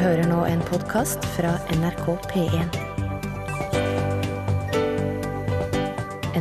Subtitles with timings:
[0.00, 2.76] hører nå en podkast fra NRK P1.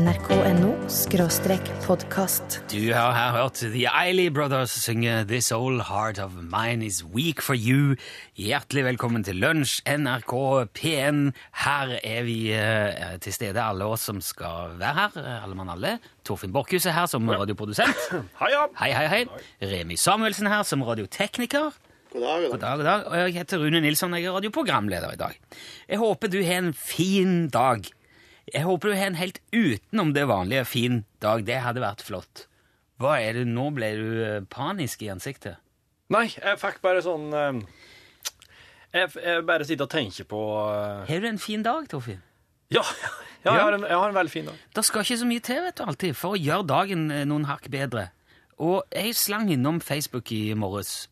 [0.01, 2.62] nrk.no skråstrek podkast.
[2.72, 7.44] Du har her hørt The Eiley Brothers synge This Old Heart of Mine Is Weak
[7.44, 7.98] For You.
[8.40, 10.33] Hjertelig velkommen til lunsj, NRK
[10.78, 11.22] P1.
[11.65, 15.22] Her er vi eh, til stede, alle oss som skal være her.
[15.44, 15.97] Alle mann alle.
[16.23, 18.09] Torfinn Borchhus er her som radioprodusent.
[18.40, 19.23] Hei, hei, hei.
[19.62, 21.73] Remi Samuelsen her som radiotekniker.
[22.12, 23.03] God dag, God dag, god dag.
[23.07, 25.35] Og jeg heter Rune Nilsson, jeg er radioprogramleder i dag.
[25.88, 27.85] Jeg håper du har en fin dag.
[28.52, 31.45] Jeg håper du har en helt utenom det vanlige fin dag.
[31.47, 32.49] Det hadde vært flott.
[32.99, 35.61] Hva er det, Nå ble du eh, panisk i ansiktet.
[36.11, 37.61] Nei, jeg fikk bare sånn eh,
[38.91, 42.19] Jeg, jeg bare sitter og tenker på eh, Har du en fin dag, Torfinn?
[42.75, 42.83] Ja,
[43.45, 44.59] ja, jeg, har en, jeg har en veldig fin dag.
[44.75, 47.71] Det skal ikke så mye til vet du, alltid for å gjøre dagen noen hakk
[47.71, 48.09] bedre.
[48.59, 51.07] Og jeg slang innom Facebook i morges,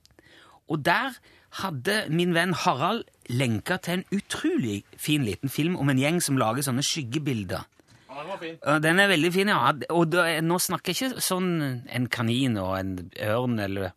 [0.69, 1.17] og der
[1.63, 6.37] hadde min venn Harald lenka til en utrolig fin liten film om en gjeng som
[6.37, 7.65] lager sånne skyggebilder.
[8.09, 8.57] Ja, den var fin.
[8.83, 9.71] Den er veldig fin, ja.
[9.93, 11.51] Og da, nå snakker jeg ikke sånn
[11.85, 13.95] en kanin og en ørn eller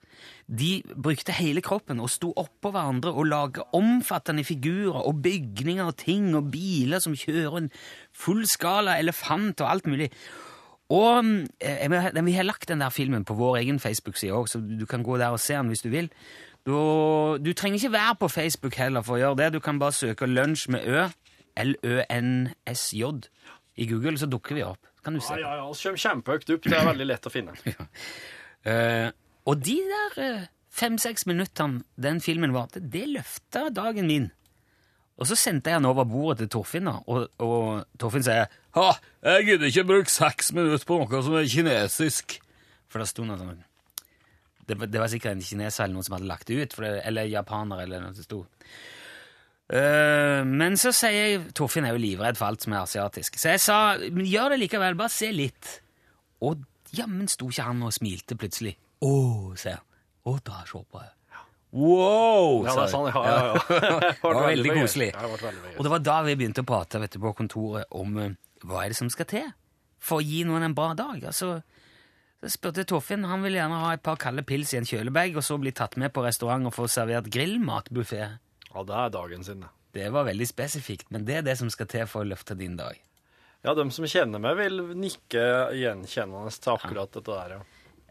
[0.52, 5.96] De brukte hele kroppen og sto oppå hverandre og laga omfattende figurer og bygninger og
[5.96, 7.70] ting og biler som kjører en
[8.12, 10.10] fullskala elefant og alt mulig.
[10.92, 11.24] Og
[11.62, 14.84] eh, vi vi har lagt den der filmen på vår egen Facebook-side òg, så du
[14.86, 16.10] kan gå der og se den hvis du vil.
[16.66, 16.74] Du,
[17.42, 19.48] du trenger ikke være på Facebook heller for å gjøre det.
[19.56, 21.08] Du kan bare søke Lunsj med Ø,
[21.58, 23.08] L-Ø-N-S-J,
[23.82, 24.90] i Google, så dukker vi opp.
[25.02, 25.34] Kan du se.
[25.40, 25.72] Ja, ja, ja.
[25.74, 26.68] Kjem kjempehøyt opp.
[26.68, 27.56] Det er veldig lett å finne.
[28.62, 29.08] Eh,
[29.50, 34.28] og de der uh, fem-seks minuttene den filmen varte, det løfta dagen min.
[35.18, 38.46] Og så sendte jeg den over bordet til Torfinn, og, og Torfinn sier
[38.78, 38.86] Ha,
[39.34, 42.38] jeg gidder ikke bruke seks minutter på noe som er kinesisk.
[42.86, 43.66] For det sto noe sånn
[44.68, 46.86] det, var- det var sikkert en kineser eller noen som hadde lagt det ut, for
[46.86, 48.42] det, eller japaner eller noe som sto.
[49.72, 53.38] Uh, men så sier jeg Torfinn er jo livredd for alt som er asiatisk.
[53.40, 55.78] Så jeg sa gjør det likevel, bare se litt.
[56.44, 56.60] Og
[56.92, 58.74] jammen sto ikke han og smilte plutselig.
[59.06, 59.12] Å,
[59.56, 59.86] sier han.
[60.28, 61.12] Å, da se på jeg.
[61.72, 62.66] Wow!
[62.66, 63.60] Ja, det er sånn, ja, ja, ja.
[63.72, 65.06] Det Det var veldig koselig.
[65.16, 65.76] Det ble veldig gøy.
[65.78, 68.34] Og det var da vi begynte å prate vet du, på kontoret om eh,
[68.68, 69.46] hva er det som skal til
[70.02, 71.22] for å gi noen en bra dag.
[71.30, 71.62] Altså,
[72.42, 75.44] så spurte Torfinn han vil gjerne ha et par kalde pils i en kjølebag og
[75.46, 78.24] så bli tatt med på restaurant og få servert grillmatbuffé.
[78.72, 79.70] Ja, det er dagen sin, det.
[79.92, 82.74] Det var veldig spesifikt, men det er det som skal til for å løfte din
[82.78, 82.98] dag.
[83.62, 85.44] Ja, de som kjenner meg, vil nikke
[85.78, 87.60] gjenkjennende til akkurat dette der, ja.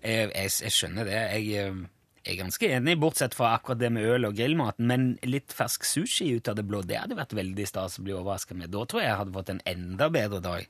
[0.01, 1.17] Jeg, jeg, jeg skjønner det.
[1.35, 1.81] Jeg, eh,
[2.21, 5.83] jeg er ganske enig, bortsett fra akkurat det med øl og grillmaten, men litt fersk
[5.89, 8.71] sushi ut av det blå, det hadde vært veldig stas å bli overraska med.
[8.71, 10.69] Da tror jeg jeg hadde fått en enda bedre dag.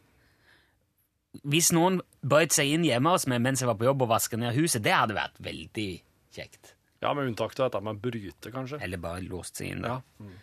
[1.48, 4.40] Hvis noen brøt seg inn hjemme hos meg mens jeg var på jobb og vaska
[4.40, 5.90] ned huset, det hadde vært veldig
[6.36, 6.74] kjekt.
[7.02, 8.82] Ja, med unntak av dette med bryte, kanskje.
[8.84, 9.86] Eller bare låst seg inn.
[9.86, 10.02] da.
[10.20, 10.34] Ja.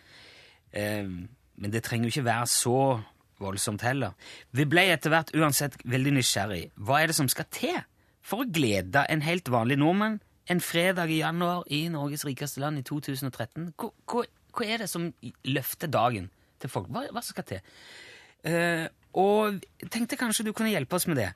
[0.79, 1.11] Eh,
[1.59, 2.79] men det trenger jo ikke være så
[3.39, 4.15] voldsomt heller.
[4.55, 6.65] Vi ble etter hvert uansett veldig nysgjerrig.
[6.75, 7.77] Hva er det som skal til
[8.25, 10.19] for å glede en helt vanlig nordmann
[10.49, 13.71] en fredag i januar i Norges rikeste land i 2013?
[13.79, 14.25] Hva, hva,
[14.57, 15.09] hva er det som
[15.47, 16.29] løfter dagen
[16.59, 16.89] til folk?
[16.91, 17.61] Hva, hva skal til?
[18.47, 21.31] Eh, og tenkte kanskje du kunne hjelpe oss med det.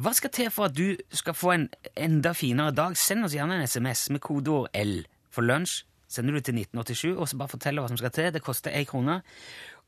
[0.00, 1.68] Hva skal til for at du skal få en
[1.98, 2.96] enda finere dag?
[2.96, 5.00] Send oss gjerne en SMS med kodeord L
[5.32, 5.84] for lunsj.
[6.10, 8.32] Sender du til 1987 og så bare forteller hva som skal til.
[8.34, 9.20] Det koster én krone.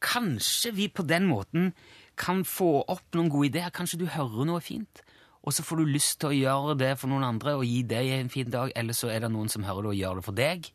[0.02, 1.72] Kanskje vi på den måten
[2.18, 3.72] kan få opp noen gode ideer.
[3.74, 5.02] Kanskje du hører noe fint,
[5.42, 8.12] og så får du lyst til å gjøre det for noen andre og gi deg
[8.18, 10.38] en fin dag, eller så er det noen som hører det og gjør det for
[10.38, 10.70] deg.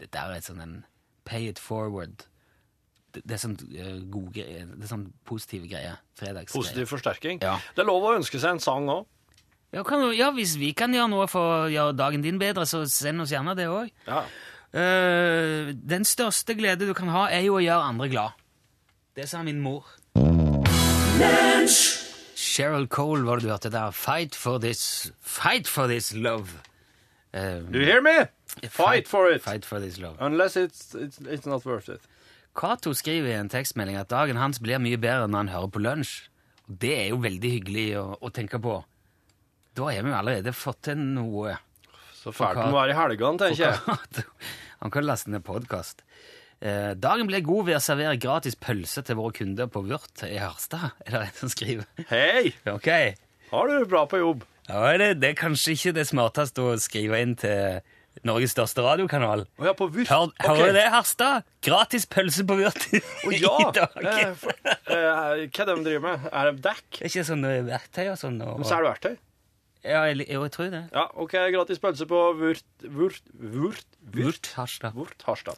[0.00, 0.76] Dette er et sånn en
[1.28, 2.24] pay it forward.
[3.14, 4.68] Det, er sånn eh, gode greier.
[4.74, 5.96] Det er sånn positive greier.
[6.18, 6.54] Fredagsgreier.
[6.54, 7.40] Positiv forsterking.
[7.42, 7.56] Ja.
[7.74, 9.08] Det er lov å ønske seg en sang òg.
[9.74, 12.82] Ja, kan, ja, hvis vi kan gjøre noe for å gjøre dagen din bedre, så
[12.90, 13.90] send oss gjerne det òg.
[14.08, 14.24] Ja.
[14.70, 18.42] den største glede du kan ha, er jo å gjøre andre glad.
[19.18, 19.86] Det sa min mor.
[22.40, 23.90] Cheryl Cole var det du hørte der.
[23.90, 26.62] Fight for this Fight for this love.
[27.32, 28.26] Eh, Do you hear me?
[28.68, 29.42] Fight for it.
[29.42, 30.16] Fight for this love.
[30.20, 32.00] Unless it's, it's, it's not worth it.
[32.56, 35.82] Cato skriver i en tekstmelding at dagen hans blir mye bedre når han hører på
[35.84, 36.14] lunsj.
[36.66, 38.80] Og det er jo veldig hyggelig å, å tenke på.
[39.78, 41.56] Da har vi jo allerede fått til noe.
[42.20, 44.26] Så fælt det må være i helgene, tenker jeg.
[44.82, 46.02] Han kan laste ned podkast.
[46.60, 50.36] Eh, dagen blir god ved å servere gratis pølse til våre kunder på Vørt i
[50.36, 51.86] Harstad, er det en som skriver.
[52.10, 52.52] Hei!
[52.68, 52.90] Ok.
[53.50, 54.44] Har du det bra på jobb?
[54.68, 57.80] Ja, det, det er kanskje ikke det smarteste å skrive inn til
[58.26, 59.46] Norges største radiokanal.
[59.56, 60.10] Oh, ja, på Vyrt.
[60.12, 60.44] Hør, Ok.
[60.44, 61.46] Hører du det, Harstad?
[61.64, 63.00] Gratis pølse på Vyrt i
[63.38, 63.54] ja.
[63.64, 63.96] i dag.
[64.02, 66.26] Eh, for, eh, hva er det de driver med?
[66.32, 66.86] Er det dekk?
[66.98, 68.36] Det er ikke sånne verktøy og sånn.
[68.44, 69.16] Og, Men så er det verktøy.
[69.80, 70.82] Ja, jeg, jo, jeg tror det.
[70.92, 72.66] Ja, OK, gratis pølse på Vurt...
[72.84, 73.22] Vurt...
[73.32, 73.86] Vurt...
[74.12, 74.92] Vurt Harstad.
[74.98, 75.56] Vurt Harstad.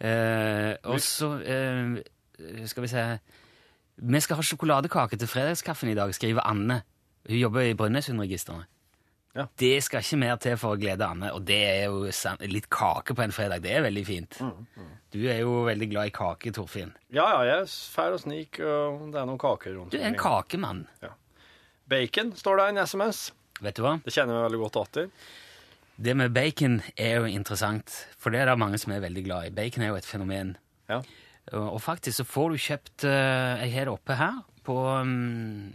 [0.00, 2.00] Eh, og så eh,
[2.66, 3.02] skal vi se
[4.02, 6.80] Vi skal ha sjokoladekake til fredagskaffen i dag, skriver Anne.
[7.28, 8.64] Hun jobber i Brønnøysundregistrene.
[9.32, 9.46] Ja.
[9.56, 12.02] Det skal ikke mer til for å glede Anne, og det er jo
[12.52, 13.62] litt kake på en fredag.
[13.64, 14.36] Det er veldig fint.
[15.12, 16.92] Du er jo veldig glad i kake, Torfinn.
[17.08, 20.10] Ja, ja, jeg er fæl og snik, og det er noen kaker rundt Du er
[20.10, 20.84] en kakemann.
[21.00, 21.16] kakemann.
[21.88, 23.22] Bacon står det i en SMS.
[23.62, 23.96] Vet du hva?
[24.04, 25.10] Det kjenner vi veldig godt til.
[26.02, 29.48] Det med bacon er jo interessant, for det er det mange som er veldig glad
[29.48, 29.54] i.
[29.54, 30.54] Bacon er jo et fenomen.
[30.90, 31.00] Ja.
[31.58, 35.72] Og faktisk så får du kjøpt eh, Jeg har det oppe her på mm,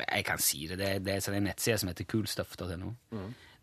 [0.00, 0.78] Jeg kan si det.
[0.78, 2.92] Det, det er sånn en nettside som heter coolstuff.no.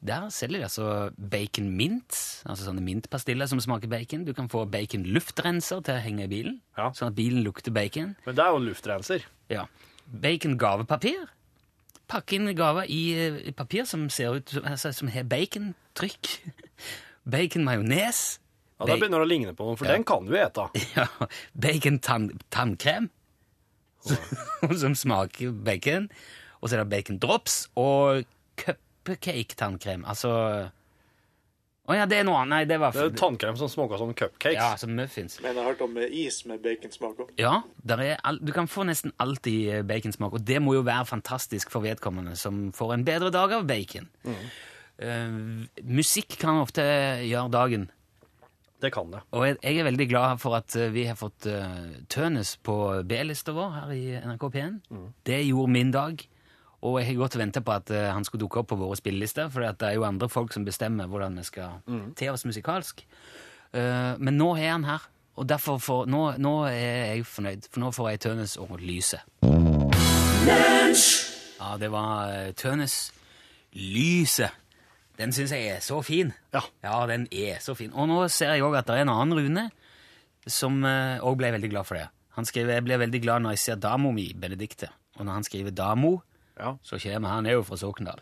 [0.01, 0.85] Der selger de altså
[1.19, 2.15] bacon mint,
[2.47, 4.23] altså sånne mintpastiller som smaker bacon.
[4.23, 6.91] Du kan få bacon luftrenser til å henge i bilen, Ja.
[6.95, 8.15] sånn at bilen lukter bacon.
[8.25, 9.25] Men det er jo luftrenser.
[9.51, 9.65] Ja.
[10.07, 11.27] Bacon gavepapir.
[12.09, 13.01] Pakke inn gaver i,
[13.49, 16.31] i papir som ser ut som- altså, som har bacontrykk.
[17.29, 18.39] Bacon majones.
[18.79, 19.91] Ja, Da begynner det å ligne på noe, for Ja.
[19.97, 20.69] den kan du ete.
[20.95, 21.05] Ja,
[21.53, 23.09] bacon tann, tannkrem,
[24.83, 26.09] som smaker bacon.
[26.59, 28.25] Og så er det bacon drops og
[28.59, 30.03] cupcake tannkrem.
[30.07, 30.31] Altså
[31.89, 32.51] Å ja, det er noe annet.
[32.51, 34.57] Nei, det var Det er tannkrem som smaker som cupcakes.
[34.59, 35.39] Ja, som muffins.
[35.41, 37.31] Men jeg har hørt om eh, is med baconsmak òg.
[37.41, 40.75] Ja, der er all, du kan få nesten alltid i eh, baconsmak, og det må
[40.77, 44.05] jo være fantastisk for vedkommende som får en bedre dag av bacon.
[45.01, 45.33] Eh,
[45.81, 46.85] musikk kan ofte
[47.25, 47.89] gjøre dagen.
[48.79, 49.19] Det kan det.
[49.35, 52.75] Og jeg, er veldig glad for at eh, vi har fått uh, Tønes på
[53.07, 54.77] B-lista vår her i NRK P1.
[55.27, 56.23] Det gjorde min dag.
[56.87, 58.95] Og jeg har gått og venta på at uh, han skulle dukke opp på våre
[58.95, 61.81] spillelister, for det er jo andre folk som bestemmer hvordan vi skal
[62.15, 63.03] te oss musikalsk.
[63.75, 67.83] Uh, men nå er han her, og derfor får, nå, nå er jeg fornøyd, for
[67.83, 69.19] nå får jeg Tønes og Lyse.
[71.59, 73.09] Ja, det var Tønes
[73.75, 74.47] Lyse.
[75.19, 76.31] Den syns jeg er så fin.
[76.55, 76.61] Ja.
[76.85, 77.91] Ja, den er så fin.
[77.93, 79.65] Og nå ser jeg òg at det er en annen Rune
[80.49, 82.07] som òg ble veldig glad for det.
[82.37, 84.87] Han skriver jeg blir veldig glad når jeg ser damo mi, Benedikte.
[85.19, 86.21] Og når han skriver damo,
[86.59, 86.73] Ja.
[86.83, 88.19] så kommer han er jo fra Sokndal.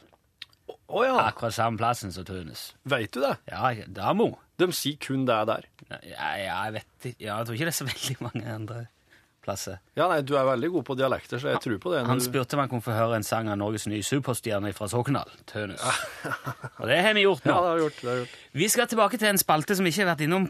[0.90, 2.74] Å ja, Akkurat samme plassen som Tønes.
[2.86, 3.38] veit du det?
[3.52, 4.40] Ja, damo.
[4.58, 5.66] De sier kun det der.
[5.92, 7.22] Ja, ja, jeg vet ikke.
[7.26, 8.88] Ja, jeg tror ikke det er så veldig mange andre
[9.48, 9.80] plasser.
[9.98, 12.04] Ja, nei, du er veldig god på dialekter, så jeg tror på det.
[12.10, 15.32] Han spurte om han kunne få høre en sang av Norges nye superstjerne fra Sokndal,
[15.50, 15.82] Tønes.
[16.82, 17.54] Og det har vi gjort nå.
[17.54, 18.02] Ja, det har vi gjort.
[18.04, 18.36] det har gjort.
[18.58, 20.48] Vi skal tilbake til en spalte som ikke har vært innom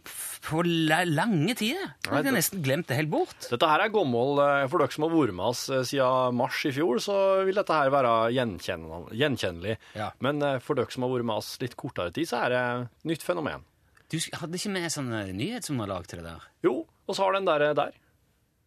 [0.48, 1.94] på lange tider.
[2.08, 3.38] Vi har nesten glemt det helt bort.
[3.52, 6.62] Dette her er gammel eh, For dere som har vært med oss eh, siden mars
[6.68, 7.18] i fjor, så
[7.48, 9.78] vil dette her være gjenkjennelig.
[9.98, 10.12] Ja.
[10.24, 12.64] Men eh, for dere som har vært med oss litt kortere tid, så er det
[13.12, 13.66] nytt fenomen.
[14.08, 16.44] Du hadde ikke med sånn nyhetsunderlag til det der?
[16.64, 17.96] Jo, og så har den der, der.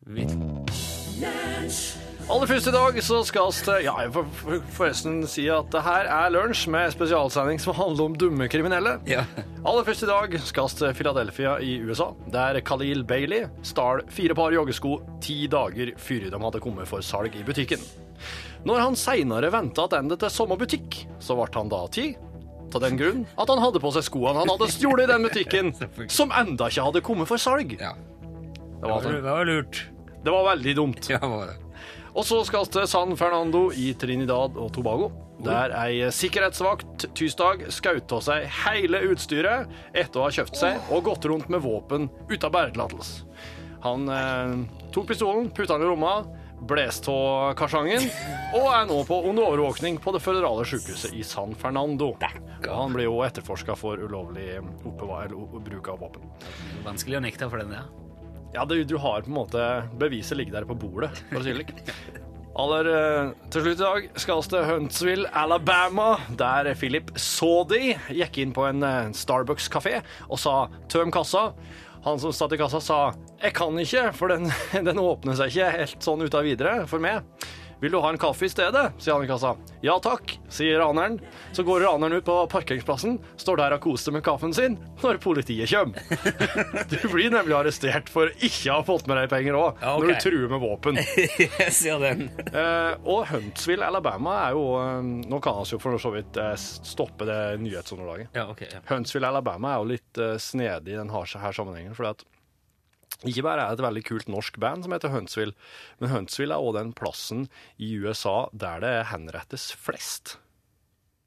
[0.07, 0.27] Vi-
[2.31, 4.27] Aller først i dag så skal vi ja, jeg får
[4.73, 8.95] forresten si at det her er lunsj med spesialsending som handler om dumme kriminelle.
[9.11, 9.25] Ja.
[9.67, 14.35] Aller først i dag skal vi til Philadelphia i USA, der Khalil Bailey stal fire
[14.39, 17.83] par joggesko ti dager før de hadde kommet for salg i butikken.
[18.65, 22.15] Når han seinere venta tilbake til samme butikk, så ble han da ti.
[22.73, 25.75] Av den grunn at han hadde på seg skoene han hadde stjålet i den butikken,
[26.09, 27.77] som enda ikke hadde kommet for salg.
[27.81, 27.93] ja.
[28.81, 29.83] Det var, Det var lurt.
[30.25, 31.11] det var veldig dumt.
[31.11, 31.59] Ja, var det.
[32.11, 35.11] Og så skal til San Fernando i Trinidad og Tobago.
[35.41, 41.07] Der ei sikkerhetsvakt tirsdag skjøt av seg hele utstyret etter å ha kjøpt seg og
[41.07, 43.23] gått rundt med våpen uten bæretillatelse.
[43.87, 44.53] Han eh,
[44.93, 46.19] tok pistolen, putta den i lomma,
[46.69, 48.05] blåste av karsangen
[48.59, 52.11] og er nå på under overvåkning på det føderale sykehuset i San Fernando.
[52.67, 56.29] Han blir jo etterforska for ulovlig oppbeva- Og bruk av våpen.
[56.85, 57.89] Vanskelig å nekte for den der.
[58.53, 59.67] Ja, det, du har på en måte
[59.99, 61.75] Beviset ligger der på bordet, for å si det slik.
[62.61, 68.41] Aller eh, til slutt i dag skal vi til Huntsville, Alabama, der Philip Saudi gikk
[68.43, 70.57] inn på en eh, Starbucks-kafé og sa
[70.91, 71.53] 'tøm kassa'.
[72.05, 72.99] Han som satt i kassa, sa
[73.39, 74.51] 'jeg kan ikke, for den,
[74.89, 77.23] den åpner seg ikke helt sånn uten videre for meg'.
[77.81, 79.55] 'Vil du ha en kaffe i stedet?' sier han i kassa.
[79.83, 81.19] 'Ja takk', sier raneren.
[81.53, 85.71] Så går raneren ut på parkeringsplassen, står der og koser med kaffen sin når politiet
[85.71, 86.01] kommer.
[86.91, 90.01] Du blir nemlig arrestert for ikke å ha fått med deg penger òg, Ja, okay.
[90.01, 91.01] når du truer med våpen.
[91.61, 92.27] Jeg ser den.
[92.53, 96.55] Eh, og Huntsville, Alabama er jo eh, Nå kan vi jo for så vidt eh,
[96.61, 98.29] stoppe det nyhetsunderlaget.
[98.37, 98.83] Ja, okay, Ja.
[98.91, 101.95] Huntsville, Alabama er jo litt snedig i den her sammenhengen.
[101.95, 102.25] fordi at
[103.29, 105.53] ikke bare er det et veldig kult norsk band som heter Huntsville,
[106.01, 107.45] men Huntsville er også den plassen
[107.77, 110.39] i USA der det henrettes flest.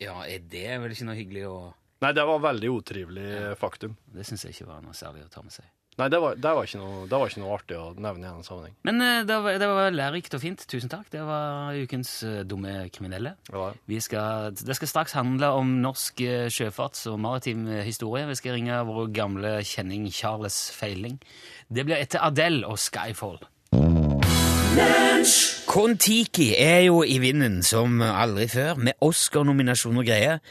[0.02, 1.56] ja, er det vel ikke noe hyggelig å
[2.04, 3.94] Nei, det var veldig utrivelig faktum.
[4.12, 5.70] Det syns jeg ikke var noe særlig å ta med seg.
[6.00, 8.46] Nei, det var, det, var noe, det var ikke noe artig å nevne i en
[8.46, 8.74] sammenheng.
[8.88, 10.66] Men eh, det var, det var lærerikt og fint.
[10.70, 11.06] Tusen takk.
[11.14, 13.36] Det var ukens eh, dumme kriminelle.
[13.90, 18.26] Vi skal, det skal straks handle om norsk eh, sjøfarts- og maritim historie.
[18.32, 21.20] Vi skal ringe vår gamle kjenning Charles Feiling.
[21.70, 23.42] Det blir etter Adele og Skyfall.
[25.74, 30.42] Kon-Tiki er jo i vinden som aldri før, med Oscar-nominasjon og greier.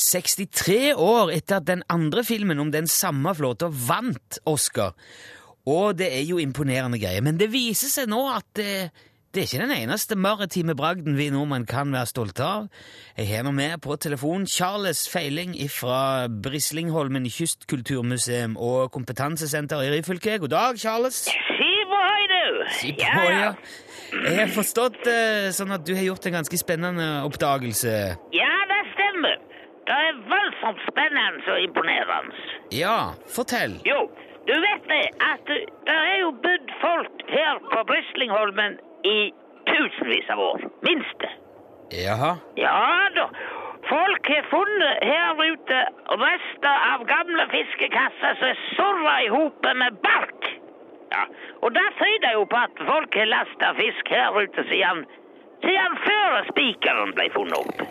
[0.00, 4.94] 63 år etter at den andre filmen om den samme flåta vant Oscar.
[5.68, 7.20] Og det er jo imponerende greier.
[7.20, 8.70] Men det viser seg nå at det,
[9.30, 12.64] det er ikke den eneste maritime bragden vi nordmenn kan være stolte av.
[13.14, 20.40] Jeg har nå med på telefon Charles Feiling fra Brislingholmen kystkulturmuseum og kompetansesenter i Ryfylke.
[20.42, 21.28] God dag, Charles.
[21.30, 21.69] Høy,
[22.50, 22.64] du!
[22.80, 23.52] Si på, ja.
[24.10, 27.94] Jeg har forstått eh, sånn at du har gjort en ganske spennende oppdagelse.
[28.34, 29.36] Ja, det stemmer.
[29.86, 32.48] Det er voldsomt spennende og imponerende.
[32.74, 33.78] Ja, fortell.
[33.86, 34.04] Jo,
[34.50, 39.18] du vet det at det er jo bodd folk her på Brislingholmen i
[39.70, 40.68] tusenvis av år.
[40.86, 41.26] Minst.
[41.94, 42.36] Jaha.
[42.58, 42.76] Ja
[43.16, 43.26] da.
[43.88, 45.78] Folk har funnet her ute
[46.22, 50.39] rester av gamle fiskekasser som er surra i hopet med bark.
[51.10, 51.24] Ja,
[51.62, 55.02] og det tyder jo på at folk har lasta fisk her ute siden,
[55.64, 57.82] siden før spikeren ble funnet opp.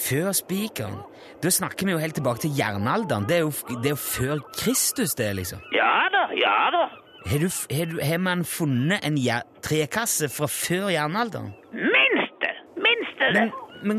[0.00, 0.98] Før spikeren.
[1.42, 3.24] Da snakker vi jo helt tilbake til jernalderen.
[3.28, 3.52] Det er jo,
[3.82, 5.62] det er jo før Kristus, det, liksom.
[5.72, 6.84] Ja da, ja da.
[7.30, 9.16] Har, du, har, du, har man funnet en
[9.64, 11.52] trekasse fra før jernalderen?
[11.72, 12.54] Minst det!
[12.76, 13.32] Minst det.
[13.36, 13.52] Men,
[13.88, 13.98] men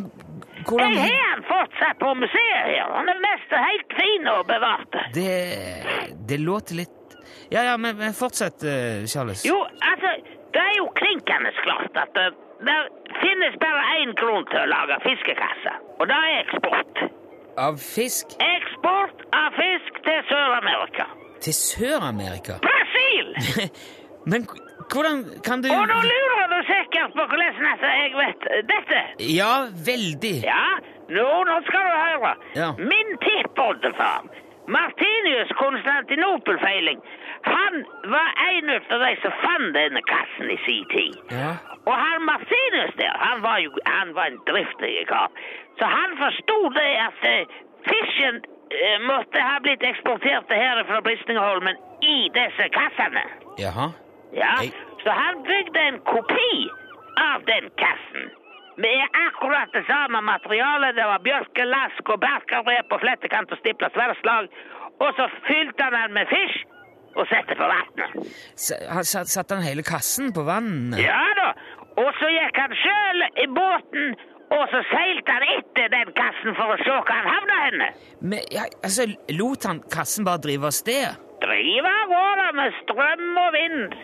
[0.67, 2.89] hvordan Jeg har den fortsatt på museet her.
[2.97, 4.97] Han er mest helt fin og bevart.
[5.17, 5.29] Det,
[6.29, 7.00] det låter litt
[7.51, 9.45] Ja, ja, men, men fortsett, eh, Charles.
[9.45, 9.57] Jo,
[9.91, 10.11] altså,
[10.55, 12.27] det er jo klinkende klart at det,
[12.67, 12.77] det
[13.23, 17.01] finnes bare én grunn til å lage fiskekasser, og det er eksport.
[17.59, 21.05] Av fisk Eksport av fisk til Sør-Amerika.
[21.43, 22.53] til Sør-Amerika?
[22.63, 23.33] Brasil!
[24.31, 24.45] Men
[24.91, 29.01] hvordan kan du Og nå lurer du sikkert på hvordan altså, jeg vet dette.
[29.35, 29.53] Ja,
[29.91, 30.35] veldig.
[30.47, 30.63] Ja,
[31.09, 32.33] nå, nå skal du høre.
[32.55, 32.69] Ja.
[32.79, 34.29] Min tippoldefar,
[34.77, 36.99] Martinius Konstantinopel-feiling,
[37.43, 41.15] han var en av de som fant denne kassen i sin tid.
[41.31, 41.53] Ja.
[41.85, 45.29] Og han Martinus der, han var jo han var en driftig kar.
[45.79, 47.55] Så han forsto det at eh,
[47.87, 53.25] fisken eh, måtte ha blitt eksportert her fra Bristengholmen i disse kassene.
[53.57, 53.87] Jaha.
[54.33, 54.71] Ja, Hei.
[55.03, 56.69] så han bygde en kopi
[57.31, 58.29] av den kassen.
[58.75, 60.95] Med akkurat det samme materialet.
[60.95, 64.47] Det var bjørkelask og berkerrep og flettekant og stipla sverdslag.
[65.03, 66.71] Og så fylte han den med fisk
[67.15, 68.33] og sette på vannet.
[68.57, 70.95] Satte han hele kassen på vann?
[70.99, 71.49] Ja da.
[72.01, 74.13] Og så gikk han sjøl i båten,
[74.51, 77.89] og så seilte han etter den kassen for å se hva han havna henne.
[78.21, 81.19] Men, ja, altså, lot han kassen bare drive av sted?
[81.43, 83.97] Drive av gårde med strøm og vind.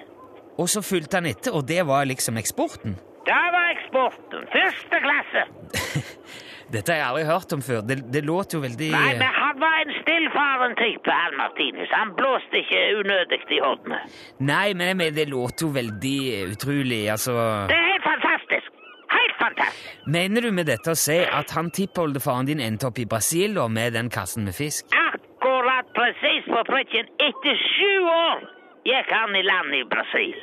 [0.57, 2.97] Og så fulgte han etter, og det var liksom eksporten?
[3.27, 4.47] Det var eksporten.
[4.53, 5.47] Første klasse.
[6.71, 7.83] Dette har jeg aldri hørt om før.
[7.87, 11.93] Det, det låter jo veldig Nei, men han var en stillfaren type, han Martinus.
[11.95, 14.01] Han blåste ikke unødig i hodene.
[14.43, 16.17] Nei, men men det låter jo veldig
[16.51, 17.37] utrolig, altså
[17.71, 18.73] Det er helt fantastisk.
[19.07, 20.03] Helt fantastisk.
[20.17, 23.67] Mener du med dette å si at han tippoldefaren din endte opp i Brasil da,
[23.71, 24.91] med den kassen med fisk?
[25.13, 27.07] Akkurat presis på prikken.
[27.29, 28.43] Etter sju år
[28.91, 30.35] gikk han i land i Brasil.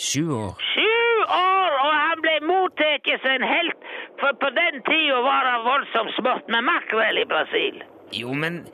[0.00, 0.56] Sju år.
[0.72, 0.88] Sju
[1.24, 3.88] år, og han ble mottatt som en helt,
[4.20, 7.82] for på den tida var det voldsomt smått med makrell i Brasil.
[8.12, 8.66] Jo, men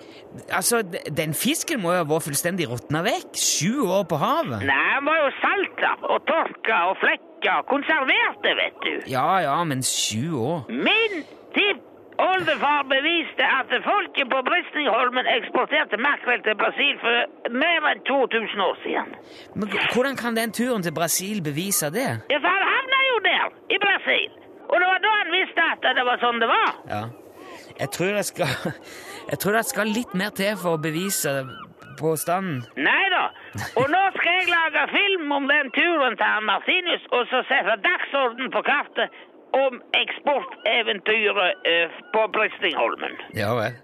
[0.50, 0.82] altså,
[1.16, 3.38] den fisken må jo ha vært fullstendig råtna vekk.
[3.38, 4.64] Sju år på havet.
[4.66, 8.94] Nei, han var jo salta og tørka og flekka, konserverte, vet du.
[9.12, 10.66] Ja, ja, men sju år.
[10.68, 11.22] Min
[12.18, 17.14] tippoldefar beviste at folket på Brisningholmen eksporterte makrell til Brasil for
[17.62, 19.08] mer enn 2000 år siden.
[19.54, 22.10] Men hvordan kan den turen til Brasil bevise det?
[22.32, 24.30] Ja, for han havna jo der, i Brasil.
[24.70, 26.70] Og det var da han visste at det var sånn det var.
[26.94, 27.02] Ja.
[27.80, 28.50] Jeg tror det skal
[29.30, 31.30] Jeg tror det skal litt mer til for å bevise
[32.00, 32.62] påstanden.
[32.88, 33.24] Nei da.
[33.80, 37.74] Og nå skal jeg lage film om den turen til han Martinus, og så sette
[37.86, 39.18] dagsorden på kartet
[39.56, 43.14] om eksporteventyret eh, på Bristingholmen.
[43.36, 43.76] Ja vel.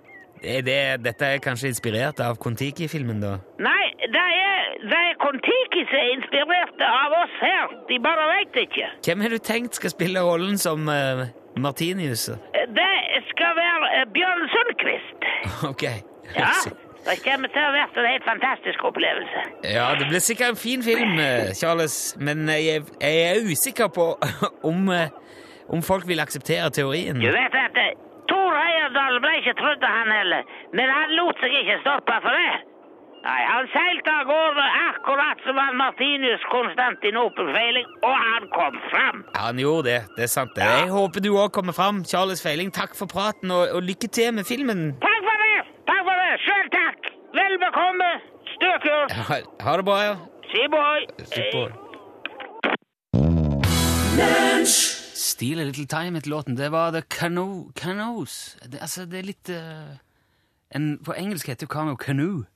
[0.44, 3.38] Er det, dette er kanskje inspirert av Kon-Tiki-filmen, da?
[3.64, 7.73] Nei, det er, det er Kon-Tiki som er inspirert av oss her.
[7.88, 8.90] De bare veit ikke.
[9.06, 11.25] Hvem har du tenkt skal spille rollen som uh,
[11.56, 12.26] Martinius?
[12.76, 12.92] Det
[13.30, 15.30] skal være eh, Bjørn Sundquist.
[15.73, 15.83] Ok.
[16.37, 16.52] Ja,
[17.09, 19.49] det kommer til å være en helt fantastisk opplevelse.
[19.64, 24.12] Ja, det blir sikkert en fin film, eh, Charles, men jeg, jeg er usikker på
[24.71, 25.09] om, eh,
[25.68, 27.21] om folk vil akseptere teorien.
[27.21, 27.94] Du vet at eh,
[28.28, 32.33] Tor Heyerdahl ble ikke trodd av han heller, men han lot seg ikke stoppe for
[32.40, 32.54] det.
[33.25, 39.23] Nei, Han seilte av gårde akkurat som han Martinus Konstantinopel-feiling, og han kom fram.
[39.35, 40.00] Ja, han gjorde det.
[40.16, 40.52] Det er sant.
[40.56, 40.66] det.
[40.68, 42.02] Jeg håper du òg kommer fram.
[42.04, 44.92] Charles Feiling, takk for praten, og, og lykke til med filmen.
[45.00, 45.56] Takk for det!
[45.88, 46.33] Takk for det!
[46.44, 47.09] Sjøl takk!
[47.40, 48.11] Vel bekomme!
[48.52, 49.16] Stø kurs!
[49.30, 50.14] Ha, ha det bra, ja.
[50.52, 51.09] Si boy!
[51.33, 51.73] Super.
[55.14, 56.56] Steal a Little Time etter låten.
[56.59, 58.56] Det var The Cano Canoes.
[58.62, 59.94] Det, altså, det er litt uh,
[60.75, 62.47] en, På engelsk heter jo Cano canoe.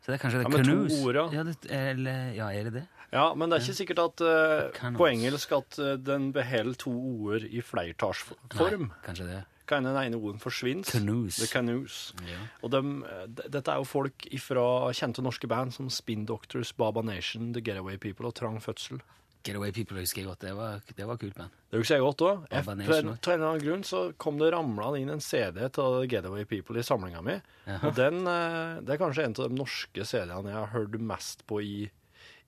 [0.00, 1.26] Så det er kanskje Ja, med med to ord, ja.
[1.32, 2.86] ja, det, eller, ja, er det det?
[3.12, 6.92] Ja, men det er ikke sikkert at uh, på engelsk at uh, den beholder to
[6.92, 8.90] ord i flertallsform.
[9.04, 9.44] Kanskje det.
[9.68, 10.84] Kan den ene orden forsvinne?
[10.84, 11.36] Canoes.
[11.36, 12.14] The Canoes.
[12.24, 12.40] Ja.
[12.62, 12.82] Og de,
[13.28, 14.64] de, dette er jo folk fra
[14.96, 19.02] kjente norske band som Spin Doctors, Baba Nation, The Getaway People og Trang Fødsel.
[19.44, 20.40] Getaway People husker jeg godt.
[20.44, 21.50] Det var, det var kult band.
[21.70, 22.46] Det husker jeg godt òg.
[22.52, 26.78] Av en eller annen grunn så kom det ramlende inn en CD til Getaway People
[26.80, 27.36] i samlinga mi.
[27.82, 31.46] Og den, eh, det er kanskje en av de norske CD-ene jeg har hørt mest
[31.46, 31.90] på i,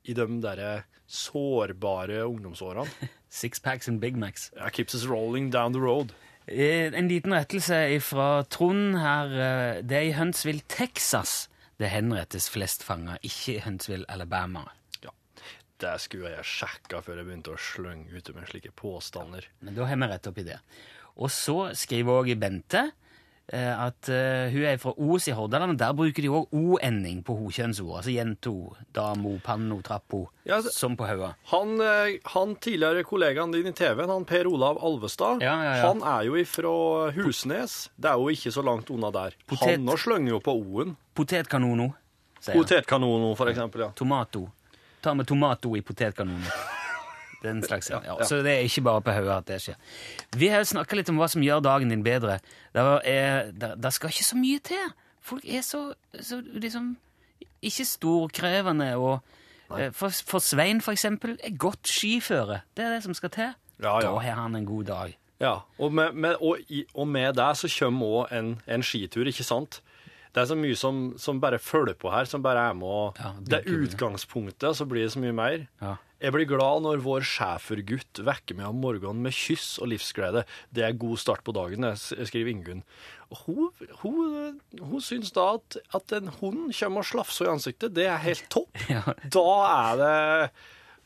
[0.04, 2.88] i de derre sårbare ungdomsårene.
[3.30, 4.50] Sixpacks and Big Macs.
[4.56, 6.12] Yeah, Keeps us rolling down the road.
[6.46, 9.26] Eh, En liten rettelse fra Trond her.
[9.26, 11.48] eh, Det er i Huntsville, Texas
[11.80, 14.66] det henrettes flest fanger, ikke i Huntsville, Alabama.
[15.80, 19.46] Det skulle jeg sjekka før jeg begynte å slønge ut med slike påstander.
[19.64, 20.58] Men da har vi rett opp i det.
[21.16, 22.82] Og så skriver også Bente
[23.52, 27.22] eh, at eh, hun er fra Os i Hordaland, og der bruker de òg o-ending
[27.26, 27.96] på hokjønnsord.
[27.98, 28.52] Altså jento,
[28.94, 30.20] damo, panno, trappo.
[30.46, 31.32] Ja, det- som på Haua.
[31.50, 36.02] Han, eh, han tidligere kollegaen din i TV-en, han Per Olav Alvestad, Ja, ja, han
[36.04, 37.88] er jo ifra Husnes.
[37.98, 39.34] Det er jo ikke så langt unna der.
[39.48, 40.96] Potet- Han nå slenger jo på O-en.
[41.16, 41.94] Potetkanono,
[42.38, 42.62] sier han.
[42.62, 43.80] Potetkanono, for eksempel.
[43.88, 43.90] ja.
[43.96, 44.46] Tomato.
[45.02, 46.46] Ta med tomato i potetkanonen.
[47.42, 48.02] Den slags, ja.
[48.04, 48.24] ja.
[48.28, 49.76] Så det er ikke bare på hodet at det skjer.
[50.36, 52.36] Vi har snakka litt om hva som gjør dagen din bedre.
[52.76, 52.84] Det,
[53.56, 54.90] det, det skal ikke så mye til.
[55.24, 55.86] Folk er så,
[56.20, 56.98] så liksom
[57.64, 59.20] ikke storkrevende og
[59.78, 62.60] eh, for, for Svein, for eksempel, er godt skiføre.
[62.76, 63.56] Det er det som skal til.
[63.80, 64.10] Ja, ja.
[64.10, 65.16] Da har han en god dag.
[65.40, 66.58] Ja, og med, med, og,
[66.94, 69.80] og med det så kommer òg en, en skitur, ikke sant?
[70.30, 73.00] Det er så mye som, som bare følger på her, som bare er med å
[73.18, 75.66] Ja, Det er utgangspunktet, og så blir det så mye mer.
[75.82, 75.96] Ja.
[76.20, 80.42] Jeg blir glad når vår schæfergutt vekker meg om morgenen med kyss og livsglede.
[80.68, 82.82] Det er god start på dagen, skriver Ingunn.
[83.46, 83.70] Hun,
[84.02, 88.20] hun, hun syns da at, at en hund kommer og slafser i ansiktet, det er
[88.26, 88.68] helt topp.
[88.92, 89.02] Ja.
[89.32, 90.14] Da er det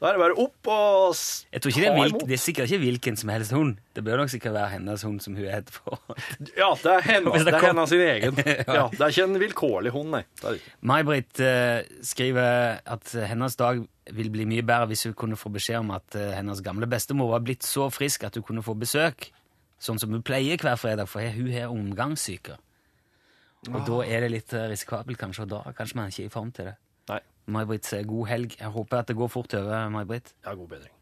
[0.04, 2.68] Da er det bare opp og Jeg tror ikke det er, vilk, det er sikkert
[2.68, 3.78] ikke hvilken som helst hund.
[3.96, 5.96] Det bør nok sikkert være hennes hund som hun er etterpå.
[6.60, 8.42] Ja, det er hennes, det er hennes sin egen.
[8.76, 10.52] Ja, det er ikke en vilkårlig hund, nei.
[10.84, 13.80] May-Britt uh, skriver at hennes dag
[14.12, 17.32] vil bli mye bedre hvis hun kunne få beskjed om at uh, hennes gamle bestemor
[17.32, 19.30] var blitt så frisk at hun kunne få besøk,
[19.80, 22.60] sånn som hun pleier hver fredag, for hun har omgangssyke.
[23.72, 26.32] Og da er det litt eh, risikabelt kanskje og da Kanskje man ikke er i
[26.32, 26.74] form til det.
[27.46, 28.54] May-Britt sier god helg.
[28.60, 30.32] Jeg håper at det går fort over, May-Britt.
[30.46, 30.92] ja, god bedring.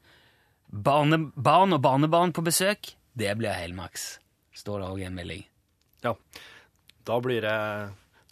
[0.72, 4.18] Barne, barn og barnebarn på besøk, det blir helmaks,
[4.56, 5.42] står det òg i en melding.
[6.02, 6.14] Ja,
[7.06, 7.56] da blir, det,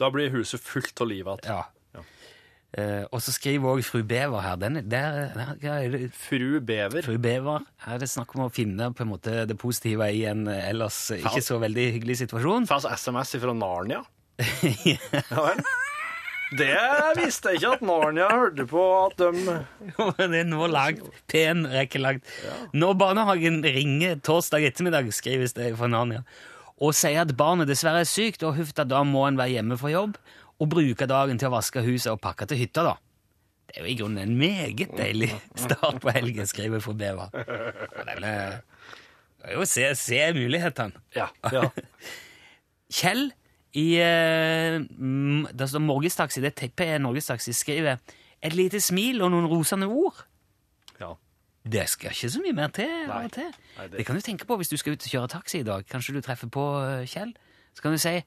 [0.01, 1.45] da blir huset fullt av liv igjen.
[1.45, 1.61] Ja.
[1.95, 2.05] Ja.
[2.81, 4.57] Eh, og så skriver òg fru Bever her.
[4.63, 6.09] Den, er- der, der, er det?
[6.17, 7.03] Fru Bever.
[7.05, 10.25] Fru Bever, her er det snakk om å finne på en måte det positive i
[10.31, 12.67] en eh, ellers ikke så veldig hyggelig situasjon.
[12.71, 14.01] Fast SMS fra Narnia.
[15.35, 15.61] Ja vel.
[16.51, 16.77] Det
[17.19, 19.59] visste jeg ikke at Narnia hørte på at de
[20.19, 21.05] det er nå langt.
[21.31, 22.27] Pen rekke langt.
[22.75, 26.25] Når barnehagen ringer torsdag ettermiddag, skrives det fra Narnia,
[26.81, 29.93] og sier at barnet dessverre er sykt, og huff, da må en være hjemme fra
[29.93, 30.19] jobb,
[30.61, 32.97] og bruke dagen til å vaske huset og pakke til hytta, da.
[33.71, 37.31] Det er jo i grunnen en meget deilig start på helgen, skriver fru Bever.
[37.39, 38.57] Er eh,
[39.41, 41.01] det er jo å se, se mulighetene.
[41.17, 41.31] Ja.
[41.55, 41.69] ja.
[42.99, 43.31] Kjell
[43.75, 47.99] i eh, mm, Det står Norgestaxi, det teppet er Norgestaxi, skriver
[48.43, 50.25] et lite smil og noen rosende ord.
[51.01, 51.13] ja.
[51.71, 52.89] Det skal ikke så mye mer til.
[53.07, 53.29] Nei.
[53.29, 53.51] til.
[53.77, 54.07] Nei, det- det...
[54.07, 55.85] kan du tenke på hvis du skal ut og kjøre taxi i dag.
[55.87, 57.35] Kanskje du treffer på eh, Kjell.
[57.77, 58.23] Så kan du si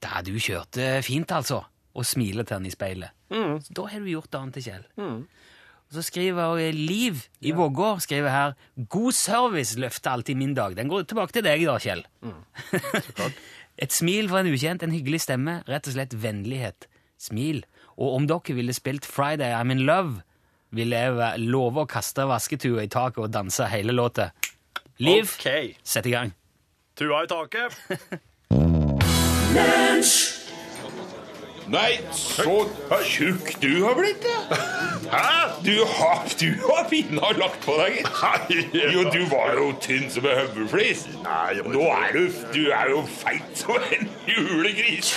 [0.00, 3.10] 'Da du kjørte fint, altså', og smile til han i speilet.
[3.30, 3.60] Mm.
[3.76, 4.84] Da har du gjort dagen til Kjell.
[4.96, 8.52] Og så skriver eh, Liv i Vågå skriver her
[8.88, 10.74] 'God service løfter alltid min dag'.
[10.74, 12.06] Den går tilbake til deg da, Kjell.
[12.22, 12.44] Mm.
[13.80, 16.88] Et smil fra en ukjent, en hyggelig stemme, rett og slett vennlighet.
[17.20, 17.62] Smil.
[17.96, 20.20] Og om dere ville spilt Friday I'm in love,
[20.70, 24.30] ville jeg love å kaste vasketua i taket og danse hele låta.
[25.00, 25.74] Liv, okay.
[25.82, 26.34] sett i gang.
[27.00, 27.72] Tua i taket.
[31.70, 32.64] Nei, så
[33.06, 34.56] tjukk du har blitt, ja.
[35.10, 35.34] Hæ?
[35.62, 38.00] Du har, du har pinna lagt på deg,
[38.50, 38.74] gitt.
[38.94, 41.04] Jo, du var jo tynn som en høvelflis.
[41.70, 42.24] Nå er du,
[42.56, 45.12] du er jo feit som en julegris.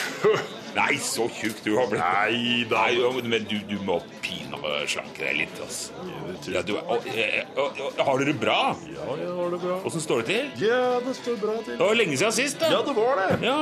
[0.73, 2.01] Nei, så tjukk du har blitt.
[2.01, 2.85] Nei da.
[2.89, 6.05] Nei, men du, du må pinadø slanke deg litt, altså.
[6.53, 8.59] Ja, du, og, og, og, har du det bra?
[8.93, 9.81] Ja, jeg har det bra.
[9.89, 10.69] Åssen står det til?
[10.69, 11.77] Ja, det står bra til.
[11.77, 12.71] Det var lenge siden sist, da.
[12.77, 13.41] Ja, det var det.
[13.45, 13.59] Ja.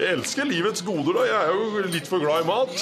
[0.00, 1.24] Jeg elsker livets goder, da.
[1.28, 2.72] Jeg er jo litt for glad i mat.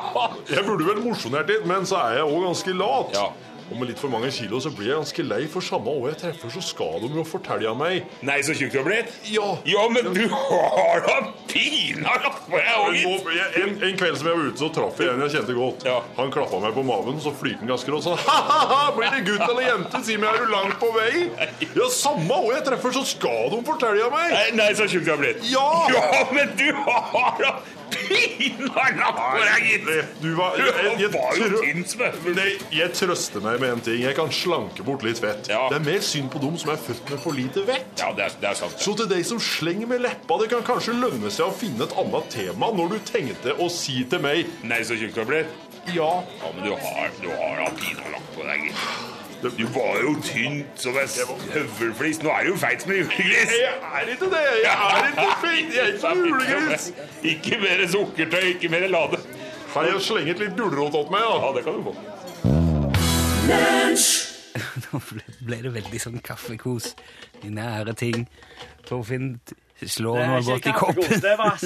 [0.54, 3.16] Jeg burde vel mosjonert litt, men så er jeg òg ganske lat.
[3.18, 3.26] Ja.
[3.72, 6.18] Og med litt for mange kilo så blir jeg ganske lei, for samme år jeg
[6.26, 9.14] treffer, så skal de jo fortelle meg Nei, så tjukk du har blitt?
[9.32, 9.48] Ja.
[9.68, 11.16] Ja, men du har da
[11.48, 15.14] pinadø lagt på deg jeg, en, en kveld som jeg var ute, så traff jeg
[15.14, 15.86] en jeg kjente godt.
[15.88, 15.98] Ja.
[16.18, 19.44] Han klappa meg på maven, så flirte han ganske rått sånn Ha-ha-ha, blir det gutt
[19.48, 20.04] eller jente?
[20.04, 21.26] Si meg, er du langt på vei?
[21.72, 24.34] Ja, samme år jeg treffer, så skal de fortelle meg.
[24.36, 25.46] Nei, nei, så tjukk du har blitt.
[25.48, 25.68] Ja.
[25.92, 27.54] Ja, men du har da
[27.92, 29.90] pinadø lagt på deg, gitt.
[30.22, 32.04] Du var, jeg, jeg, som
[32.36, 34.00] Nei, jeg trøster meg med en ting.
[34.02, 35.48] Jeg kan slanke bort litt fett.
[35.52, 35.64] Ja.
[35.72, 37.88] Det er mer synd på dem som er født med for lite vett.
[38.02, 38.78] Ja, det er, det er sant.
[38.82, 41.96] Så til deg som slenger med leppa, det kan kanskje lønne seg å finne et
[42.02, 45.58] annet tema når du tenkte å si til meg Nei, så tjukk du har blitt.
[45.94, 46.10] ja.
[46.42, 49.12] Ja, men du har, du har da lagt på deg, gitt.
[49.42, 51.08] Du var jo tynt som en
[51.50, 52.20] høvelflis.
[52.22, 53.54] Nå er du jo feit som en julegris.
[53.58, 54.42] Jeg er ikke det!
[54.62, 55.72] Jeg er ikke feit!
[55.74, 56.90] Jeg er ikke julegris!
[57.32, 59.18] Ikke mer sukkertøy, ikke mer lade.
[59.72, 61.38] Har jeg slenget litt gulrot åt meg, da.
[61.42, 61.50] ja?
[61.56, 61.96] det kan du få.
[64.82, 66.92] Nå ble, ble det veldig sånn kaffekos.
[67.42, 68.26] Nære ting.
[68.86, 69.34] Torfinn
[69.82, 71.22] slår noe godt i koppen.
[71.24, 71.58] det var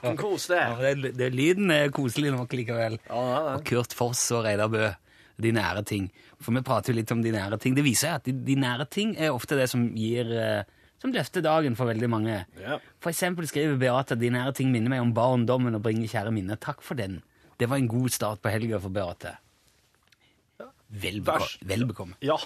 [0.00, 0.60] vannkos, det.
[0.62, 2.96] Ja, det, det, lyden er koselig nok likevel.
[3.08, 3.56] Ja, ja, ja.
[3.58, 4.88] Og Kurt Foss og Reidar Bø.
[5.42, 6.08] De nære ting.
[6.42, 7.76] For vi prater jo litt om de nære ting.
[7.76, 10.62] Det viser at de, de nære ting er ofte det som gir eh,
[11.02, 12.36] Som løfter dagen for veldig mange.
[12.62, 12.76] Ja.
[13.02, 16.32] For eksempel skriver Beate at de nære ting minner meg om barndommen og bringer kjære
[16.32, 16.60] minner.
[16.62, 17.20] Takk for den.
[17.58, 19.34] Det var en god start på helga for Beate.
[20.92, 21.20] Vel,
[21.88, 22.14] bekomme.
[22.20, 22.36] Ja,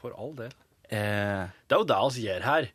[0.00, 0.52] for all del.
[0.92, 2.66] Eh, Det er jo det vi gjør her.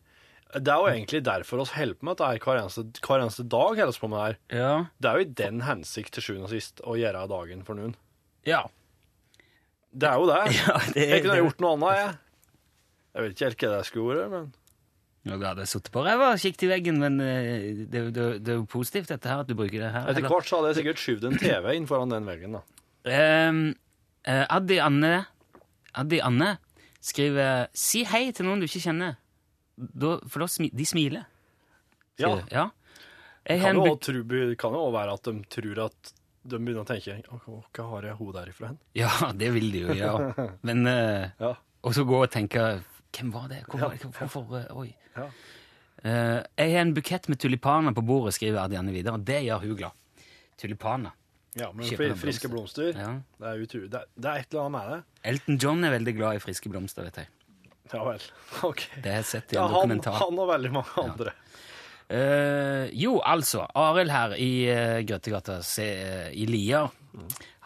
[0.50, 3.76] Det er jo egentlig derfor vi holder på med dette hver eneste, hver eneste dag.
[3.78, 4.38] holder på med det her.
[4.58, 4.72] ja.
[4.98, 7.94] Det er jo i den hensikt til sjuende og sist å gjøre dagen for noen.
[8.48, 8.64] Ja.
[9.94, 10.40] Det er jo det.
[10.58, 11.44] Ja, det er jeg kunne det.
[11.44, 12.16] gjort noe annet, jeg.
[13.14, 14.50] Jeg vet ikke helt hva det skulle vært, men
[15.20, 18.52] Nå hadde jeg sittet på ræva og kikket i veggen, men eh, det, det, det
[18.54, 20.06] er jo positivt dette her, at du bruker det her.
[20.08, 22.54] etter hvert så hadde jeg sikkert skyvd en TV inn foran den veggen.
[22.56, 22.62] da.
[23.04, 23.60] Ehm,
[24.26, 25.26] eh, Addi Anne
[26.00, 26.54] Addi Anne
[27.00, 29.16] skriver Si hei til noen du ikke kjenner.
[29.76, 31.26] Da, for da smi, de smiler.
[32.20, 32.68] Ja, ja.
[33.48, 34.12] Jeg kan jo også
[34.60, 36.10] kan jo også være at de tror at
[36.50, 37.16] de begynner å tenke
[37.76, 38.78] Hva har jeg hun derifra hen?
[38.96, 40.46] Ja, det vil de jo gjøre.
[40.68, 41.54] Men uh, Ja.
[41.80, 42.82] Og så gå og tenke
[43.16, 43.62] Hvem var det?
[43.68, 44.10] Hvor, ja.
[44.18, 44.90] Hvorfor Uh, Oi.
[45.16, 45.26] Ja.
[46.00, 49.16] Uh, jeg har en bukett med tulipaner på bordet, skriver Adianne videre.
[49.18, 50.22] Og det gjør hun glad.
[50.60, 51.16] Tulipaner.
[51.58, 53.16] Ja, men fri, friske blomster, Ja.
[53.40, 55.00] det, er utro, det, er, det er et eller annet med det.
[55.32, 57.28] Elton John er veldig glad i friske blomster, vet jeg.
[57.92, 58.22] Ja vel.
[58.68, 58.84] Ok.
[59.02, 60.18] Det har jeg sett i Ja, en han, dokumentar.
[60.20, 61.32] han og veldig mange andre.
[62.10, 63.64] Eh, jo, altså.
[63.78, 66.88] Arild her i uh, Grøttegata se, uh, i Lier.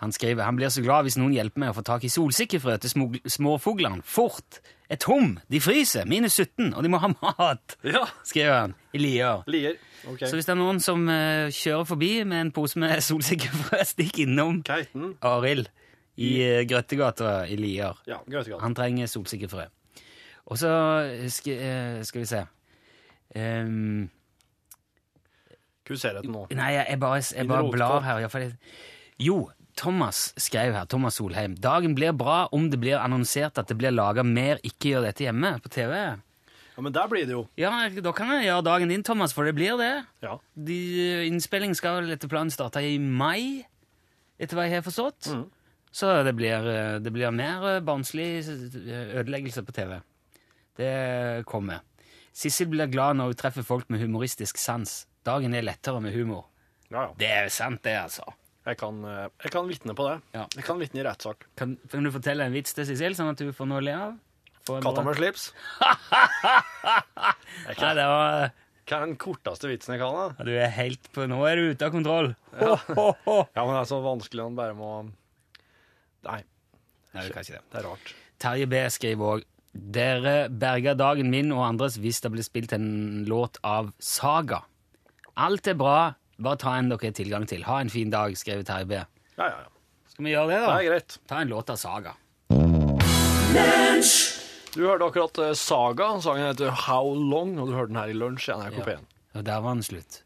[0.00, 2.74] Han skriver han blir så glad hvis noen hjelper meg å få tak i solsikkefrø
[2.80, 4.00] til små- småfuglene.
[4.04, 4.60] Fort!
[4.92, 5.38] Et tom.
[5.48, 6.04] De fryser!
[6.04, 7.76] Minus 17, og de må ha mat!
[7.86, 8.04] Ja.
[8.26, 9.44] Skriver han i Lier.
[9.48, 9.78] Lier.
[10.10, 10.26] Ok.
[10.28, 14.20] Så hvis det er noen som uh, kjører forbi med en pose med solsikkefrø, stikk
[14.26, 15.14] innom Keiten.
[15.24, 15.70] Arild
[16.20, 17.96] i uh, Grøttegata i Lier.
[18.10, 18.60] Ja, Grøttegata.
[18.66, 19.70] Han trenger solsikkefrø.
[20.52, 20.70] Og så
[21.08, 22.42] eh, skal vi se
[23.40, 24.02] um,
[25.88, 26.42] Hva ser du etter nå?
[26.52, 28.50] Nei, jeg, jeg bare, jeg bare blar her.
[29.24, 29.38] Jo,
[29.76, 31.56] Thomas skrev her, Thomas Solheim.
[31.58, 35.26] Dagen blir bra om det blir annonsert at det blir laga mer Ikke gjør dette
[35.26, 35.94] hjemme på TV.
[36.74, 37.44] Ja, Men der blir det jo.
[37.58, 39.92] Ja, da kan jeg gjøre dagen din, Thomas, for det blir det.
[40.22, 40.38] Ja.
[40.54, 40.78] De,
[41.28, 43.62] innspilling skal vel etter planen starte i mai,
[44.38, 45.30] etter hva jeg har forstått.
[45.30, 45.44] Mm.
[45.94, 50.00] Så det blir, eh, det blir mer eh, barnslig eh, ødeleggelse på TV.
[50.74, 51.84] Det kommer.
[52.34, 55.04] Sissel blir glad når hun treffer folk med humoristisk sans.
[55.22, 56.48] Dagen er lettere med humor.
[56.90, 57.12] Ja, ja.
[57.18, 58.26] Det er sant, det, altså.
[58.64, 60.16] Jeg kan, eh, jeg kan vitne på det.
[60.32, 60.46] Ja.
[60.56, 61.44] Jeg kan vitne i rettssak.
[61.60, 63.96] Kan, kan du fortelle en vits til Sissel, sånn at du får noe å le
[63.96, 64.14] av?
[64.64, 65.50] Katta med slips.
[67.68, 68.52] Nei, det var
[68.84, 70.16] Hva er den korteste vitsen jeg kan?
[70.16, 70.44] da?
[70.48, 72.30] Du er helt på Nå er du ute av kontroll.
[72.56, 72.74] Ho.
[73.52, 74.90] Ja, men det er så vanskelig han bare må
[76.24, 76.40] Nei,
[77.12, 77.62] Nei, du kan ikke det.
[77.72, 78.14] det er rart.
[78.40, 83.24] Terje B skriver òg Dere berga dagen min og andres hvis det ble spilt en
[83.28, 84.60] låt av Saga.
[85.34, 87.62] Alt er bra, bare ta en dere har tilgang til.
[87.64, 88.98] Ha en fin dag, skrev Terje B.
[89.38, 89.70] Ja, ja, ja.
[90.14, 90.74] Skal vi gjøre det, Det da?
[90.78, 91.18] er greit.
[91.28, 92.14] Ta en låt av Saga.
[94.74, 96.08] Du hørte akkurat eh, Saga.
[96.22, 99.04] Sangen heter How Long, og du hørte den her i lunsj i NRK P1.
[99.34, 100.20] Og der var den slutt.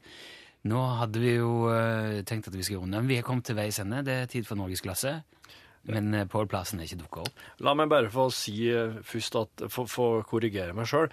[0.68, 3.57] Nå hadde vi jo uh, tenkt at vi skulle runde, men vi har kommet til
[3.57, 4.01] veis ende.
[4.05, 5.14] Det er tid for norgesklasse.
[5.88, 7.44] Men uh, Pål Plassen er ikke dukka opp.
[7.64, 11.09] La meg bare få si uh, først at Få få korrigere meg sjøl.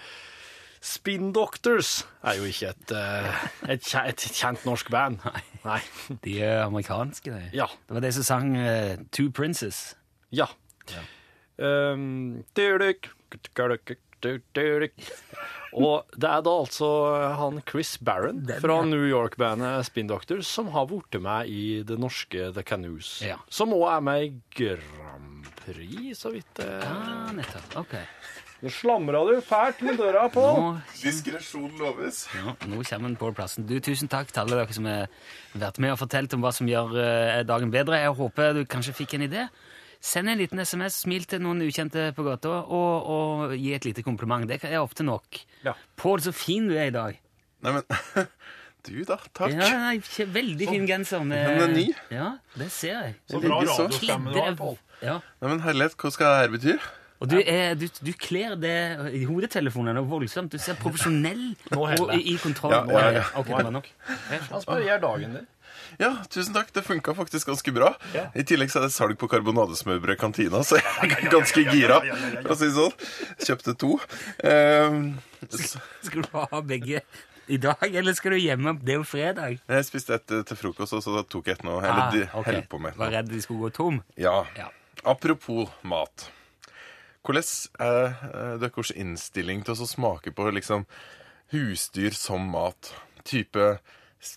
[0.85, 5.23] Spin Doctors er jo ikke et, eh, et, et kjent norsk band.
[5.65, 5.79] Nei.
[6.21, 7.49] De er amerikanske, de.
[7.57, 7.65] Ja.
[7.87, 9.95] Det var de som sang uh, Two Princes.
[10.29, 10.45] Ja.
[11.57, 13.09] Um, dyrik,
[14.53, 15.09] dyrik.
[15.75, 16.87] Og det er da altså
[17.39, 18.77] han Chris Barron fra.
[18.87, 23.17] New York-bandet Spin Doctors som har blitt med i det norske The Canoes.
[23.25, 23.41] Ja.
[23.49, 27.75] Som òg er med i Grand Prix, så vidt det Ah, nettopp.
[27.83, 27.97] Ok.
[28.65, 30.79] Nå slamra du fælt med døra Pål.
[30.97, 32.23] Diskresjon loves.
[32.33, 33.67] ja, nå kommer den på plassen.
[33.69, 35.05] Du, Tusen takk til alle dere som har
[35.53, 37.99] vært med og fortalt om hva som gjør eh, dagen bedre.
[38.01, 39.45] Jeg håper du kanskje fikk en idé.
[40.01, 44.01] Send en liten SMS, smil til noen ukjente på gata, og, og gi et lite
[44.05, 44.49] kompliment.
[44.49, 45.43] Det er ofte nok.
[45.65, 45.77] Ja.
[46.01, 47.21] Pål, så fin du er i dag.
[47.65, 48.27] Nei, men
[48.85, 49.15] Du, da.
[49.33, 49.53] Takk.
[49.53, 51.23] Ja, nei, veldig fin genser.
[51.25, 51.85] Med, Den er ny.
[52.13, 53.15] Ja, det ser jeg.
[53.29, 54.77] Så bra radiostemme du har, Pål.
[55.05, 55.15] Ja.
[55.41, 56.77] Nei, men herlighet, hva skal dette bety?
[57.25, 58.75] Og du, er, du, du kler det
[59.17, 60.53] i hodetelefonene voldsomt.
[60.53, 62.75] Du ser profesjonell og i, i kontroll.
[62.77, 63.25] Ja, ja, ja.
[63.41, 63.89] Ok, det var nok.
[64.29, 65.51] Han spør gjør dagen din.
[65.99, 66.69] Ja, tusen takk.
[66.75, 67.91] Det funka faktisk ganske bra.
[68.35, 71.99] I tillegg så er det salg på karbonadesmørbrød i kantina, så jeg er ganske gira,
[72.41, 72.95] for å si det sånn.
[73.47, 73.91] Kjøpte to.
[74.43, 75.05] Um,
[75.49, 77.01] Skal du ha begge
[77.47, 78.73] i dag, eller skal du hjemme?
[78.81, 79.59] Det er jo fredag.
[79.69, 81.77] jeg spiste et eh, til frokost, og så tok jeg et nå.
[81.83, 82.55] Eller Ah, okay.
[82.57, 82.97] holdt på med.
[82.97, 84.01] Var redd de skulle gå tom.
[84.17, 84.39] Ja.
[84.57, 84.71] Ja.
[85.05, 86.31] Apropos mat.
[87.25, 90.85] Hvordan er eh, deres innstilling til å smake på liksom
[91.53, 92.93] husdyr som mat?
[93.25, 93.79] Type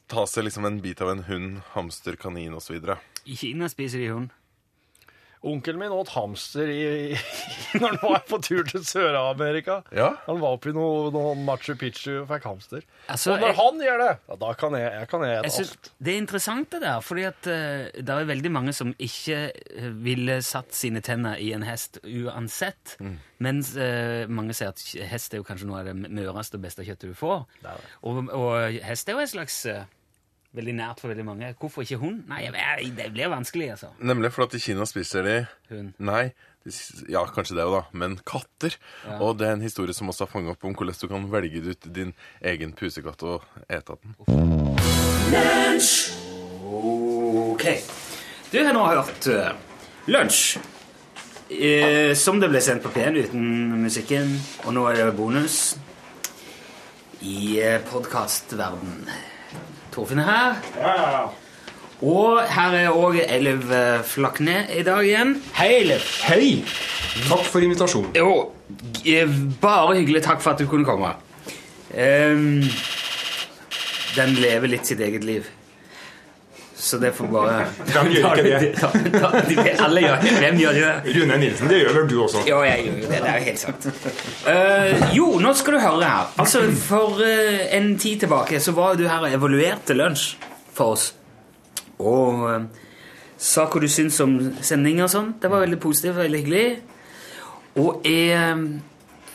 [0.09, 2.81] ta seg liksom en bit av en hund, hamster, kanin osv.
[3.29, 4.33] I Kina spiser de hund.
[5.47, 7.15] Onkelen min åt hamster i,
[7.79, 9.81] når han var på tur til Sør-Amerika.
[9.95, 10.09] Ja.
[10.27, 12.83] Han var oppe i noe, noe Machu Picchu og fikk hamster.
[13.09, 15.59] Altså, og når jeg- han gjør det, ja, da kan jeg, jeg kan jeg et
[15.63, 15.91] alt.
[16.03, 19.91] Det er interessant det der, fordi at uh, det er veldig mange som ikke eh,
[20.05, 22.97] ville satt sine tenner i en hest uansett.
[23.39, 26.83] Mens uh, mange sier at hest er jo kanskje noe av det møreste og beste
[26.87, 27.47] kjøttet du får.
[28.03, 29.85] Og, og hest er jo en slags eh,
[30.57, 31.51] veldig nært for veldig mange.
[31.61, 32.23] Hvorfor ikke hund?
[32.31, 33.91] Nei, jeg det blir vanskelig, altså.
[34.01, 35.37] Nemlig for at i Kina spiser de
[35.69, 35.93] Hund.
[35.99, 36.31] Nei,
[36.65, 36.73] de
[37.13, 37.83] ja, kanskje det òg, da.
[37.93, 38.79] Men katter.
[39.19, 41.63] Og det er en historie som også har fanget opp om hvordan du kan velge
[41.71, 44.17] ut din egen pusekatt og ete den.
[46.65, 47.65] Ok.
[48.53, 49.53] Du har nå hørt uh,
[50.09, 50.59] Lunsj.
[51.49, 54.37] Uh, som det ble sendt på P1 uten musikken.
[54.67, 55.77] Og nå er det bonus
[57.21, 59.37] i uh, podkastverden.
[59.93, 61.29] Torfinn er her.
[61.99, 65.35] Og her er òg Eilev eh, Flakne i dag igjen.
[65.59, 66.05] Hei, Eilev.
[66.29, 66.51] Hei!
[67.27, 68.13] Takk for invitasjonen.
[68.15, 68.53] Jo,
[69.03, 69.27] eh,
[69.61, 70.23] bare hyggelig.
[70.29, 71.17] Takk for at du kunne komme.
[71.89, 72.63] Um,
[74.15, 75.49] den lever litt sitt eget liv.
[76.79, 77.55] Så det får bare
[77.91, 78.69] Hvem gjør ikke det?
[78.79, 80.33] Ta- ta- de- Alle gjør det.
[80.39, 81.15] Hvem gjør det?
[81.17, 82.43] Rune Nilsen, det gjør vel du også?
[82.47, 83.23] Ja, jeg gjør jo det.
[83.25, 83.87] Det er jo helt sant.
[84.47, 86.29] Uh, jo, nå skal du høre her.
[86.39, 90.29] Altså, For uh, en tid tilbake så var du her og evaluerte lunsj
[90.79, 91.09] for oss.
[91.99, 92.61] Og uh,
[93.39, 95.33] sa hva du syntes om sending og sånn.
[95.43, 96.69] Det var veldig positivt og veldig hyggelig.
[97.83, 98.21] Og i,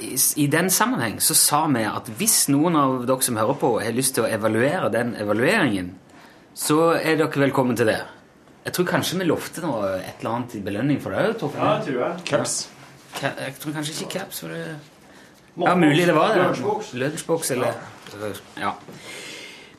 [0.04, 3.74] i, i den sammenheng så sa vi at hvis noen av dere som hører på,
[3.84, 5.92] har lyst til å evaluere den evalueringen,
[6.54, 8.00] så er dere velkommen til det.
[8.64, 11.34] Jeg tror kanskje vi lovte noe, et eller annet i belønning for det.
[11.42, 11.64] Torfinn.
[11.64, 12.26] Ja, jeg tror jeg.
[12.30, 12.56] Caps.
[13.20, 13.32] Ja.
[13.42, 14.44] Jeg tror kanskje ikke caps.
[14.44, 14.62] For det...
[15.58, 16.46] Ja, mulig det var det.
[16.46, 16.94] Lunsjboks.
[16.98, 17.74] Lunsjboks, eller
[18.62, 18.72] Ja.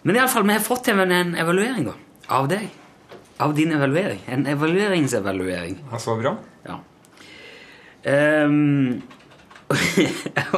[0.03, 1.95] Men iallfall, vi har fått en, en evaluering da,
[2.37, 2.69] av deg.
[3.41, 4.21] Av din evaluering.
[4.29, 5.79] En evalueringsevaluering.
[5.91, 6.37] Ja, Så bra.
[6.69, 6.79] Ja.
[8.05, 9.01] Um,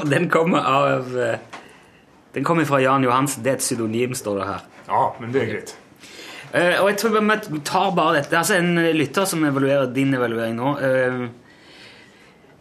[0.00, 1.38] og den kommer av eh,
[2.34, 3.44] Den kommer fra Jan Johansen.
[3.44, 4.64] Det er et pseudonym, står det her.
[4.88, 5.76] Ja, men det er greit.
[6.52, 8.30] Eh, og jeg tror vi tar bare dette.
[8.30, 10.76] Det er altså en lytter som evaluerer din evaluering nå.
[10.80, 11.26] Uh,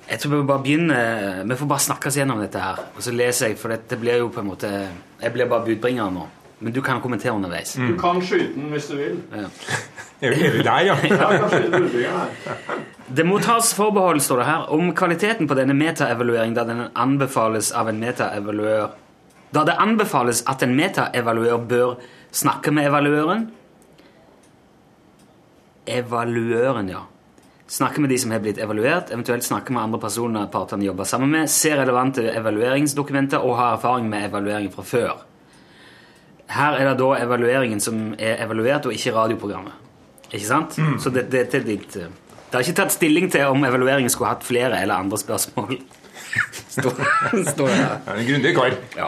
[0.05, 2.81] jeg tror vi bare begynner Vi får bare snakke oss gjennom dette her.
[2.95, 4.71] Og så leser jeg, for dette blir jo på en måte
[5.21, 6.27] Jeg blir bare budbringer nå.
[6.59, 7.73] Men du kan kommentere underveis.
[7.75, 9.17] Du kan skyte den hvis du vil.
[9.35, 9.49] Ja.
[10.23, 12.21] Er er vi ja?
[13.17, 17.69] Det må tas forbehold, står det her, om kvaliteten på denne metaevalueringen da den anbefales
[17.75, 18.87] av en metaevaluør
[19.53, 21.93] Da det anbefales at en metaevaluør bør
[22.31, 23.45] snakke med evaluøren
[25.87, 27.03] Evaluøren, ja.
[27.67, 31.31] Snakke med de som har blitt evaluert, eventuelt snakke med andre personer partene jobber sammen
[31.33, 35.23] med, se relevante evalueringsdokumenter og ha erfaring med evaluering fra før.
[36.53, 39.73] Her er det da evalueringen som er evaluert, og ikke radioprogrammet.
[40.31, 40.77] Ikke sant?
[41.01, 42.09] Så det, det, det, det, eh,
[42.45, 45.79] det har ikke tatt stilling til om evalueringen skulle hatt flere eller andre spørsmål.
[46.75, 46.97] Står,
[47.47, 47.99] står det her.
[48.11, 48.73] Er en grundig kar.
[48.97, 49.05] Ja.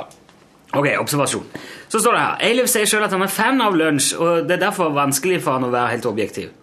[0.78, 1.44] Ok, observasjon.
[1.88, 2.36] Så står det her.
[2.48, 5.58] Eilif sier selv at han er fan av lunsj, og det er derfor vanskelig for
[5.58, 6.54] han å være helt objektiv.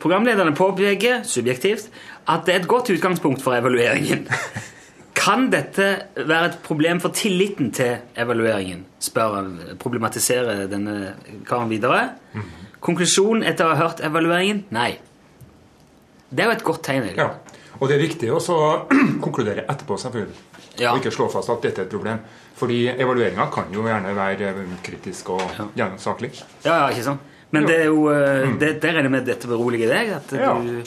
[0.00, 1.90] Programlederne påpeker, subjektivt,
[2.28, 4.26] at det er et godt utgangspunkt for evalueringen.
[5.20, 5.86] Kan dette
[6.16, 8.86] være et problem for tilliten til evalueringen?
[9.00, 11.14] spør han, problematiserer denne
[11.48, 12.14] karen videre.
[12.80, 14.64] Konklusjonen etter å ha hørt evalueringen?
[14.72, 14.94] Nei.
[16.30, 17.08] Det er jo et godt tegn.
[17.10, 17.26] egentlig.
[17.26, 17.60] Ja.
[17.80, 18.70] Og det er viktig også å
[19.24, 20.46] konkludere etterpå, selvfølgelig.
[20.80, 20.94] Ja.
[20.94, 22.22] Og ikke slå fast at dette er et problem.
[22.56, 24.52] Fordi evalueringa kan jo gjerne være
[24.84, 25.66] kritisk og ja.
[25.82, 26.32] gjennomsaklig.
[26.64, 27.29] Ja, ja, ikke sant?
[27.52, 30.10] Men det er jo, eh, det, Der regner jeg med dette beroliger deg?
[30.20, 30.52] At Ja.
[30.54, 30.82] du,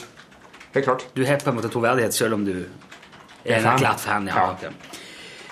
[0.74, 1.04] Helt klart.
[1.14, 2.64] du har på en måte troverdighet selv om du
[3.44, 4.26] er en erklært fan?
[4.26, 4.70] Ja, Ja.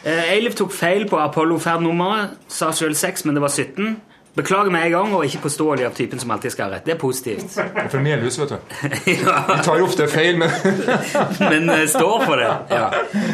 [0.05, 2.31] Eh, Eilif tok feil på Apollo-ferdnummeret.
[2.49, 4.01] Sa selv 6, men det var 17.
[4.35, 6.85] Beklager med en gang, og ikke påståelig av typen som alltid skal ha rett.
[6.87, 7.53] Det er positivt.
[7.93, 8.55] For Melhus, vet du.
[9.27, 10.51] ja, Vi tar jo ofte feil, men
[11.53, 12.49] men eh, står for det.
[12.71, 12.89] Ja.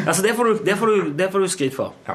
[0.05, 1.93] Altså, det får du, det får du, det får du skryt for.
[2.07, 2.13] ja.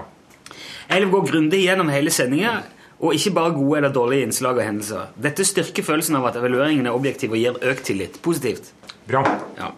[0.90, 2.58] Eilif går grundig gjennom hele sendinga,
[3.00, 5.10] og ikke bare gode eller dårlige innslag og hendelser.
[5.20, 8.20] Dette styrker følelsen av at evalueringen er objektiv og gir økt tillit.
[8.22, 8.70] Positivt.
[9.08, 9.24] Bra.
[9.58, 9.72] Ja.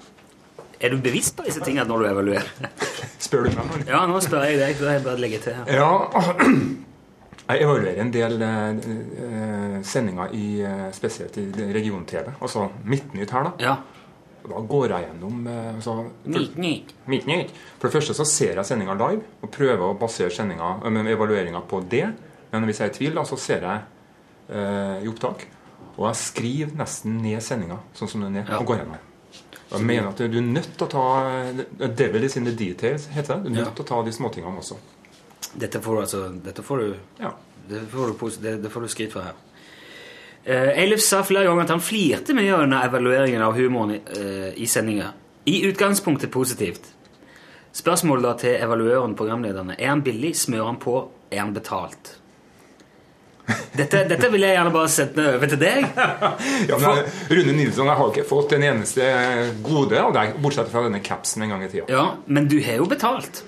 [0.81, 2.51] Er du bevisst på disse tingene når du evaluerer?
[3.27, 3.81] Spør du meg nå?
[3.89, 4.77] Ja, nå spør jeg deg.
[4.83, 5.63] Da jeg bare legger til.
[5.73, 5.91] Ja,
[7.49, 13.55] jeg evaluerer en del eh, sendinger i eh, spesielt i region-TV, altså Midtnytt her, da.
[13.63, 13.77] Ja.
[14.47, 15.97] Da går jeg gjennom eh, altså.
[16.29, 16.95] Midtnytt.
[17.81, 21.65] For det første så ser jeg sendinga live og prøver å basere sendinga, eh, evalueringa
[21.67, 22.07] på det.
[22.61, 23.81] Men hvis jeg er i tvil, da, så ser jeg
[24.51, 25.47] eh, i opptak.
[25.97, 28.59] Og jeg skriver nesten ned sendinga sånn som den er, Ja.
[28.59, 28.99] og går gjennom.
[29.73, 33.07] Jeg mener at du er nødt til å ta The devil is in the details,
[33.11, 33.43] heter det.
[33.45, 33.73] Du er nødt Ja.
[33.75, 34.77] til å ta de småtingene også.
[35.59, 37.31] Dette får du altså Dette får du, Ja.
[37.69, 39.35] det får du, det, det får du skryt for her.
[40.47, 44.53] Uh, Eilif sa flere ganger at han flirte mye under evalueringen av humoren i, eh,
[44.63, 45.09] i sendinga.
[45.45, 46.87] I utgangspunktet positivt.
[47.73, 52.15] Spørsmålet da til evaluøren, programlederne, er han billig, smører han på, er han betalt?
[53.77, 55.85] Dette, dette vil jeg gjerne bare sette over til deg.
[56.71, 59.11] Ja, men Rune Nilsson, jeg har ikke fått en eneste
[59.67, 61.87] gode av deg, bortsett fra denne capsen en gang i tida.
[61.93, 63.45] Ja, Men du har jo betalt.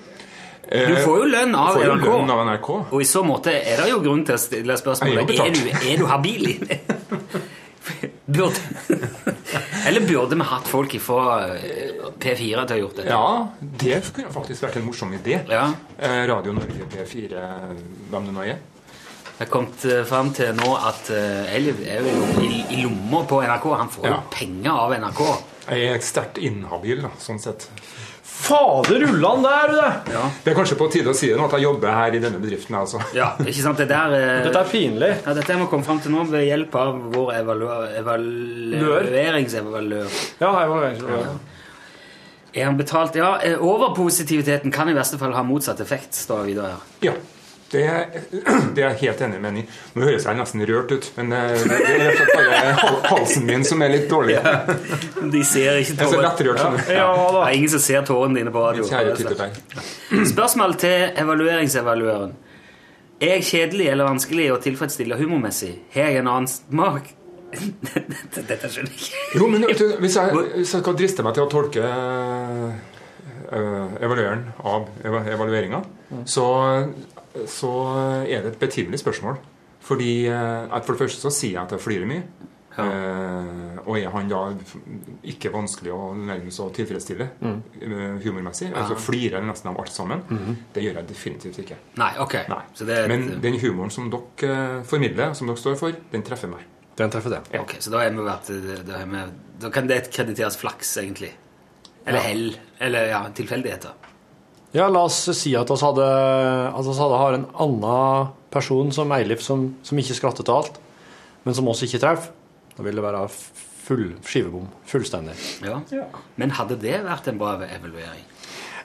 [0.69, 2.05] Du får jo lønn av får jo NRK.
[2.05, 2.69] lønn av NRK.
[2.93, 5.97] Og i så måte er det jo grunn til å stille spørsmålet er du, er
[5.97, 6.51] du habil.
[8.37, 8.61] burde,
[9.89, 11.23] eller burde vi hatt folk fra
[12.21, 13.07] P4 til å ha gjort det?
[13.09, 13.29] Ja,
[13.81, 15.39] det kunne faktisk vært en morsom idé.
[15.49, 15.65] Ja.
[15.97, 17.47] Eh, Radio Norge P4,
[18.11, 18.61] hvem det nå er.
[19.39, 21.71] Jeg har kommet eh, fram til nå at uh, er jo
[22.43, 23.67] i, i lomma på NRK.
[23.79, 24.17] Han får jo Ja.
[24.33, 25.21] penger av NRK.
[25.69, 27.69] Jeg er sterkt inhabil, da, sånn sett.
[28.39, 29.79] Fader ullan der, du!
[30.11, 30.23] det.
[30.43, 32.39] Det er kanskje på tide å si det nå, at jeg jobber her i denne
[32.43, 32.75] bedriften.
[32.81, 32.99] altså.
[33.15, 33.77] Ja, ikke sant?
[33.79, 35.11] Det der eh, Dette er pinlig.
[35.23, 40.11] ja, Dette må komme fram til nå ved hjelp av vår evaluer, evalueringsevaluør.
[40.43, 41.31] Ja, evalueringsevaluør.
[41.31, 41.35] Ja.
[42.59, 43.15] Er han betalt?
[43.15, 46.81] Ja, eh, overpositiviteten kan i verste fall ha motsatt effekt, står det videre her.
[47.11, 47.15] Ja,
[47.71, 48.05] det er,
[48.75, 49.65] det er jeg helt enig med henne i.
[49.95, 52.59] Nå høres jeg nesten rørt ut, men eh, det det er rett og slett bare
[53.11, 54.35] halsen min som er litt dårlig.
[54.39, 54.43] De
[55.45, 56.27] ser ikke Jeg er så tårene.
[56.27, 56.95] lettrørt, skjønner Ja.
[57.05, 58.81] Ja Det er ingen som ser tårene dine på radio.
[60.33, 62.33] Spørsmål til evalueringsevaluøren.
[63.19, 65.73] Er jeg kjedelig eller vanskelig å tilfredsstille humormessig?
[65.91, 67.03] Har jeg en annen smak?
[67.51, 69.19] Dette dette skjønner jeg ikke.
[69.39, 69.67] Jo, men du,
[69.99, 72.69] hvis jeg, hvis jeg skal driste meg til å tolke uh,
[73.99, 75.79] evalueren av eva evalueringa,
[76.29, 76.45] så,
[77.47, 77.73] så
[78.25, 79.39] er det et betimelig spørsmål.
[79.79, 82.23] Fordi eh, at For det første så sier jeg at jeg flyr mye.
[82.79, 84.41] Eh, og er han da
[85.27, 87.57] ikke vanskelig å nærmest å tilfredsstille mm.
[88.23, 88.69] humormessig?
[88.71, 90.23] Altså Flirer jeg nesten av alt sammen?
[90.75, 91.79] Det gjør jeg definitivt ikke.
[91.99, 92.37] Nei, ok.
[92.51, 92.61] Nei.
[92.77, 96.25] Så det er Men den humoren som dere eh, formidler, som dere står for, den
[96.27, 96.67] treffer meg.
[96.99, 97.43] Den treffer det.
[97.55, 98.49] ok, så da, er vi vært,
[98.87, 99.27] da, er vi,
[99.63, 101.31] da kan det krediteres flaks, egentlig.
[102.05, 102.49] Eller hell.
[102.83, 103.95] Eller ja, tilfeldigheter.
[104.75, 106.07] Ja, la oss si at vi hadde,
[106.69, 110.75] at oss hadde har en annen person som Eilif som, som ikke skrattet til alt,
[111.45, 112.35] men som oss ikke treffer.
[112.77, 114.67] Da vil det være full skivebom.
[114.87, 115.33] Fullstendig.
[115.65, 115.79] Ja.
[116.39, 118.21] Men hadde det vært en bra evaluering?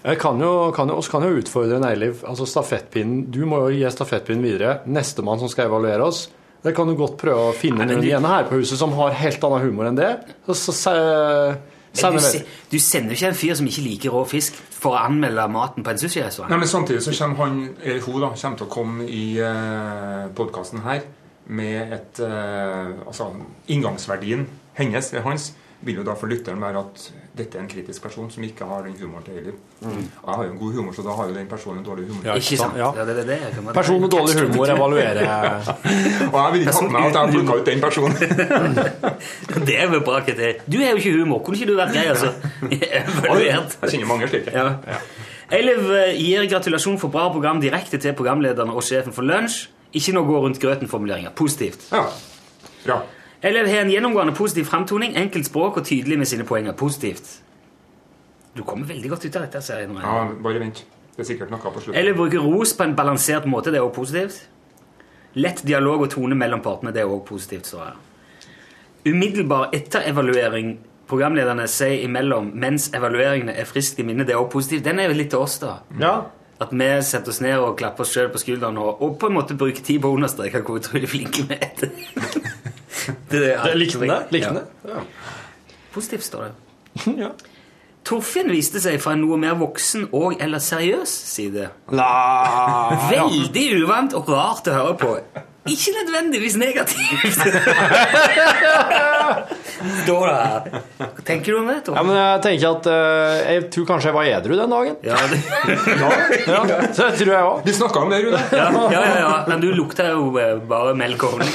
[0.04, 2.24] Jeg kan jo, kan oss kan jo utfordre en Eilif.
[2.28, 3.26] Altså stafettpinnen.
[3.32, 4.72] Du må jo gi stafettpinnen videre.
[4.90, 6.26] Nestemann som skal evaluere oss.
[6.64, 8.92] Det kan du godt prøve å finne Nei, men noen igjen her på huset som
[8.96, 10.10] har helt annen humor enn det.
[10.48, 11.56] Så, så, se-
[12.02, 12.38] Men du,
[12.72, 15.86] du sender jo ikke en fyr som ikke liker rå fisk, for å anmelde maten
[15.86, 16.50] på en sushirestaurant.
[16.52, 20.24] Nei, men Samtidig så kommer han, eller hun da, kommer til å komme i eh,
[20.36, 21.04] podkasten her
[21.46, 23.30] med et eh, Altså,
[23.68, 24.46] inngangsverdien
[24.78, 25.52] hennes, eller hans,
[25.84, 27.02] vil jo da for lytteren være at
[27.36, 29.56] dette er en kritisk person som ikke har den humoren til Eilif.
[29.82, 32.06] Og jeg har jo en god humor, så da har jo den personen en dårlig
[32.08, 32.22] humor.
[32.24, 32.78] Ja, Ikke sant?
[32.78, 32.90] Ja.
[32.96, 35.20] Ja, det, det, det, Person med dårlig humor evaluerer
[36.32, 38.16] Og jeg vil ikke ha med at jeg har plukka ut den personen.
[39.68, 40.62] Det er vel bra Ketil.
[40.70, 41.42] Du har jo ikke humor.
[41.44, 42.32] Kunne ikke du vært grei, altså?
[43.00, 43.78] Evaluert.
[43.82, 44.54] Jeg kjenner mange slike.
[44.54, 45.00] Ja.
[45.54, 49.66] Eiliv eh, gir gratulasjon for bra program direkte til programlederne og sjefen for lunsj.
[49.94, 51.34] Ikke noe gå rundt grøten-formuleringer.
[51.38, 51.86] Positivt.
[51.92, 52.06] Ja.
[52.84, 53.02] Bra.
[53.44, 56.72] Eiliv har en gjennomgående positiv fremtoning, enkelt språk og tydelig med sine poenger.
[56.72, 57.42] Positivt.
[58.56, 59.98] Du kommer veldig godt ut av dette, ser jeg nå.
[60.00, 60.84] Ja, bare vent.
[61.14, 61.98] Det er sikkert noe på slutten.
[62.00, 63.70] Eller bruke ros på en balansert måte.
[63.74, 64.40] Det er også positivt.
[65.34, 66.94] Lett dialog og tone mellom partene.
[66.94, 67.68] Det er også positivt.
[67.68, 68.00] Så her.
[69.04, 70.78] Umiddelbar etterevaluering
[71.10, 74.24] programlederne sier imellom mens evalueringene er friskt i minne.
[74.24, 74.84] Det er også positivt.
[74.86, 75.76] Den er jo litt til oss, da.
[76.00, 76.14] Ja.
[76.64, 79.36] At vi setter oss ned og klapper oss sjøl på skulderen og, og på en
[79.36, 81.90] måte bruker tid på å understreke hvor utrolig flinke vi er.
[83.32, 84.20] det er Det likte den det?
[84.34, 85.00] Likte Ja.
[85.00, 85.02] det?
[85.94, 86.54] Positivt står det.
[87.24, 87.30] Ja.
[88.04, 91.70] Torfinn viste seg fra en noe mer voksen og eller seriøs side.
[91.96, 92.08] La,
[93.14, 95.14] Veldig uvant og rart å høre på.
[95.64, 97.40] Ikke nødvendigvis negativt.
[100.04, 100.82] Står det her.
[100.98, 101.96] Hva tenker du om det, Tom?
[101.98, 104.96] Ja, men jeg tenker at eh, Jeg tror kanskje jeg var edru den dagen.
[105.04, 105.40] Ja, det,
[106.54, 106.62] Ja,
[106.94, 107.60] så jeg tror jeg òg.
[107.66, 108.40] Vi snakka om det, Rune.
[108.54, 109.34] ja, ja, ja, ja.
[109.50, 111.52] Men du lukter jo eh, bare melk og honning.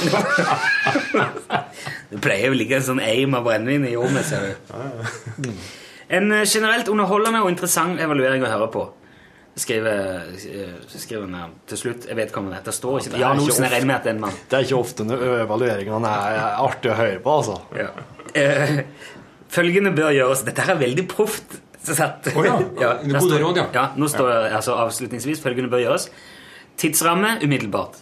[2.10, 5.50] Det pleier jo å ligge en sånn eim av brennevin i rommet, ser du.
[6.10, 8.80] En eh, generelt underholdende og interessant evaluering å høre på.
[9.60, 12.06] Skriver, eh, skriver han her til slutt.
[12.10, 12.66] Jeg vet hva det heter.
[12.70, 14.38] Det står ikke Det er Jan ikke Olsen med at det er en mann.
[14.50, 17.56] Det er ikke ofte når evalueringene er artig å høre på, altså.
[17.78, 17.90] Ja.
[18.34, 18.82] Eh,
[19.50, 21.58] følgende bør gjøres Dette her er veldig proft.
[21.80, 22.58] Å ja.
[22.78, 23.66] der Gode står- råd, ja.
[23.74, 23.84] ja.
[23.96, 26.10] Nå står det altså avslutningsvis følgende bør gjøres.
[26.80, 27.98] Tidsramme umiddelbart.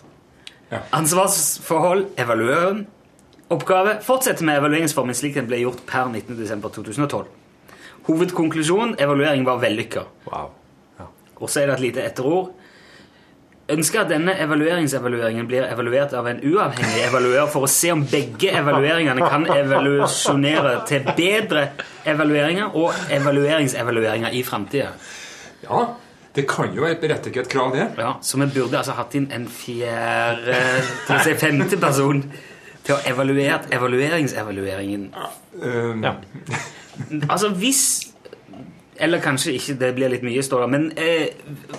[0.73, 0.83] Ja.
[0.99, 2.85] Ansvarsforhold evalueren.
[3.55, 7.31] Oppgave fortsette med evalueringsformen slik den ble gjort per 19.12.2012.
[8.09, 10.05] Hovedkonklusjon evaluering var vellykka.
[10.29, 10.51] Wow.
[11.39, 12.51] Og så er det et lite etterord.
[13.69, 18.49] Ønsker at denne evalueringsevalueringen blir evaluert av en uavhengig evaluer for å se om begge
[18.57, 21.67] evalueringene kan evolusjonere til bedre
[22.09, 24.95] evalueringer og evalueringsevalueringer i framtida.
[25.67, 25.83] Ja,
[26.33, 27.91] det kan jo være et berettiget krav, det.
[28.01, 30.63] Ja, så vi burde altså hatt inn en fjerde
[31.05, 32.23] til å si femte person
[32.87, 35.11] til å evaluere evalueringsevalueringen.
[36.07, 36.15] Ja.
[37.29, 37.83] Altså hvis
[38.99, 40.69] Eller kanskje ikke, det blir litt mye, står det.
[40.75, 41.29] Men eh,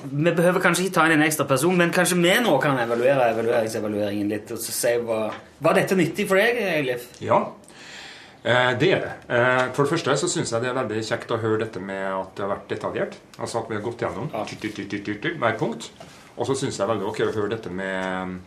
[0.10, 3.26] vi behøver kanskje ikke ta inn en ekstra person, men kanskje vi nå kan evaluere
[3.34, 5.26] evalueringsevalueringen litt og så si hva
[5.60, 7.10] Var dette nyttig for deg, Eilif?
[7.20, 7.42] Ja,
[8.44, 9.12] eh, det er det.
[9.36, 12.06] Eh, For det første så syns jeg det er veldig kjekt å høre dette med
[12.08, 13.18] at det har vært detaljert.
[13.38, 14.46] Altså at vi har gått gjennom Ja.
[14.48, 15.90] tyt, tyt, tyt, hver punkt.
[16.38, 18.40] Og så syns jeg veldig ok å høre dette med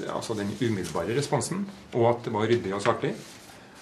[0.00, 3.12] eh, altså den umiddelbare responsen, og at det var ryddig og saklig.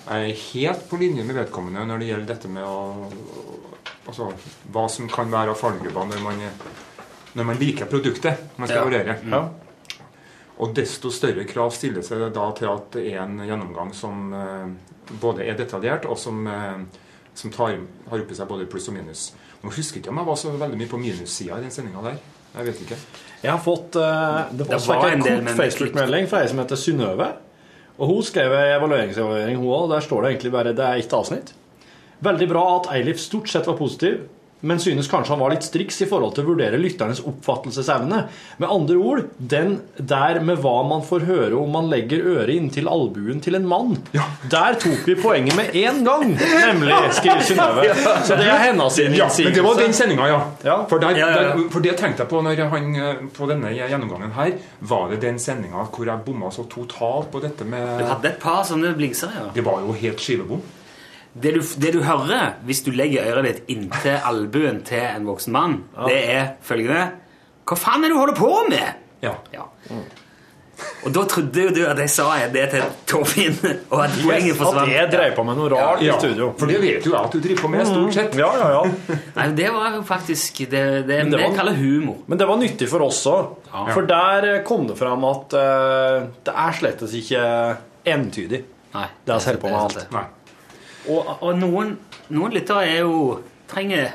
[0.09, 3.21] Jeg er helt på linje med vedkommende når det gjelder dette med å
[4.09, 4.31] Altså
[4.73, 6.39] hva som kan være av fallgrupper når man,
[7.37, 8.85] når man liker produktet man skal Ja.
[8.87, 9.19] evaluere.
[9.31, 9.43] Ja.
[10.59, 15.13] Og desto større krav stiller seg da til at det er en gjennomgang som eh,
[15.21, 16.81] både er detaljert, og som, eh,
[17.35, 17.77] som tar,
[18.11, 19.29] har oppi seg både pluss og minus.
[19.63, 22.19] Nå husker ikke om jeg var så veldig mye på minussida i den sendinga der.
[22.57, 22.97] Jeg vet ikke.
[23.45, 26.59] Jeg har fått eh, Det Det var en en del, kort Facebook-melding fra ei som
[26.59, 27.29] heter Synnøve.
[27.99, 29.89] Og hun skrev en evalueringsevaluering, hun òg.
[29.95, 31.55] Der står det egentlig bare det er ett avsnitt.
[32.25, 34.25] Veldig bra at Eilif stort sett var positiv,
[34.61, 38.25] men synes kanskje han var litt striks i forhold til å vurdere lytternes oppfattelsesevne.
[38.59, 42.91] Med andre ord, den der med hva man får høre om man legger øret inntil
[42.91, 43.93] albuen til en mann.
[44.51, 47.85] Der tok vi poenget med én gang, nemlig, skriver Synnøve.
[48.27, 50.01] Så det er hennes Ja, men det var den innsigelse.
[50.01, 50.41] sendinga, ja.
[50.67, 50.79] Ja.
[50.91, 51.53] For, der, Ja, ja, ja.
[51.55, 54.57] Der, for det tenkte jeg på når han, eh, på denne gjennomgangen her.
[54.81, 58.43] Var det den sendinga hvor jeg bomma så totalt på dette Du med hadde et
[58.43, 59.47] par sånne blingser, ja.
[59.55, 60.67] Det var jo helt skivebom.
[61.43, 65.53] Det du, det du hører hvis du legger øret ditt inntil albuen til en voksen
[65.55, 65.77] mann,
[66.09, 67.05] det er følgende
[67.69, 69.05] Hva faen er det du holder på med?
[69.23, 69.35] Ja.
[69.53, 69.67] Ja.
[71.03, 72.25] Og da trodde jo du at jeg sa
[72.55, 73.57] det til Torfinn,
[73.91, 76.53] og at poenget At jeg dreier på med noe rart i studio.
[76.59, 78.37] For det vet jo jeg at du driver på med, stort sett.
[78.39, 79.17] Ja, ja, ja.
[79.41, 82.21] Nei, det var jo faktisk det, det, det vi var- kaller humor.
[82.31, 83.57] Men det var nyttig for oss òg.
[83.73, 83.85] Ja.
[83.91, 87.43] For der eh, kom det fram at uh, det er slettes ikke
[88.15, 88.63] entydig.
[88.95, 90.07] Nei, Det er holder på med alt.
[90.15, 90.27] Nei.
[91.09, 91.95] Og, og noen,
[92.35, 93.39] noen lyttere er jo
[93.71, 94.11] trenger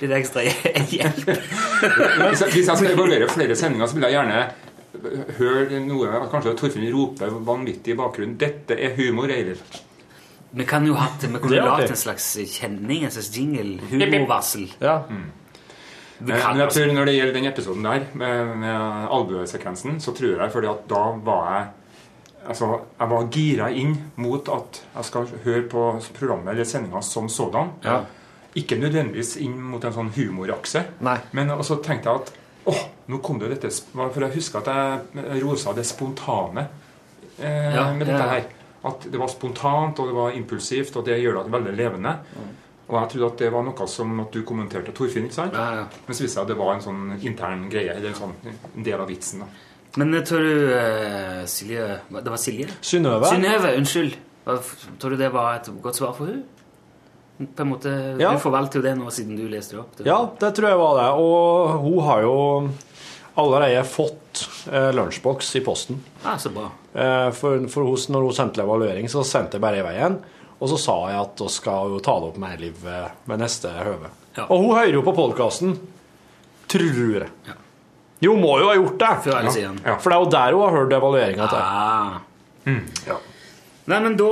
[0.00, 0.44] litt ekstra
[0.92, 1.26] hjelp.
[1.30, 4.44] Hvis jeg, hvis jeg skal evaluere flere sendinger, så vil jeg gjerne
[5.38, 8.36] høre noe Kanskje Torfinn roper vanvittig i bakgrunnen.
[8.40, 9.82] 'Dette er humor, Eilif'.
[10.56, 13.80] Vi kan jo hatt, vi kunne lagd en slags kjenning, en slags jingle.
[13.90, 14.70] Humorvarsel.
[14.80, 15.02] Ja.
[15.06, 20.00] Vi Eh, Men jeg altså tror når det gjelder den episoden der, med, med albuesekvensen,
[20.00, 21.66] så tror jeg fordi at da var jeg
[22.48, 22.68] Altså,
[22.98, 25.84] jeg var gira inn mot at jeg skal høre på
[26.16, 27.72] programmet eller sendinga som sådan.
[27.84, 28.00] Ja.
[28.56, 30.84] Ikke nødvendigvis inn mot en sånn humorakse.
[31.04, 31.18] Nei.
[31.36, 32.32] Men så tenkte jeg at
[32.72, 36.64] åh, nå kom det jo dette For jeg husker at jeg rosa det spontane
[37.38, 38.46] eh, Ja, med dette her.
[38.86, 42.12] At det var spontant, og det var impulsivt, og det gjør det veldig levende.
[42.86, 45.56] Og jeg trodde at det var noe som at du kommenterte Torfinn, ikke sant?
[45.58, 45.86] Ja, ja.
[46.06, 48.36] Men så viste det seg at det var en sånn intern greie, eller en, sånn,
[48.46, 49.42] en del av vitsen.
[49.42, 49.48] da.
[49.96, 52.68] Men jeg tror du uh, Silje Det var Silje?
[52.84, 53.30] Synnøve.
[53.32, 54.16] Synnøve, unnskyld.
[55.00, 56.42] Tror du det var et godt svar for hun?
[57.56, 57.90] På en måte,
[58.20, 58.30] Ja.
[58.32, 59.96] Du forvalter jo det nå siden du leste det opp.
[59.98, 61.08] Det- Ja, det tror jeg var det.
[61.20, 62.36] Og hun har jo
[63.36, 65.98] allerede fått eh, lunsjboks i posten.
[66.24, 66.70] Ja, så bra.
[66.94, 70.16] Eh, for for hos, når hun sendte evaluering, så sendte jeg bare i veien.
[70.60, 73.38] Og så sa jeg at hun skal jo ta det opp med Liv eh, ved
[73.44, 74.08] neste høve.
[74.38, 74.46] Ja.
[74.48, 75.76] Og hun hører jo på podkasten,
[76.68, 77.28] tror jeg.
[78.24, 79.14] Jo, må jo ha gjort det!
[79.26, 79.80] Før eller siden.
[79.84, 79.96] Ja.
[80.00, 82.20] For det er jo der hun har hørt evalueringa til.
[82.66, 82.84] Mm.
[83.06, 83.18] Ja.
[83.86, 84.30] Nei, men da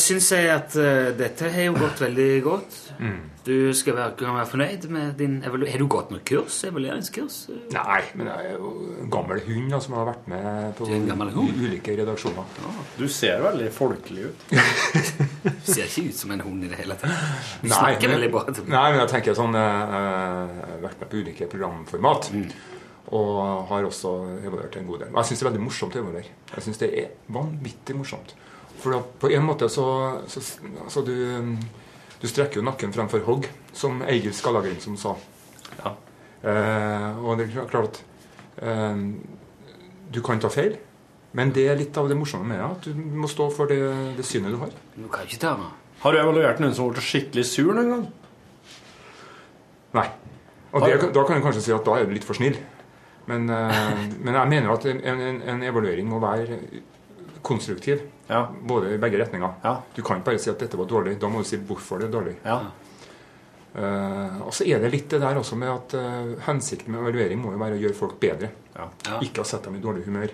[0.00, 2.78] syns jeg at uh, dette har jo gått veldig godt.
[2.98, 3.18] Mm.
[3.48, 5.72] Du skal være, kan være fornøyd med din evaluering.
[5.72, 6.56] Har du gått noe kurs?
[6.68, 7.36] Evalueringskurs?
[7.72, 11.94] Nei, men jeg er jo en gammel hund da, som har vært med på ulike
[11.96, 12.50] redaksjoner.
[12.98, 14.44] Du ser veldig folkelig ut.
[14.50, 17.14] Du ser ikke ut som en hund i det hele tatt.
[17.62, 18.44] Du snakker men, veldig bra.
[18.58, 22.28] nei, men jeg tenker sånn eh, Jeg har vært med på ulike programformat.
[22.34, 22.50] Mm.
[23.14, 24.10] Og har også
[24.44, 25.12] evaluert en god del.
[25.16, 26.32] Jeg syns det er veldig morsomt å evaluere.
[26.52, 28.34] Jeg synes det er vanvittig morsomt.
[28.78, 29.86] For på en måte så,
[30.30, 30.42] så
[30.84, 31.14] altså du,
[32.20, 35.16] du strekker jo nakken fremfor hogg, som Eigil Skallagrim som sa.
[35.80, 35.94] Ja.
[36.42, 38.02] Eh, og det er klart at
[38.62, 39.02] eh,
[40.14, 40.76] du kan ta feil,
[41.36, 42.68] men det er litt av det morsomme med det.
[42.68, 43.80] At du må stå for det,
[44.20, 44.72] det synet du har.
[44.94, 45.74] Du kan ikke ta meg.
[46.04, 48.08] Har du evaluert noen som har blitt skikkelig sur noen gang?
[49.98, 50.08] Nei.
[50.76, 52.58] Og det, da kan jeg kanskje si at da er du litt for snill.
[53.28, 56.58] Men, eh, men jeg mener at en, en, en evaluering må være
[57.44, 58.02] konstruktiv.
[58.28, 58.46] Ja.
[58.48, 59.58] Både i begge retninger.
[59.64, 59.78] Ja.
[59.94, 61.16] Du kan bare si at dette var dårlig.
[61.20, 62.36] Da må du si hvorfor det er dårlig.
[62.44, 62.60] Ja.
[63.78, 67.38] Uh, og så er det litt det der også med at uh, hensikten med evaluering
[67.38, 68.48] må jo være å gjøre folk bedre.
[69.22, 70.32] Ikke å sette dem i dårlig humør.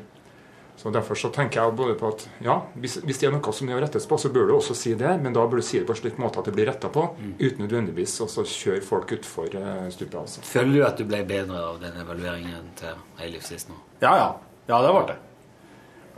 [0.85, 3.71] Så Derfor så tenker jeg både på at ja, hvis, hvis det er noe som
[3.71, 5.79] det å rettes på, så bør du også si det, men da bør du si
[5.79, 7.07] det på en slik måte at det blir retta på,
[7.41, 10.19] uten nødvendigvis å så kjøre folk utfor uh, stupet.
[10.21, 10.45] Altså.
[10.45, 13.79] Føler du at du ble bedre av den evalueringen til Eilif sist nå?
[14.05, 14.29] Ja, ja.
[14.69, 15.17] Ja, det ble det.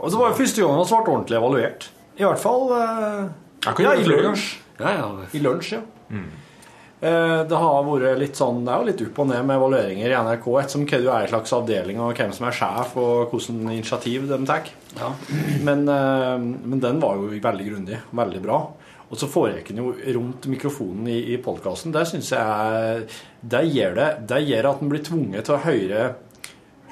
[0.01, 1.87] Og så var det første gangen vi ble ordentlig evaluert.
[2.17, 3.23] I hvert fall eh,
[3.87, 4.49] ja, i lunsj.
[4.81, 5.07] Ja, ja.
[5.31, 5.81] I lunsj, ja.
[6.11, 6.27] Eh,
[6.99, 10.15] Det har vært litt sånn, det er jo litt opp og ned med evalueringer i
[10.17, 13.59] NRK, ettersom hva du er i slags avdeling, og hvem som er sjef, og hvordan
[13.69, 14.71] initiativ de tar.
[14.97, 15.11] ja.
[15.61, 17.99] Men, eh, men den var jo veldig grundig.
[18.17, 18.57] Veldig bra.
[19.11, 21.93] Og så foregikk den jo rundt mikrofonen i, i podkasten.
[21.93, 23.05] Det syns jeg er-
[23.45, 26.15] det gjør, det, det gjør at en blir tvunget til å høre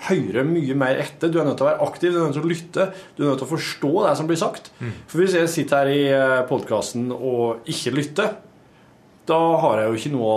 [0.05, 1.31] høre mye mer etter.
[1.31, 2.85] Du er nødt til å være aktiv, du er nødt til å lytte.
[3.17, 4.69] Du er nødt til å forstå det som blir sagt.
[5.07, 8.35] For hvis jeg sitter her i podkasten og ikke lytter,
[9.25, 10.33] da har jeg jo ikke noe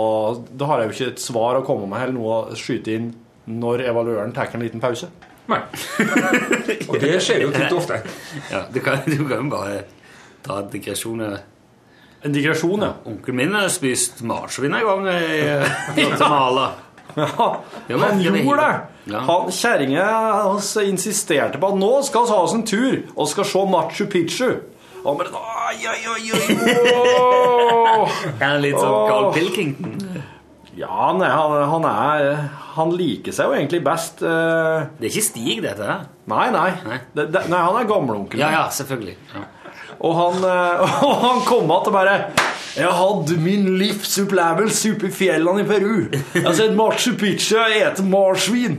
[0.57, 3.11] Da har jeg jo ikke et svar å komme med eller noe å skyte inn
[3.49, 5.07] når evaluøren tar en liten pause.
[5.49, 5.61] Nei.
[6.89, 8.01] Og det skjer jo titt og ofte.
[8.53, 9.79] ja du, kan, du kan jo bare
[10.45, 11.39] ta digresjoner.
[12.21, 12.91] En digresjon, ja.
[13.09, 15.41] Onkelen min har spist marsvin en gang i
[15.95, 16.67] Guatemala.
[17.15, 17.47] Ja,
[17.89, 18.81] han gjorde det.
[19.09, 19.19] Ja.
[19.25, 20.05] Han Kjerringa
[20.45, 24.05] hans insisterte på at nå skal vi ha oss en tur og skal se Machu
[24.11, 24.51] Picchu.
[24.99, 25.33] Og han bare
[25.69, 26.45] Oi, oi, oi, oi,
[26.97, 28.09] Oh.
[28.41, 29.03] Er han litt sånn Åh.
[29.05, 29.99] Carl Pilkington?
[30.79, 32.29] Ja, han, han er
[32.77, 34.87] Han liker seg jo egentlig best uh...
[34.97, 35.99] Det er ikke Stig, dette.
[36.31, 36.71] Nei, nei.
[36.87, 36.97] Nei.
[37.13, 38.41] Det, det, nei han er gamleonkelen.
[38.41, 39.17] Ja, ja, selvfølgelig.
[39.35, 39.45] Ja.
[39.99, 42.13] Og han, eh, og han kom igjen og bare
[42.79, 45.95] Jeg hadde min livsopplevelse oppe i fjellene i Peru.
[46.35, 48.77] Jeg har sett Machu Picchu og ete marsvin.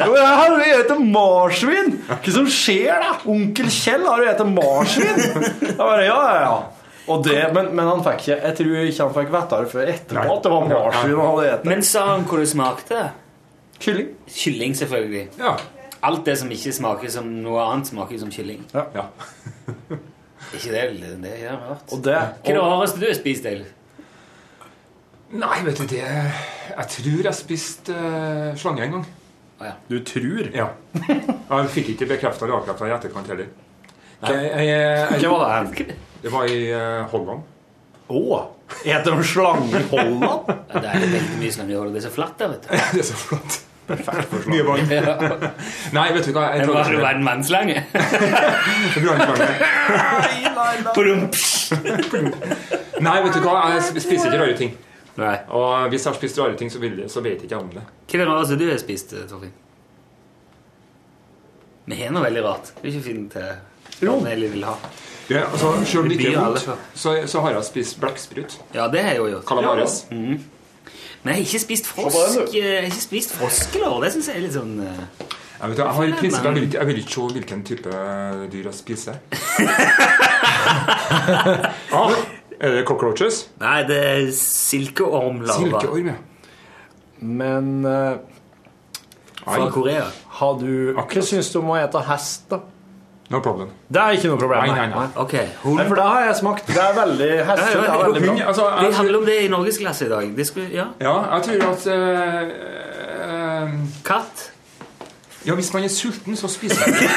[0.00, 1.98] Jeg har ete marsvin!
[2.08, 3.18] Hva som skjer, da?
[3.28, 5.26] Onkel Kjell har jo spist marsvin!
[5.66, 6.56] Jeg bare, ja, ja, ja.
[7.04, 9.90] Og det, men, men han fikk ikke Jeg tror ikke han fikk vite det før
[9.92, 13.02] etterpå at det var marsvin han hadde etter Men sa han hvor det smakte?
[13.84, 14.14] Kylling.
[14.30, 15.26] Kylling, selvfølgelig.
[15.36, 15.58] Ja.
[16.04, 18.64] Alt det som ikke smaker som noe annet, smaker som kylling.
[18.74, 18.88] ja.
[18.94, 19.08] ja.
[20.54, 20.82] ikke det,
[21.22, 21.88] det er rart?
[21.92, 23.64] Og det Hva er det rareste du har spist, Eil?
[25.34, 29.06] Nei, vet du det Jeg tror jeg spiste uh, slange en gang.
[29.88, 30.50] Du tror?
[30.54, 30.68] Ja.
[31.08, 33.48] Jeg fikk ikke bekrefta eller avkrefta i etterkant heller.
[34.24, 35.96] Jeg, jeg, jeg, Hva var det?
[36.22, 37.44] det var i uh, Holland.
[38.04, 38.40] Å!
[38.84, 40.50] Eter de slange i Holland?
[40.50, 41.96] Ja, det er veldig mye slange i Holland.
[41.96, 42.74] Det er så flatt der, vet du.
[42.98, 43.20] Det er så
[43.86, 44.46] flott.
[44.50, 44.80] Mye vann.
[45.96, 46.44] Nei, vet du hva?
[46.54, 47.76] Jeg tror Har var en mannslange.
[53.04, 53.54] Nei, vet du hva?
[53.74, 54.72] Jeg spiser ikke rare ting.
[55.20, 55.36] Nei.
[55.54, 57.84] Og hvis jeg har spist rare ting, så, vil, så vet ikke om det.
[57.84, 59.54] Hva er det rareste du har spist, Torfinn?
[61.84, 62.72] Vi har noe veldig rart.
[62.78, 64.74] Det er ikke fint til hva vi vil ha.
[65.30, 66.66] Ja, altså, selv om det ikke er vondt,
[67.00, 68.58] så, så har jeg spist blekksprut.
[68.74, 69.46] Ja, det har jeg jo gjort.
[69.48, 69.94] Calamares.
[71.24, 73.94] Men jeg har ikke spist frosk Jeg har ikke spist froskelår.
[74.04, 76.78] Det syns jeg er litt sånn eh, Jeg, vet, jeg har prinsippet jeg vil, ikke-
[76.78, 77.90] jeg vil ikke se hvilken type
[78.52, 79.14] dyr jeg spiser.
[81.94, 82.12] ah,
[82.60, 83.46] er det cockroaches?
[83.62, 86.16] Nei, det er silkeormlarver Silkeorm, ja.
[87.24, 88.14] Men uh,
[89.44, 90.04] fra Korea.
[90.40, 92.58] har du Hva syns du om å ete hest, da?
[93.32, 93.70] No problem.
[93.88, 94.66] Det er ikke noe problem.
[94.68, 95.04] Nei, nei, nei.
[95.22, 95.46] Okay.
[95.64, 96.66] Nei, for det har jeg smakt.
[96.68, 97.86] Det er veldig hestekjøtt.
[97.86, 98.34] er veldig bra.
[98.50, 100.32] Altså, Det handler om det i norgesklasse i dag.
[100.36, 100.84] Det skulle, ja.
[101.00, 102.42] ja, jeg tror at uh,
[103.30, 104.50] uh, Katt.
[105.44, 107.08] Ja, hvis man er sulten, så spiser man det.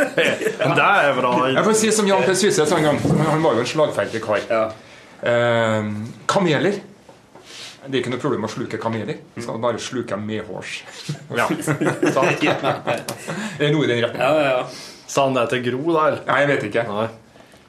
[0.66, 1.32] Men det er bra.
[1.50, 2.34] Jeg får si som Jan P.
[2.38, 3.02] Syse sa en gang.
[3.30, 4.42] Han var jo en slagferdig kar.
[4.50, 4.64] Ja.
[5.22, 5.92] Uh,
[6.30, 6.82] kameler.
[7.82, 9.22] Det er ikke noe problem å sluke kameler.
[9.34, 10.82] Du skal bare sluke dem medhårs.
[11.34, 11.48] Ja.
[12.14, 12.42] Sant?
[13.58, 14.22] Det er noe i den retningen.
[14.22, 14.91] Ja, ja, ja.
[15.12, 16.06] Sa han det til Gro, da?
[16.08, 16.22] eller?
[16.28, 16.84] Nei, jeg vet ikke.
[16.88, 17.08] Nei.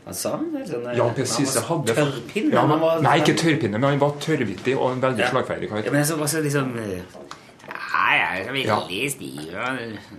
[0.06, 0.64] Han sa han det?
[0.70, 1.24] Sånn, eh, Jan P.
[1.24, 2.52] han Syse hadde Tørrpinne?
[2.56, 5.30] Ja, han var, Nei, ikke tørrpinne, men han var tørrvittig og en veldig Ja.
[5.32, 5.84] slagferdig kar.
[5.86, 6.98] Ja, men så var så liksom Nei,
[7.68, 9.54] Ja, jeg er veldig stiv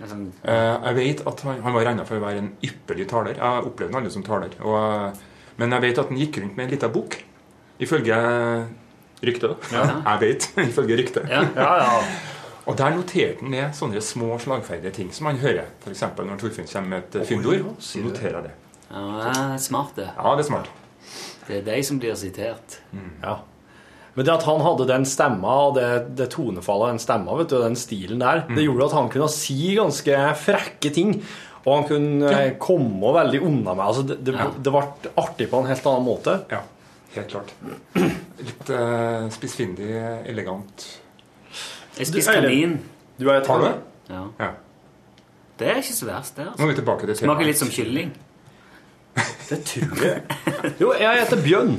[0.09, 0.23] sånn.
[0.47, 3.37] Uh, jeg vet at han, han var regna for å være en ypperlig taler.
[3.37, 4.55] Jeg opplevde han aldri som taler.
[4.61, 5.19] Og, eh,
[5.61, 7.17] men jeg vet at han gikk rundt med en liten bok.
[7.79, 8.17] Ifølge
[9.25, 9.83] ryktet, Ja.
[10.05, 10.47] Jeg vet.
[10.71, 11.29] Ifølge ryktet.
[11.29, 11.43] Ja.
[11.55, 12.01] Ja, ja.
[12.65, 15.67] Og der noterte han ned sånne små slagferdige ting som han hører.
[15.85, 16.01] F.eks.
[16.17, 18.53] når Torfinn kommer med et fyndord, så noterer jeg det.
[18.89, 20.07] Ja, det er smart, det.
[20.15, 20.71] Ja, det er smart.
[21.45, 22.79] Det er de som blir sitert.
[23.23, 23.41] ja.
[24.15, 27.57] Men det at han hadde den stemma og det, det tonefallet, den stemma, vet du,
[27.57, 31.17] og den stilen der, det gjorde at han kunne si ganske frekke ting.
[31.65, 32.53] Og han kunne ja.
[32.61, 34.47] komme veldig unna med altså det, det, Ja.
[34.55, 34.83] det ble
[35.19, 36.37] artig på en helt annen måte.
[36.53, 36.61] Ja,
[37.17, 37.51] helt klart.
[38.39, 39.89] Litt uh, spissfindig,
[40.31, 40.85] elegant.
[41.99, 42.77] Jeg spiser kanin.
[43.19, 43.73] Du er du det?
[44.09, 44.21] Ja.
[44.39, 44.51] Ja.
[45.59, 46.45] Det er ikke så verst, det.
[46.45, 46.63] Nå altså.
[46.63, 48.13] er vi tilbake til Smaker litt som kylling.
[49.49, 50.21] Det tror jeg.
[50.81, 51.75] Jo, jeg heter Bjørn.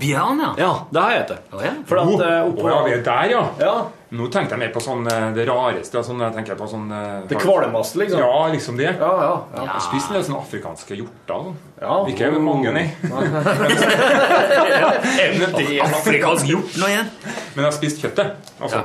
[0.00, 0.52] Bjørn, ja.
[0.58, 1.42] Ja, det har jeg heter.
[1.52, 1.72] Å, ja.
[1.86, 3.42] For at eh, oppå ja, vi er der, ja.
[3.60, 3.74] Ja,
[4.12, 6.02] Nå tenkte jeg mer på sånn eh, det rareste.
[6.04, 8.20] Sånn, jeg tenker på sånn eh, Det kvalmeste, liksom.
[8.20, 8.90] Ja, liksom det.
[9.00, 9.30] Ja, ja.
[9.56, 11.32] Jeg spiste spist en del sånne afrikanske hjorter.
[11.32, 11.56] Sånn.
[11.80, 11.94] ja.
[12.12, 12.86] Ikke mange, nei.
[15.88, 17.08] Afrikansk hjort nå igjen.
[17.24, 18.28] Men jeg har spist kjøttet.
[18.60, 18.78] Altså,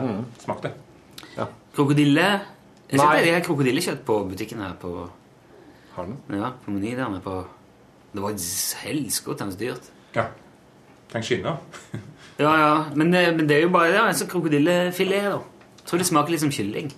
[0.46, 0.74] smakt det.
[1.78, 2.28] Krokodille.
[2.88, 4.90] Jeg ser det er krokodillekjøtt på butikken her på
[5.98, 6.16] Har den?
[6.40, 7.34] Ja, på Meny der med på
[8.14, 8.32] Det var
[8.86, 9.86] helskottende dyrt.
[10.16, 10.24] Ja.
[11.12, 11.56] Tenk skinnet.
[12.38, 12.86] Ja, ja.
[12.94, 14.00] Men, det- men det er jo bare det.
[14.04, 15.40] Altså krokodillefilet, da.
[15.78, 16.90] Jeg tror det smaker litt som kylling.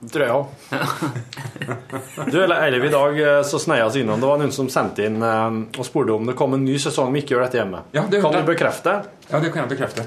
[0.00, 2.30] Det tror jeg òg.
[2.32, 4.20] Du, eller Eilev, i dag eh, så sneia oss innom.
[4.22, 7.12] Det var noen som sendte inn eh, og spurte om det kom en ny sesong
[7.12, 7.82] vi ikke gjør dette hjemme.
[7.96, 8.94] Ja, det kan du bekrefte?
[9.28, 10.06] Ja, det kan jeg bekrefte.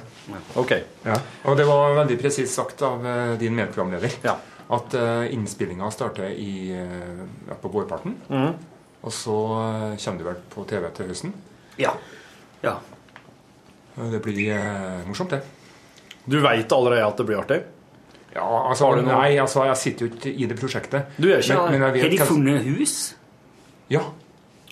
[0.57, 0.73] Ok.
[1.05, 1.19] Ja.
[1.45, 4.37] Og det var veldig presist sagt av eh, din medprogramleder Ja.
[4.73, 8.15] at uh, innspillinga starter i, uh, på vårparten.
[8.31, 8.53] Mm.
[9.03, 11.33] Og så eh, kommer du vel på TV til høsten.
[11.77, 11.93] Ja.
[12.63, 12.77] ja.
[13.95, 15.41] Det blir eh, morsomt, det.
[16.25, 17.59] Du veit allerede at det blir artig?
[18.33, 21.11] Ja, altså, Har du noe- Nei, altså, jeg sitter jo ikke i det prosjektet.
[21.21, 23.15] Du er ikke Men, men Har de funnet hus?
[23.91, 24.01] Ja,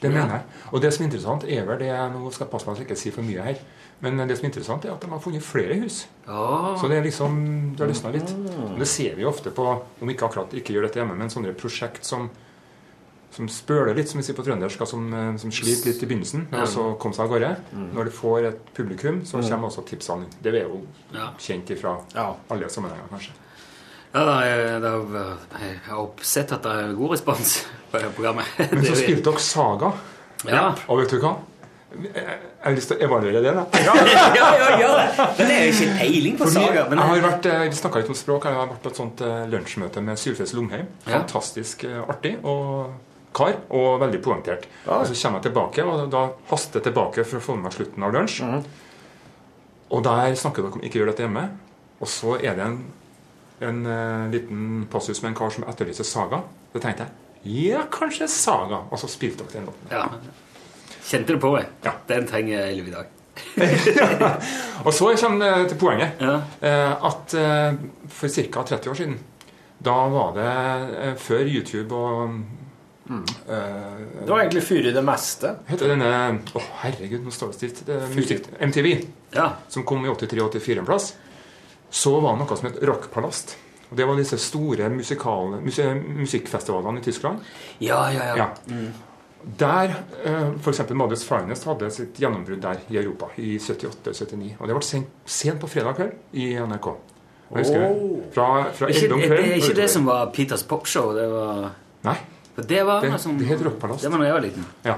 [0.02, 0.42] det mener jeg.
[0.72, 2.90] Og det som er interessant, er vel det Nå skal jeg passe meg så jeg
[2.90, 3.60] ikke sier for mye her.
[4.02, 6.08] Men det som er interessant, er at de har funnet flere hus.
[6.26, 6.76] Ja.
[6.82, 7.36] Så det er liksom,
[7.78, 8.32] det har løsna litt.
[8.34, 9.68] Men det ser vi ofte på,
[10.02, 12.32] om ikke akkurat ikke gjør dette hjemme, men sånne prosjekt som
[13.32, 16.48] som spøler litt, som vi sier på trøndersk, som, eh, som sliter litt i begynnelsen,
[16.54, 17.52] og så komme seg av gårde.
[17.94, 20.26] Når du får et publikum, så kommer også tipsene.
[20.42, 20.82] Det er jo
[21.14, 21.30] Ja.
[21.40, 22.34] kjent ifra Ja.
[22.50, 23.32] alle sammenhenger, kanskje.
[24.14, 28.46] Ja, da, jeg, da, jeg har sett at det er god respons på det programmet.
[28.72, 29.94] Men så spilte dere Saga,
[30.46, 30.76] Ja.
[30.90, 31.38] og vet du hva?
[31.92, 33.66] Jeg har lyst til å evaluere det, da.
[33.84, 33.94] ja,
[34.36, 34.90] ja, ja.
[35.38, 36.86] Men det er jo ikke peiling på Fordi saga.
[36.90, 38.44] Men jeg har vært, eh, Vi snakka litt om språk.
[38.48, 40.88] Jeg har vært på et sånt eh, lunsjmøte med Sylfes Lomheim.
[41.06, 42.94] Fantastisk eh, artig og
[43.36, 44.68] kar, og veldig poengtert.
[44.86, 47.76] Og Så kommer jeg tilbake, og da haster jeg tilbake for å få med meg
[47.78, 48.42] slutten av lunsj.
[48.44, 48.64] Mm.
[49.92, 51.48] Og der snakker dere om ikke gjør dette hjemme.
[52.02, 52.78] Og så er det en,
[53.68, 56.42] en uh, liten passus med en kar som etterlyser Saga.
[56.74, 58.84] Så tenkte jeg ja, kanskje Saga.
[58.92, 59.92] Og så spilte dere den låten.
[59.92, 60.08] ja.
[61.02, 61.66] Kjente det på meg.
[61.84, 61.96] Ja.
[62.08, 63.10] Den trenger jeg i dag.
[64.86, 66.22] Og så kommer det til poenget.
[66.22, 66.38] Ja.
[66.62, 68.64] Eh, at eh, for ca.
[68.76, 69.18] 30 år siden,
[69.82, 70.52] da var det
[71.02, 72.38] eh, før YouTube og
[73.10, 75.56] eh, Det var egentlig fyr i det meste.
[75.68, 76.12] Heter denne
[76.56, 77.82] Å, herregud, nå står det stilt.
[77.88, 78.92] Det musikk, MTV,
[79.36, 79.50] Ja.
[79.70, 81.14] som kom i 83-84 en plass.
[81.92, 83.56] Så var det noe som het Rockpalast.
[83.92, 85.84] Og Det var disse store musikale, musi
[86.24, 87.40] musikkfestivalene i Tyskland.
[87.80, 88.36] Ja, ja, ja.
[88.38, 88.78] Ja.
[89.58, 90.80] Der eh, f.eks.
[90.94, 94.54] Modest Finest hadde sitt gjennombrudd der i Europa i 78-79.
[94.62, 96.92] Og det ble sendt sent på fredag kveld i NRK.
[97.52, 98.22] Jeg husker Oh.
[98.32, 101.10] Fra, fra ikke, er, det er ikke det som var Peters popshow?
[101.18, 101.72] Det var,
[102.06, 102.16] Nei.
[102.56, 104.02] For det var Det- som det het Rockpalast.
[104.02, 104.66] Det var da jeg var liten.
[104.86, 104.96] Ja.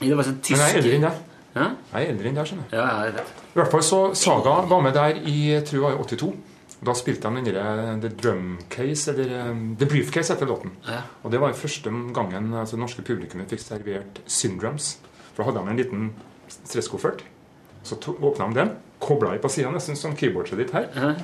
[0.00, 1.12] Det var sånn Men jeg er eldre tysk enn deg.
[1.54, 1.70] ja?
[1.94, 2.76] Jeg er eldre enn deg, skjønner du.
[2.76, 3.26] Ja, ja, jeg vet.
[3.54, 6.34] I hvert fall så Saga var med der i tror jeg, 82.
[6.84, 10.70] Da spilte de den derre The Drum Case, eller um, The Briefcase etter låten.
[10.86, 11.00] Ja.
[11.24, 14.98] Og det var første gangen altså, det norske publikummet fikk servert Syndrums.
[15.34, 16.12] For da hadde de en liten
[16.64, 17.22] stresskoffert.
[17.82, 18.70] Så åpna de den,
[19.00, 20.86] kobla i på sida, nesten som keyboardet ditt her.
[20.94, 21.14] Ja.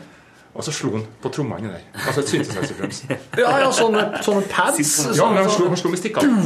[0.54, 1.80] Og så slo han på trommene der.
[2.06, 3.00] Altså et synthesizer-drums.
[3.42, 4.92] Ja, ja, sånne, sånne pads.
[5.18, 6.44] Ja, men han slo, han slo med stikkene.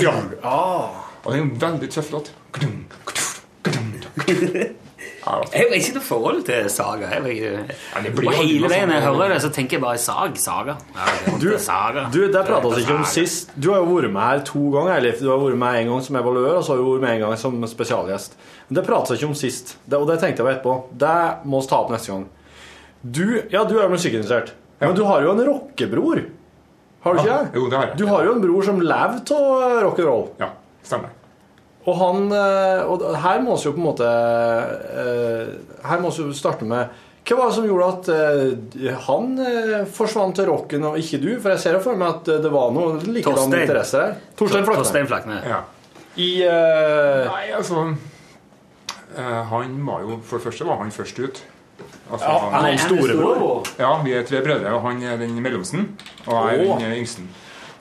[0.00, 0.14] Ja.
[0.42, 0.88] Ah.
[1.20, 2.30] Og det er en veldig tøff låt.
[5.20, 7.06] Jeg har ikke noe forhold til Saga.
[7.12, 10.32] Jeg, jeg, jeg, og hele veien jeg hører det, så tenker jeg bare Sag.
[10.40, 10.74] Saga.
[10.96, 11.04] Ja,
[11.42, 12.06] Du, saga.
[12.12, 13.52] du, det prata vi ikke om sist.
[13.52, 16.00] Du har jo vært med her to ganger, Eller, Du har vært med en gang
[16.06, 18.30] som evaluør, og så har du vært med en gang som spesialgjest.
[18.68, 20.74] Men det pratet vi ikke om sist, det, og det tenkte jeg på etterpå.
[21.04, 22.24] Det må vi ta opp neste gang.
[23.02, 24.54] Du, ja, du er musikkinteressert.
[24.80, 24.88] Ja.
[24.88, 26.22] men du har jo en rockebror.
[27.04, 27.56] Har du ikke det?
[27.56, 27.96] jo, det har jeg.
[28.00, 30.26] Du har jo en bror som lever av rock'n'roll.
[30.40, 30.50] Ja,
[30.84, 31.12] stemmer.
[31.88, 34.08] Og han eh, Og her må vi jo på en måte
[35.00, 35.52] eh,
[35.88, 36.90] Her må vi jo starte med
[37.24, 41.30] Hva var det som gjorde at eh, han eh, forsvant til rocken, og ikke du?
[41.40, 44.18] For jeg ser jo for meg at eh, det var noe likedan interesse der.
[44.36, 44.84] Torstein Flakne.
[44.84, 45.40] Torstein Flakne.
[45.46, 45.62] Ja.
[46.20, 47.30] I uh...
[47.30, 47.84] Nei, altså
[49.14, 51.42] eh, Han var jo For det første var han først ut.
[52.10, 53.66] Altså, ja, han, Er han storebror?
[53.78, 55.84] ja, vi er tre brødre, og han er den mellomste.
[56.26, 57.22] Og jeg er den yngste.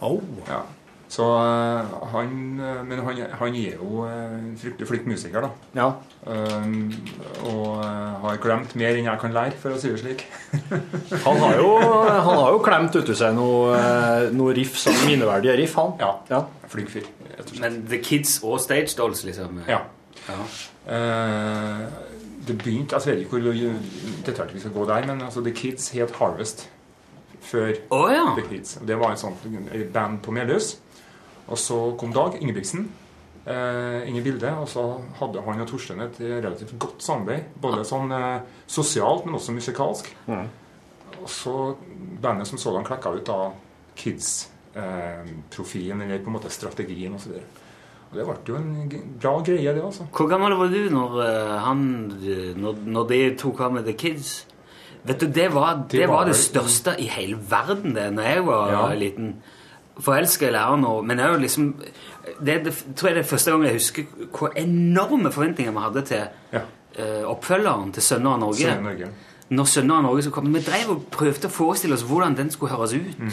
[0.01, 0.21] Oh.
[0.47, 0.61] Ja.
[1.09, 5.49] Så eh, han eh, Men han, han er jo eh, fryktelig flink musiker, da.
[5.73, 5.88] Ja.
[6.30, 6.91] Um,
[7.49, 10.25] og har klemt mer enn jeg kan lære, for å si det slik.
[11.25, 13.71] Han har jo, han har jo klemt uti seg noe,
[14.36, 15.95] noe riff, som minneverdige riff, han.
[16.01, 16.11] Ja.
[16.30, 16.41] Ja.
[16.69, 17.07] Flink fyr.
[17.63, 19.63] Men The Kids og Stage Dolls, liksom.
[19.69, 19.80] Ja.
[20.27, 20.38] Ja.
[20.93, 21.82] Eh,
[22.50, 23.80] det begynte Jeg vet ikke hvor
[24.26, 26.68] detaljert vi skal gå der, men altså, The Kids het Harvest
[27.41, 28.26] før oh, ja.
[28.38, 28.78] The Kids.
[28.86, 29.45] Det var et sånt
[29.93, 30.74] band på Meløs.
[31.50, 32.89] Og så kom Dag Ingebrigtsen
[33.50, 34.84] eh, inn i bildet, og så
[35.20, 37.54] hadde han og Torstein et relativt godt samarbeid.
[37.62, 40.12] Både sånn eh, sosialt, men også musikalsk.
[41.20, 41.56] Og så
[42.22, 43.39] bandet som sådan klekka ut da
[44.00, 47.34] Kids-profilen, eller på en måte strategien osv.
[48.14, 48.91] Det ble jo en
[49.22, 50.07] bra greie, det, altså.
[50.16, 51.84] Hvor gammel var du når eh, han
[52.57, 54.32] når, når de tok av med The Kids?
[55.05, 58.45] Vet du, Det var det, Det var det største i hele verden det når jeg
[58.45, 58.93] var Ja.
[58.93, 59.36] liten.
[59.99, 61.76] Forelska i læreren og Men jeg liksom
[62.45, 64.03] det, det tror jeg det er første gang jeg husker
[64.38, 66.62] hvor enorme forventninger vi hadde til Ja.
[66.99, 68.55] uh, oppfølgeren til Sønner av Norge.
[68.66, 69.07] Sønner Norge.
[69.49, 70.53] Når Sønner av Norge skulle komme.
[70.53, 73.20] Vi drev og prøvde å forestille oss hvordan den skulle høres ut.
[73.20, 73.32] Mm.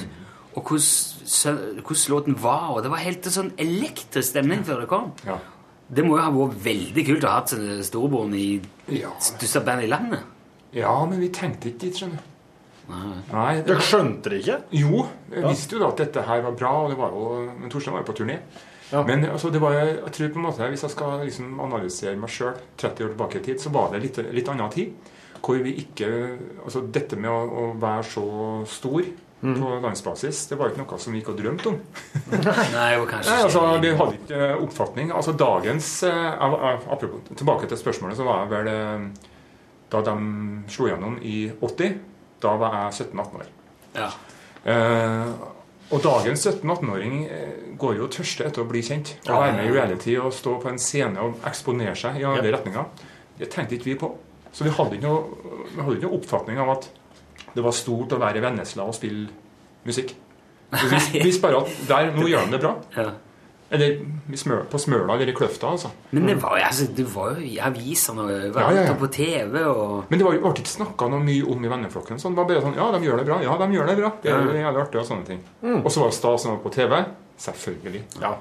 [0.56, 2.70] Og hvordan, låten var.
[2.76, 5.10] Og det var helt sånn elektrisk stemning før det kom.
[5.26, 5.36] Ja.
[5.86, 7.52] Det må jo ha vært veldig kult å ha hatt
[7.86, 9.10] storebroren i Ja.
[9.20, 10.20] største band i landet.
[10.72, 12.32] ja, men vi tenkte ikke dit, skjønner du.
[13.32, 14.56] Nei, det, Dere skjønte det ikke?
[14.70, 17.70] Jo, jeg visste jo da at dette her var bra, og det var jo, men
[17.70, 18.36] Torstein var jo på turné.
[18.92, 19.02] Ja.
[19.02, 22.30] Men altså, det var, jeg tror på en måte, hvis jeg skal liksom analysere meg
[22.30, 24.92] sjøl 30 år tilbake i tid, så var det litt, litt annen tid.
[25.42, 26.06] Hvor vi ikke
[26.64, 28.22] Altså dette med å, å være så
[28.66, 29.02] stor
[29.54, 31.78] på landsbasis, det var ikke noe som vi gikk og drømt om.
[32.32, 35.12] Nei, det var kanskje Nei, altså, Vi hadde ikke eh, oppfatning.
[35.14, 39.04] Altså dagens eh, Apropos, tilbake til spørsmålet, så var jeg vel eh,
[39.92, 40.16] Da de
[40.74, 41.98] slo gjennom i 80,
[42.42, 43.52] da var jeg 17-18 år.
[44.00, 44.10] ja.
[44.66, 45.36] Eh,
[45.94, 49.12] og dagens 17-18-åring eh, går jo tørste etter å bli kjent.
[49.30, 52.50] Å være med i reality og stå på en scene og eksponere seg i alle
[52.50, 52.88] retninger.
[53.38, 54.08] Det tenkte ikke vi på.
[54.50, 56.88] Så vi hadde ikke noe, vi hadde ikke noe oppfatning av at
[57.56, 59.28] det var stort å være i Vennesla og spille
[59.88, 60.14] musikk.
[60.90, 62.74] Hvis, visste bare at der, nå gjør han det bra.
[62.96, 63.12] Ja.
[63.66, 63.96] Eller
[64.38, 65.88] smør, på Smøla eller i Kløfta, altså.
[66.14, 68.92] Men det var, jo- altså, det var jo i avisene og Ja, overalt ja, ja.
[68.92, 72.20] og på TV og Men det var, ble ikke snakka noe mye om i venneflokken.
[72.22, 73.40] Sånn, det var bare sånn Ja, de gjør det bra.
[73.42, 74.12] Ja, de gjør det bra.
[74.22, 75.40] Det er jo jævlig artig og sånne ting.
[75.80, 76.94] Og så var det stas når på TV.
[77.42, 78.04] Selvfølgelig.
[78.22, 78.32] Ja.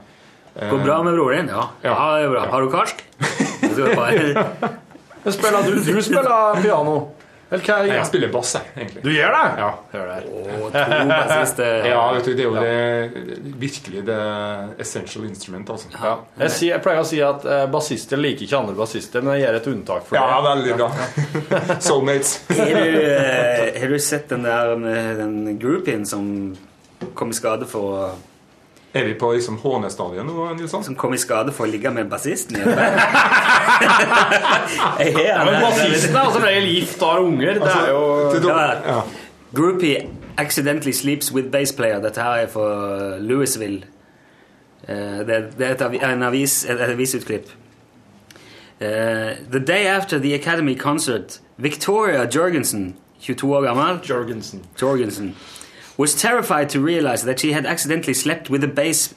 [0.62, 1.56] Går bra med broren din?
[1.56, 1.66] Ja.
[1.88, 1.96] ja.
[1.96, 2.06] Ja.
[2.20, 2.46] det er bra.
[2.54, 3.02] Har du karsk?
[5.26, 7.00] Var Spiller du, du spiller piano?
[7.52, 7.76] Eller hva?
[7.86, 9.02] Er jeg spiller bass, jeg, egentlig.
[9.06, 9.44] Du gjør det?
[9.62, 9.68] Ja.
[9.92, 10.16] Hør det.
[10.34, 11.86] Oh, to bassister.
[11.92, 14.18] ja, vet du, det er jo det, virkelig det
[14.82, 15.92] essential instrument, altså.
[15.94, 16.16] Ja.
[16.42, 19.46] Jeg, sier, jeg pleier å si at eh, bassister liker ikke andre bassister, men jeg
[19.46, 20.52] gjør et unntak for Ja, det.
[20.52, 20.90] veldig bra.
[21.88, 22.34] Soulmates.
[22.50, 26.28] Har du, eh, har du sett den der med den groupien som
[27.14, 28.08] kom i skade for å
[28.96, 30.84] Er vi på liksom hånestadiet nå, Nilsson?
[30.84, 32.56] som kom i skade for å ligge med bassisten?
[35.00, 37.60] Jeg Ja, men bassisten er altså regel gift og har unger.
[37.60, 39.02] Det er jo Til Ja, ja.
[39.56, 42.00] Groupie accidentally sleeps with bass player.
[42.00, 43.84] Dette her er fra Louisville.
[44.88, 47.52] Eh, Det, det er en avis, et avisutklipp.
[48.82, 54.66] Uh, the day after the Academy concert, Victoria Jorgensen, 22 år gammel, Jorgensen.
[54.82, 55.36] Jorgensen,
[55.98, 59.14] was terrified to realize that she had accidentally slept with a bass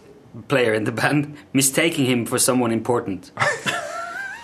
[0.49, 3.31] player in the band, mistaking him for someone important.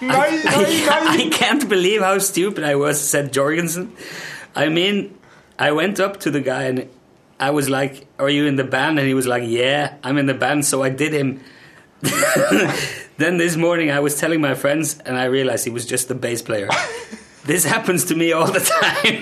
[0.01, 0.87] Nei, nei!
[0.91, 3.93] I can't believe how stupid I was, said Jorgensen.
[4.55, 5.16] I mean,
[5.59, 6.89] I went up to the guy and
[7.39, 8.99] I was like, Are you in the band?
[8.99, 10.66] And he was like, Yeah, I'm in the band.
[10.66, 11.41] So I did him.
[13.16, 16.14] then this morning I was telling my friends and I realized he was just the
[16.14, 16.68] bass player.
[17.47, 19.20] This happens to me all the time.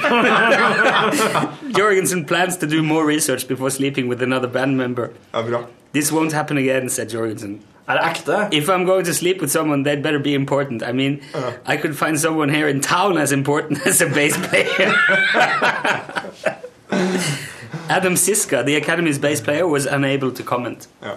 [1.73, 5.11] Jorgensen plans to do more research before sleeping with another band member.
[5.35, 5.67] Ja, bra.
[5.93, 7.61] This won't happen again, said Jorgensen.
[7.89, 8.49] Er det ekte?
[8.53, 10.83] If I'm going to sleep with someone, they'd better be important.
[10.83, 11.21] I mean,
[11.67, 14.95] I could find someone here in town as important as a bass player.
[17.89, 20.87] Adam Siska, the Academy's bass player, was unable to comment.
[21.03, 21.17] Ja.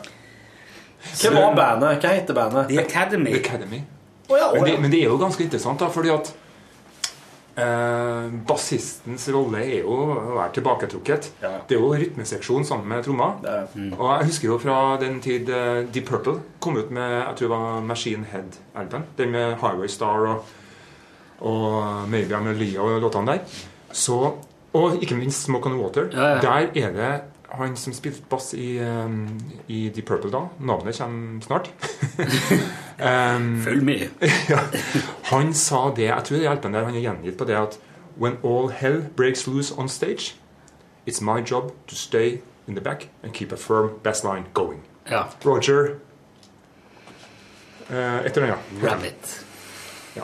[1.05, 2.01] Hva var bandet?
[2.01, 2.67] Hva heter bandet?
[2.67, 3.31] The Academy.
[3.31, 3.83] The Academy.
[4.27, 4.79] Oh, ja, oh, Men det, ja.
[4.79, 6.33] men det er jo ganske interessant, da, fordi at
[7.57, 11.29] eh, bassistens rolle er jo å være tilbaketrukket.
[11.43, 11.51] Ja.
[11.67, 13.37] Det er jo rytmeseksjon sammen med trommer.
[13.43, 17.35] Er- Og jeg husker jo fra den tid uh, Deep Purple kom ut med jeg
[17.37, 19.05] tror det var Machine Head-alben.
[19.17, 20.45] Den med Highway Star og,
[21.41, 23.39] og Maybe I'm a og låtene der.
[23.91, 24.33] Så,
[24.73, 26.09] og ikke minst Smoke on the Water.
[26.11, 26.41] Ja, ja.
[26.41, 27.13] Der er det
[27.55, 29.27] han som spilte bass i, um,
[29.67, 30.41] i Deep Purple da.
[30.59, 31.69] Navnet kommer snart.
[32.99, 34.07] um, Følg med.
[34.51, 34.59] ja.
[35.31, 37.79] Han sa det Jeg tror det hjelper der han er gjengitt på det at
[38.17, 40.35] When all hell breaks loose on stage,
[41.07, 44.79] it's my job to stay in the back and keep a firm bass line going.
[45.11, 45.23] Ja.
[45.45, 45.97] Roger
[47.89, 48.83] eh, Et eller annet.
[48.91, 49.45] Rabbit.
[50.15, 50.23] Ja.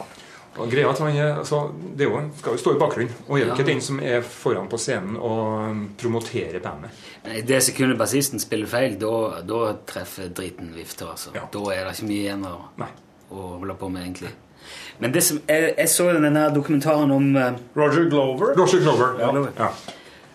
[0.58, 1.60] Og greia at han er, altså,
[1.98, 3.54] det er jo, han skal jo stå i bakgrunnen, og er jo Ja.
[3.56, 6.92] ikke den som er foran på scenen og um, promoterer bandet.
[7.36, 11.12] I Det sekundet bassisten spiller feil, da, da treffer driten vifter.
[11.12, 11.30] Altså.
[11.36, 11.42] Ja.
[11.54, 12.56] Da er det ikke mye igjen å,
[13.32, 14.34] å holde på med, egentlig.
[15.02, 17.48] Men det som, jeg, jeg så denne dokumentaren om uh,
[17.78, 18.52] Roger Glover?
[18.60, 19.16] Roger Glover.
[19.20, 19.32] Ja.
[19.66, 19.70] Ja.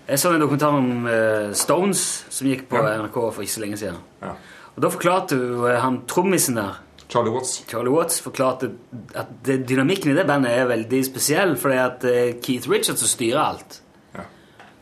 [0.09, 2.97] Jeg så en dokumentar om uh, Stones som gikk på Ja.
[3.05, 4.01] NRK for ikke så lenge siden.
[4.23, 4.33] Ja.
[4.77, 7.61] Og Da forklarte jo uh, han trommisen der, Charlie Watts.
[7.71, 8.73] Charlie Watts, forklarte
[9.15, 12.07] at det, dynamikken i det bandet er veldig spesiell, fordi at
[12.43, 13.77] Keith Richards som styrer alt.
[14.17, 14.25] Ja.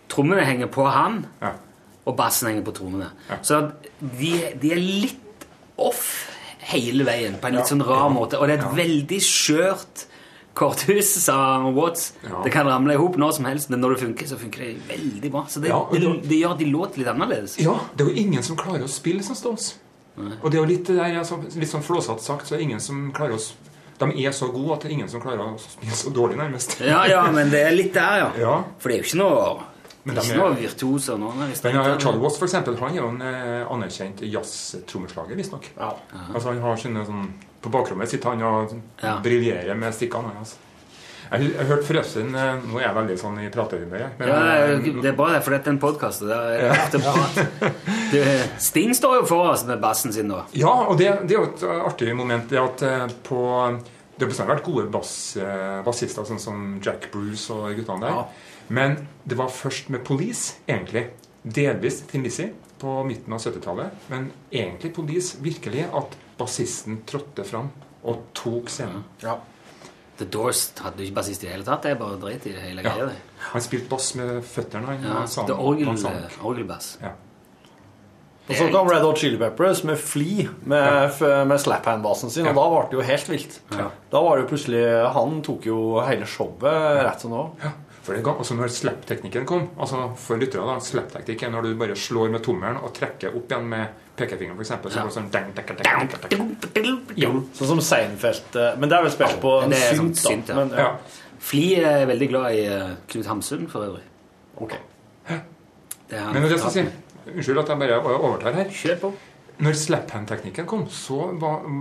[0.08, 1.50] Trommene henger på han, Ja.
[2.06, 3.10] og bassen henger på trommene.
[3.28, 3.36] Ja.
[3.44, 3.60] Så
[4.00, 4.32] de,
[4.62, 5.44] de er litt
[5.76, 6.30] off
[6.70, 8.38] hele veien, på en litt sånn rar måte.
[8.40, 10.06] Og det er et veldig skjørt
[10.54, 11.36] korthus, sa
[11.74, 12.12] Watts.
[12.44, 14.74] Det kan ramle i hop når som helst, men når det funker, så funker det
[14.88, 15.44] veldig bra.
[15.50, 17.58] Så det, Ja, det, det- det gjør at de låter litt annerledes.
[17.58, 19.74] Ja, det er jo ingen som klarer å spille som Stones.
[20.16, 22.68] Og det er jo litt, det der, altså, litt sånn flåsete sagt, så er det
[22.68, 23.40] ingen som klarer å
[23.98, 26.80] De er så gode at det er ingen som klarer å spille så dårlig, nærmest.
[26.82, 28.30] Ja, ja, men det er litt der, ja.
[28.38, 28.54] Ja.
[28.78, 29.62] For det er jo ikke noe,
[30.04, 31.30] Men de er- virtuoser nå.
[31.36, 31.84] Men ja,
[32.20, 35.70] Watts, for eksempel, han er jo en eh, anerkjent jazztrommeslager, visstnok.
[35.78, 35.94] Ja.
[36.34, 37.32] Altså, han har sine sånn
[37.64, 39.14] På bakrommet sitter han og Ja.
[39.24, 40.34] briljerer med stikkene.
[40.38, 40.56] Altså.
[41.32, 44.18] Jeg, jeg hørte forresten eh, Nå er jeg veldig sånn i praterummet.
[44.18, 46.20] men, Ja, eh, det er bra, det, for dette er en podkast.
[46.28, 46.74] Ja.
[48.58, 50.42] Sting står jo for oss med bassen sin nå.
[50.52, 52.48] Ja, og det, det er jo et artig moment.
[52.50, 53.40] Det at eh, på
[54.14, 58.12] Det har bestandig vært gode bass, eh, bassister, sånn som Jack Bruce og guttene der.
[58.20, 58.52] Ja.
[58.68, 61.10] Men det var først med Police, egentlig.
[61.44, 62.46] Delvis til Missy
[62.80, 63.90] på midten av 70-tallet.
[64.10, 67.68] Men egentlig Police virkelig at bassisten trådte fram
[68.04, 69.04] og tok scenen.
[69.22, 69.36] Ja.
[70.18, 71.82] The Doors hadde jo ikke bassist i det hele tatt.
[71.82, 72.90] Det er bare dreit i det hele Ja.
[72.94, 73.06] greia.
[73.06, 73.16] det.
[73.52, 74.86] Han spilte bass med føttene.
[74.86, 76.22] Han, Ja, han sang- det orgel, han sang.
[76.42, 76.98] orgelbass.
[77.02, 77.10] Ja.
[78.48, 81.44] Og så kom Red Hot Chili Peppers med Flea med, ja.
[81.48, 83.60] med slap-hand-bassen sin, og da ble det jo helt vilt.
[83.72, 83.86] Ja.
[84.12, 87.50] Da var det jo plutselig Han tok jo hele showet rett som nå.
[87.62, 87.70] Ja,
[88.04, 91.74] for det ga, altså Når slap-teknikken kom altså For lyttere da, slap-teknikk er når du
[91.80, 94.68] bare slår med tommelen og trekker opp igjen med pekefingeren, f.eks.
[94.92, 95.08] Så Ja.
[95.10, 96.98] sånn dang, dang, dang, dang, dang.
[97.18, 97.30] Ja.
[97.56, 100.54] Sånn som Seinfeld eh, Men det er vel spilt på er synt, sånn synt, ja.
[100.60, 100.90] Men, Ja.
[101.44, 104.04] Fli er veldig glad i uh, Knut Hamsun, for øvrig.
[104.56, 104.76] ok.
[106.08, 108.64] Det er Men det skal jeg si Unnskyld at jeg bare overtar her.
[108.68, 109.10] Kjør på.
[109.64, 111.30] Når slap-hand-teknikken kom, så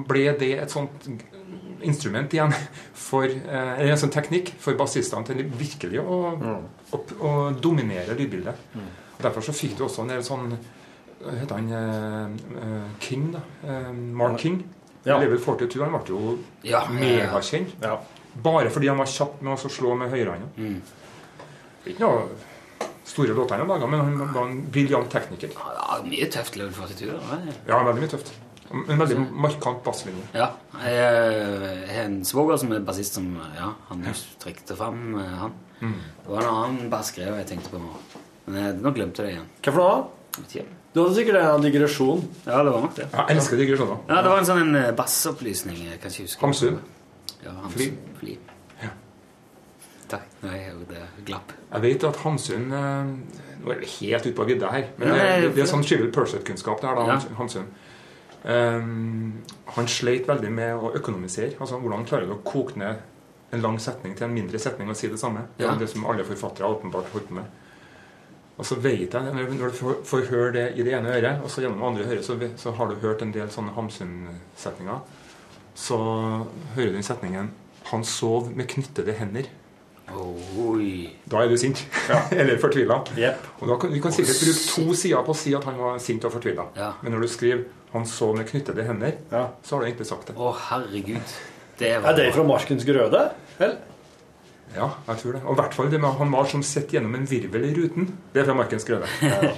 [0.07, 1.07] ble det et sånt
[1.89, 2.53] instrument igjen
[3.07, 6.19] for eh, Eller en sånn teknikk for bassistene til virkelig å,
[6.93, 8.69] å, å dominere lydbildet.
[9.17, 10.53] Og Derfor så fikk du også en del sånn
[11.23, 13.43] hva Heter han eh, eh, King, da?
[13.93, 14.57] Mark King.
[15.03, 15.17] Ja.
[15.19, 15.79] Level 42.
[15.83, 16.33] Han ble jo
[16.67, 17.75] Ja, megakjent.
[17.83, 17.97] Ja.
[18.43, 20.49] Bare fordi han var kjapp med å slå med høyrehånda.
[20.57, 20.79] Mm.
[21.91, 22.25] Ikke noe
[23.05, 25.51] store låter han laga, men han var en briljant tekniker.
[25.55, 27.11] Ja, mye tøft level 42.
[27.11, 27.39] da.
[27.67, 28.31] Ja, veldig mye tøft.
[28.73, 30.23] En veldig markant basslinje.
[30.33, 30.47] Ja.
[30.81, 34.01] Jeg har en svoger som er bassist som Ja, han
[34.41, 35.53] trykte fram eh, han.
[35.83, 35.93] Mm.
[36.23, 37.91] Det var en annen bassgreie jeg tenkte på nå.
[38.47, 39.51] Men jeg, nå glemte jeg det igjen.
[39.61, 40.65] Hva for noe?
[40.93, 42.23] Du hadde sikkert en digresjon.
[42.47, 43.05] Ja, det var nok det.
[43.13, 44.01] Jeg elsker digresjoner.
[44.09, 45.79] Ja, det var en sånn en eh, bassopplysning.
[45.91, 46.41] Jeg kan ikke huske.
[46.45, 46.81] Hamsun.
[47.43, 47.77] Ja, Hamsun.
[47.77, 47.87] Fli.
[48.19, 48.35] Fli.
[48.81, 48.91] Ja.
[50.13, 50.27] Takk.
[50.43, 51.53] Nei, jo, det glapp.
[51.71, 53.13] Jeg vet at Hamsun eh,
[53.63, 55.69] Nå er vi helt ute på vidda her, men Ja, det, nei, det, det er
[55.71, 57.19] sånn Trivial Perset-kunnskap det her da, Ja.
[57.39, 57.69] Hamsun-
[58.45, 61.53] han sleit veldig med å økonomisere.
[61.59, 62.95] altså Hvordan klarer du å koke ned
[63.53, 65.45] en lang setning til en mindre setning og si det samme?
[65.57, 65.75] Det er Ja.
[65.79, 67.45] det som alle forfattere åpenbart holdt på med.
[68.57, 71.41] Og så vet jeg, når når du får, får høre det i det ene øret,
[71.43, 74.99] og så gjennom det andre øret, så, så har du hørt en del sånne Hamsun-setninger.
[75.75, 75.97] Så
[76.75, 77.49] hører du den setningen
[77.85, 79.47] 'Han sov med knyttede hender'.
[80.57, 81.09] Oi.
[81.31, 81.87] Da er du sint.
[82.31, 83.01] Eller fortvila.
[83.17, 83.47] Yep.
[83.61, 85.97] Og da kan, du kan sikkert bruke to sider på å si at han var
[85.99, 86.65] sint og fortvila.
[86.77, 86.91] Ja.
[87.01, 87.63] Men når du skriver
[87.93, 89.47] 'han så med knyttede hender', Ja.
[89.63, 90.35] så har du egentlig sagt det.
[90.35, 91.33] Å, herregud.
[91.79, 93.31] Det Er det fra Markens grøde?
[93.59, 93.77] Vel?
[94.75, 95.41] Ja, jeg tror det.
[95.45, 98.07] Og i hvert fall det med han var som sett gjennom en virvel i ruten.
[98.33, 99.05] Det er fra Markens grøde.
[99.21, 99.51] Ja,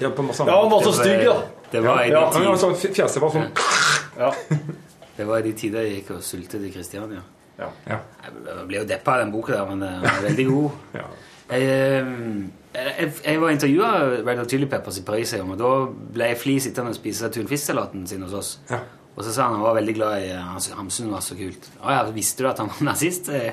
[0.00, 1.42] Ja, han var så stygg, da.
[1.72, 3.50] Det var, Ja, men tid- altså, fjeset var sånn
[4.18, 4.32] Ja.
[5.16, 7.22] det var i de tider jeg gikk og sultet i Kristiania.
[7.58, 7.68] Ja.
[7.88, 7.98] Ja.
[8.24, 10.70] Jeg ble jo deppa av den boka der, men den var veldig god.
[10.94, 11.06] Ja.
[11.50, 12.12] Jeg, eh,
[12.72, 13.88] jeg, jeg var intervjua
[14.24, 15.72] Red Hot Chili Peppers i Paris og da
[16.14, 18.52] ble jeg fli sittende og spise tunfisksalaten sin hos oss.
[18.70, 18.78] Ja.
[19.12, 21.66] Og så sa han han var veldig glad i Hans- Hamsun var så kult.
[21.84, 23.28] Å ja, visste du at han var nazist?
[23.28, 23.52] Eh,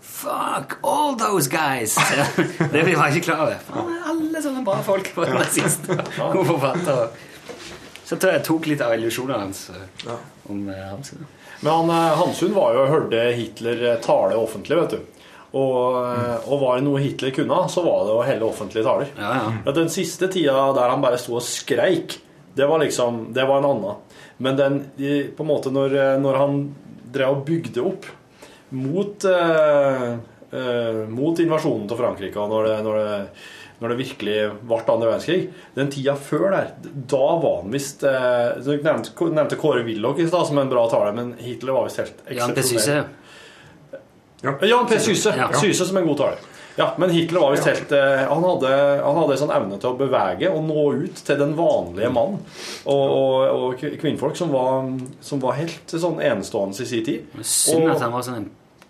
[0.00, 1.94] Fuck all those guys!
[2.72, 3.58] det var jeg ikke klar over.
[3.66, 7.08] Faen, Alle sånne bra folk var nazister God forfatter.
[8.08, 9.64] Så jeg tror jeg tok litt av illusjonene hans
[10.48, 11.26] om Hamsun.
[11.60, 11.90] Men han,
[12.22, 15.17] Hamsun var jo, hørte Hitler tale offentlig, vet du.
[15.56, 19.12] Og, eh, og var det noe Hitler kunne, så var det å helle offentlige taler.
[19.16, 19.34] Ja,
[19.64, 19.76] ja.
[19.78, 22.18] Den siste tida der han bare sto og skreik,
[22.58, 24.04] det var liksom, det var en annen.
[24.44, 26.58] Men den, på en måte når, eh, når han
[27.12, 28.08] drev og bygde opp
[28.76, 30.10] mot, eh,
[30.52, 33.20] eh, mot invasjonen til Frankrike, og når det, når det,
[33.78, 34.36] når det virkelig
[34.66, 35.38] ble andre verdenskrig,
[35.78, 40.26] den tida før der, da var han visst eh, Du nevnte, nevnte Kåre Willoch i
[40.28, 43.08] stad som en bra taler, men Hitler var visst helt eksepsjonell.
[44.42, 44.98] Jan P.
[45.02, 45.32] Syse.
[45.36, 45.48] Ja.
[45.58, 46.38] Syse som en god taler.
[46.78, 48.68] Ja, men Hitler var visst helt eh, Han hadde,
[49.02, 52.36] han hadde sånn evne til å bevege og nå ut til den vanlige mann
[52.84, 54.86] og, og, og kvinnfolk som var,
[55.26, 57.24] som var helt sånn enestående i sin tid.
[57.42, 58.46] Synd Og- at han var sånn en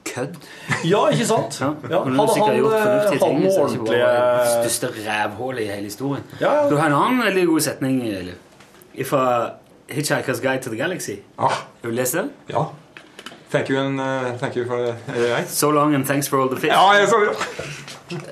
[0.09, 0.36] kødd.
[0.84, 1.57] Ja, ikke sant?
[1.62, 2.18] Ja, Ja, han ting.
[2.18, 4.11] noe så ikke bare ordentlige
[4.53, 6.24] største rævhullet i hele historien.
[6.42, 6.66] Ja, ja.
[6.68, 8.03] Du har en annen veldig god setning
[9.09, 9.24] fra
[9.88, 11.22] Hitchhiker's Guide to the Galaxy.
[11.38, 11.49] Ah,
[11.80, 12.30] Har du lest den?
[12.53, 12.66] ja.
[13.51, 15.49] Thank you, and, uh, thank you for det right?
[15.49, 16.70] So long and thanks for all the fish.
[16.70, 17.16] Ja, jeg så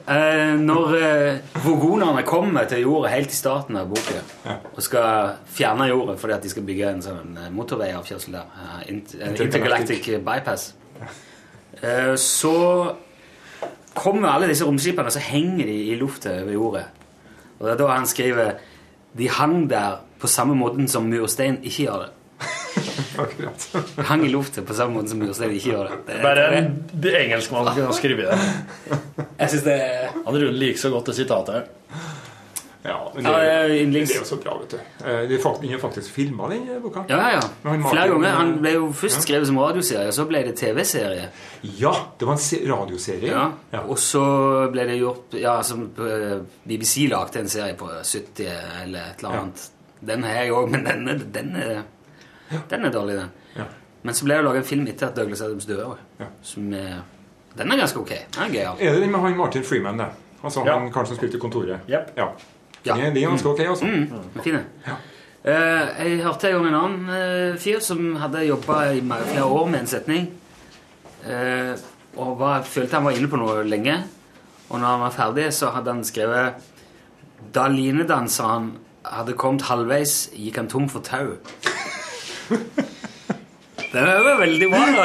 [0.09, 4.21] uh, når uh, vogonerne kommer til jorda helt i starten av boka
[4.75, 8.83] og skal fjerne jorda fordi at de skal bygge en sånn eh, motorveiavkjørsel der, uh,
[8.93, 10.75] inter intergalactic bypass,
[11.81, 12.57] uh, så
[13.97, 16.85] kommer alle disse romskipene, og så henger de i lufta over jorda.
[17.57, 18.59] Og det er da han skriver
[19.17, 22.11] De hang der på samme måten som murstein ikke gjør det.
[23.25, 23.69] Akkurat.
[24.09, 25.99] Hang i lufta på samme måte som murstein ikke gjør det.
[26.11, 28.95] det, Bare det en engelskmann kunne ha skrevet det.
[29.39, 29.81] jeg synes det
[30.25, 31.67] Han ruller like så godt det sitatet her.
[32.87, 34.79] Ja, men Ja, det, det er det er jo så bra, vet du.
[35.03, 37.03] De Det er faktisk, er faktisk filma, den eh, boka.
[37.11, 38.37] Ja, ja, Flere ganger.
[38.37, 41.25] Han ble jo først skrevet som radioserie, og så ble det TV-serie.
[41.81, 43.33] Ja, det var en radioserie.
[43.33, 43.49] Ja.
[43.73, 43.81] Ja.
[43.91, 44.23] Og så
[44.71, 46.37] ble det gjort Ja, som eh,
[46.69, 48.47] BBC lagde en serie på 70
[48.85, 49.67] eller et eller annet.
[50.07, 51.83] Den har jeg òg, men den, er- den, er,
[52.71, 53.31] den er dårlig, den.
[53.57, 53.65] Ja.
[54.03, 55.97] Men så ble det laga en film etter at Douglas Adams døde òg.
[56.21, 56.27] Ja.
[56.43, 58.13] Som Den er ganske ok.
[58.37, 58.77] Den er gøyal.
[58.81, 60.07] Er det den med han Martin Freeman, det?
[60.45, 60.79] Altså Ja.
[60.79, 61.81] han karen som spilte i Kontoret?
[61.89, 62.13] Yep.
[62.17, 62.29] Ja.
[62.87, 62.95] Ja.
[62.95, 63.85] De, er- de er ganske ok, altså.
[63.87, 64.65] Mm, den er fin, den.
[65.45, 67.09] Eh, jeg hørte en gang en annen
[67.53, 70.29] uh, fyr som hadde jobba i flere år med en setning.
[71.27, 71.75] Uh,
[72.17, 73.97] og var, følte han var inne på noe lenge.
[74.69, 76.55] Og når han var ferdig, så hadde han skrevet
[77.55, 78.73] Da linedanseren
[79.05, 81.37] hadde kommet halvveis, gikk han tom for tau.
[83.93, 85.03] Den er jo veldig bra, da.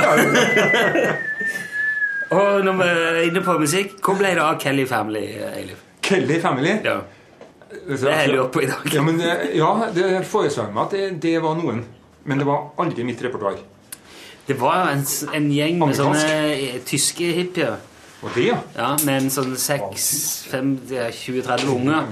[2.38, 5.80] og når vi er inne på musikk, hvor ble det av Kelly Family, Eilif?
[6.04, 6.74] Kelly Family.
[6.84, 6.98] Ja.
[7.72, 8.94] Det holder jeg på i dag.
[8.94, 11.80] Ja, men, eh, ja, det foreslo meg at det, det var noen.
[12.28, 13.56] Men det var aldri mitt repertoar.
[14.48, 16.28] Det var en, en gjeng med Amerikansk.
[16.28, 17.76] sånne tyske hippier.
[18.22, 18.58] Og det, ja.
[18.76, 22.04] Ja, med en sånn 6-20-30 unger.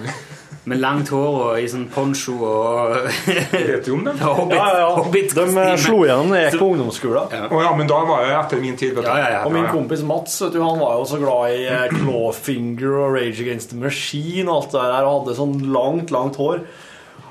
[0.68, 2.96] Med langt hår og i sånn poncho og
[3.26, 4.18] Vet du om dem?
[4.26, 4.90] Hobbit, Ja, ja, ja.
[4.98, 7.38] hobbit De eh, slo igjennom når jeg gikk på ungdomsskolen.
[7.48, 8.92] Å ja, men da var jeg etter min tid.
[8.98, 9.10] Vet du.
[9.10, 9.40] Ja, ja, ja.
[9.48, 13.16] Og min kompis Mats vet du, han var jo så glad i eh, Clawfinger og
[13.16, 16.62] Rage Against the Machine og alt det der, og hadde sånn langt, langt hår.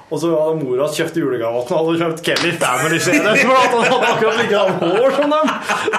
[0.09, 3.43] Og så hadde mora kjøpt julegave til han hadde kjøpt Kelly Family Series.
[3.45, 5.51] for at han hadde akkurat likedan hår som dem.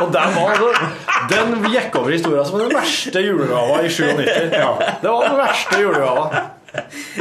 [0.01, 4.55] Og den, var, altså- den gikk over i historien som den verste julegava i 97.
[4.57, 4.71] Ja,
[5.03, 6.47] det var den verste julegava.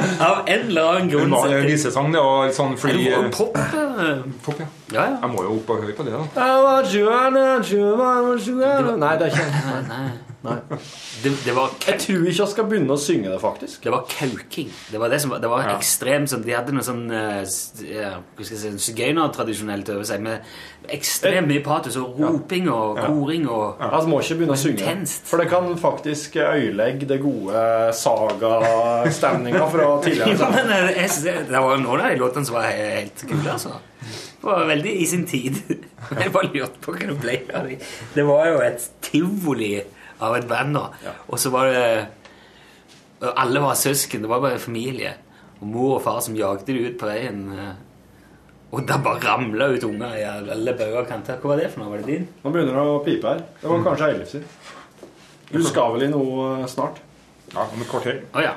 [0.29, 3.25] Av en eller annen Det grunn var så- en visesang, det var sånn Det var
[3.25, 3.57] eh, pop.
[3.57, 4.67] eh, pop, ja.
[4.93, 5.17] Ja, ja.
[5.23, 6.19] Jeg må jo opp og høre på det, da.
[6.19, 6.35] Want-
[8.99, 10.09] Nei, det er ikke Nei.
[10.41, 10.55] Nei.
[11.23, 13.81] Det, det var Jeg tror ikke jeg skal begynne å synge det, faktisk.
[13.83, 14.69] det var kauking.
[14.93, 15.75] Det var, det som, det var Ja.
[15.77, 17.43] ekstremt sånn, De hadde noe sånn eh,
[17.91, 18.13] ja,
[18.47, 18.55] si,
[18.87, 20.41] sigøynertradisjonelt over seg, med
[20.95, 24.79] ekstremt mye patos og roping og koring og Jeg må ikke begynne å synge.
[24.87, 25.27] Intenst.
[25.27, 27.67] For det kan faktisk øyelegge det gode
[27.99, 30.49] sagastemninga fra Jo, tidligere.
[30.55, 33.77] men eh, jeg synes det, var noen av de låtene som var helt kule, altså.
[34.39, 35.57] Det var veldig i sin tid.
[36.23, 37.79] Jeg bare lurte på hva det ble av de.
[38.15, 39.73] Det var jo et tivoli
[40.23, 40.77] av et band.
[40.79, 41.15] da.
[41.27, 41.83] Og så var det
[43.35, 44.23] Alle var søsken.
[44.23, 45.17] Det var bare en familie.
[45.59, 47.41] Og mor og far som jagde de ut på veien.
[47.59, 47.75] eh,
[48.71, 51.39] Og det bare ramla ut unger i alle bauger og kanter.
[51.43, 51.91] Hva var det for noe?
[51.97, 52.29] Var det din?
[52.45, 53.43] Nå begynner det å pipe her.
[53.63, 54.45] Det var kanskje Eilif sin.
[55.51, 57.03] Du skal vel i noe eh, snart?
[57.55, 58.23] Ja, om et kvarter.
[58.37, 58.55] Oh, ja.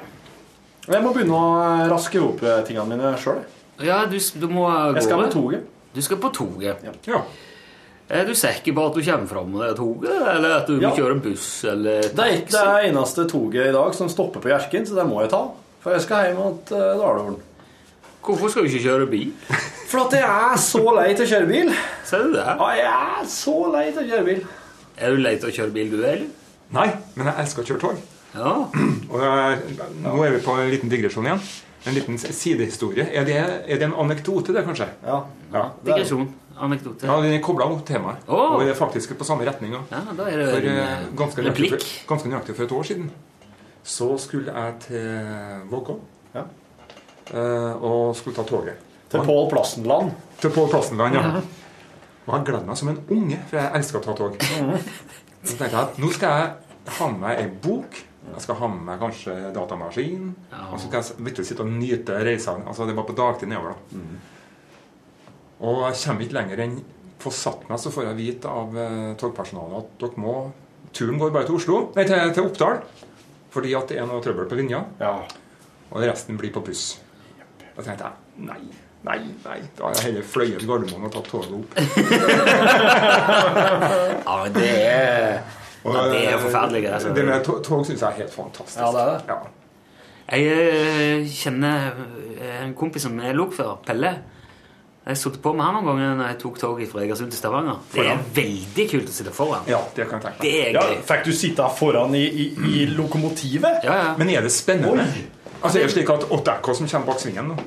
[0.92, 3.42] Jeg må begynne å eh, raske opp eh, tingene mine sjøl.
[3.82, 5.70] Ja, du, du må gå Jeg skal på toget.
[5.96, 6.84] Du skal på toget.
[7.08, 7.22] Ja.
[8.12, 10.90] Er du sikker på at du kommer fram med det toget, eller at du Ja.
[10.90, 14.44] må kjøre en buss eller Det er ikke det eneste toget i dag som stopper
[14.44, 15.46] på Hjerkinn, så det må jeg ta.
[15.82, 17.40] For jeg skal hjem til uh, Dalålen.
[18.22, 19.32] Hvorfor skal du ikke kjøre bil?
[19.92, 21.72] For at jeg er så lei til å kjøre bil.
[22.06, 22.44] Ser du det?
[22.52, 24.44] Ja, jeg er så lei til å kjøre bil.
[25.02, 26.28] Er du lei til å kjøre bil, du, eller?
[26.76, 28.04] Nei, men jeg elsker å kjøre tog.
[28.36, 28.54] Ja.
[29.12, 29.58] Og er,
[30.04, 31.42] nå er vi på en liten digresjon igjen.
[31.90, 33.08] En liten sidehistorie.
[33.10, 34.88] Er det, er det en anekdote, det, kanskje?
[35.06, 35.24] Ja.
[35.52, 36.30] Ja, Digresjon.
[36.62, 37.08] Anekdote.
[37.10, 38.22] ja den er kobla mot temaet.
[38.30, 38.54] Oh.
[38.54, 39.74] Og det er faktisk på samme retning.
[39.74, 41.74] Ja, da er det For en eh, eh, ganske replikk.
[41.74, 43.12] Nøyaktig, ganske nøyaktig for et år siden
[43.84, 45.96] så skulle jeg til Vågå.
[46.36, 46.44] Ja.
[47.34, 48.78] Eh, og skulle ta toget.
[49.10, 50.12] Til Pål Plassenland.
[50.40, 51.42] Til Pål Plassenland, ja.
[52.28, 54.38] Og jeg gleder meg som en unge, for jeg elsker å ta tog.
[55.42, 57.98] Så tenkte jeg at nå skal jeg ha med meg ei bok.
[58.22, 60.28] Jeg skal ha med meg kanskje datamaskin.
[60.70, 62.68] Og så kan jeg virkelig sitte og nyte reisene.
[62.70, 64.02] Altså, det var på dagtid nedover, da.
[65.62, 66.76] Og jeg kommer ikke lenger enn
[67.22, 70.36] få satt meg, så får jeg vite av eh, togpersonalet at dere må
[70.92, 72.82] Turen går bare til Oslo, nei, til, til Oppdal.
[73.54, 74.82] Fordi at det er noe trøbbel på linja.
[75.00, 75.14] Ja.
[75.92, 76.98] Og resten blir på buss.
[77.78, 78.16] Da tenkte jeg
[78.50, 78.60] nei,
[79.08, 79.60] nei, nei.
[79.78, 81.70] Da har jeg heller fløyet til Gardermoen og tatt toget opp.
[84.26, 86.84] Ja, det er Og, ja, Det er jo forferdelig.
[86.94, 87.14] Altså.
[87.16, 88.78] Det med tog, tog syns jeg er helt fantastisk.
[88.80, 89.22] Ja, det er det.
[89.28, 89.40] Ja.
[90.32, 90.52] Jeg
[91.22, 91.88] eh, kjenner
[92.38, 94.12] eh, en kompis som er lokfører, Pelle.
[95.02, 97.80] Jeg satt på med han noen ganger når jeg tok toget fra Egersund til Stavanger.
[97.90, 99.64] Det er veldig kult å sitte foran.
[99.68, 100.46] ja, det kan jeg tenke meg.
[100.46, 103.82] Det er Ja, fikk du sitte foran i, i, i lokomotivet?
[103.88, 104.12] Ja, ja.
[104.20, 105.08] Men er det spennende?
[105.62, 107.58] Altså, er det slik at Ott Echo som kommer bak svingen nå?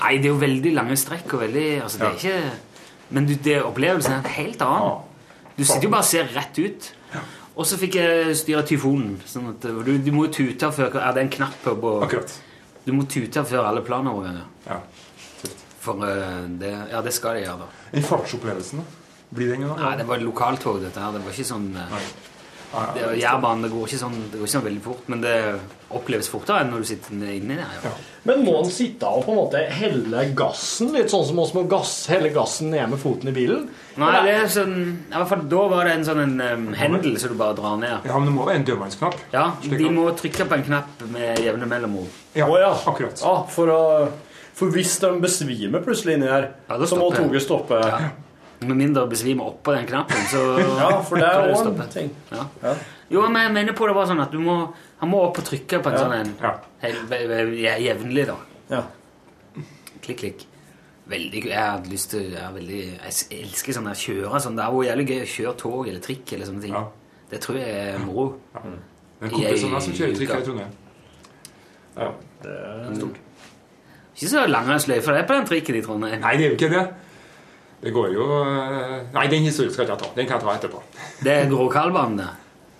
[0.00, 3.34] Nei, det er jo veldig lange strekk og veldig Altså, det er ikke Men du,
[3.44, 4.98] det, opplevelsen er en helt annen.
[5.58, 6.90] Du sitter jo bare og ser rett ut.
[7.60, 9.18] Og så fikk jeg styre tyfonen.
[9.28, 12.32] Sånn at du, du må tute før Er det en knapp på på- Akkurat.
[12.86, 14.46] Du må tute før alle planoverganger.
[14.66, 14.78] Ja.
[15.42, 15.60] Tøft.
[15.84, 17.68] For eh, det, ja, det skal de gjøre, da.
[17.92, 18.84] Den fartsopplevelsen, da?
[19.36, 21.12] Blir det ingen jo Nei, det var lokaltog, dette her.
[21.14, 22.00] Det var ikke sånn eh, Nei.
[22.70, 25.22] Ja, det, ja, Jærbanen det går ikke sånn Det går ikke sånn veldig fort, men
[25.24, 25.36] det
[25.90, 27.78] oppleves fortere enn når du sitter inni der.
[27.82, 27.90] Ja.
[28.28, 31.64] Men må en sitte og på en måte helle gassen, litt sånn som oss må
[31.70, 33.66] gass, helle gassen ned med foten i bilen?
[33.98, 37.18] Nei, det er sånn i hvert fall Da var det en sånn en um, hendel
[37.18, 38.06] som du bare drar ned.
[38.06, 39.18] Ja, men det må være en dødvannsknapp.
[39.34, 42.08] Ja, De må trykke på en knapp med jevne mellomrom.
[42.38, 42.70] Ja, oh, ja.
[42.92, 43.18] akkurat.
[43.26, 47.82] Ah, for, å, for hvis de besvimer plutselig inni her, Ja, så må toget stoppe.
[47.82, 48.12] Ja,
[48.60, 50.40] Med mindre besvimer oppå den knappen, så
[51.08, 52.10] for det er òg en ting.
[52.30, 52.44] Ja.
[52.62, 52.74] Ja.
[53.10, 54.58] Jo, men jeg mener på det var sånn at du må
[55.00, 56.02] Han må opp og trykke på en Ja.
[56.04, 57.76] sånn en Ja.
[57.80, 58.36] jevnlig, da.
[58.70, 58.82] Ja.
[60.02, 60.44] Klikk, klikk.
[61.08, 61.44] Veldig.
[61.48, 64.56] Jeg hadde lyst til Jeg, veldig, jeg elsker sånn der kjøre sånn.
[64.56, 66.72] Det er jo jævlig gøy å kjøre tog eller trikk eller sånne ting.
[66.76, 66.84] Ja.
[67.30, 68.28] Det tror jeg er moro.
[69.22, 70.44] En kompis av meg som kjører trikk her i Ja.
[70.44, 70.72] Trondheim.
[71.96, 73.16] Ja, det er stort.
[74.20, 76.20] Ikke så lange sløyfer det er på den trikken i Trondheim.
[76.20, 76.86] Nei, det er jo ikke det.
[77.80, 80.10] Det går jo eh, Nei, den historien skal jeg ikke ta.
[80.16, 80.82] Den kan jeg ta etterpå.
[81.24, 82.30] Det er Gråkallbanen, det.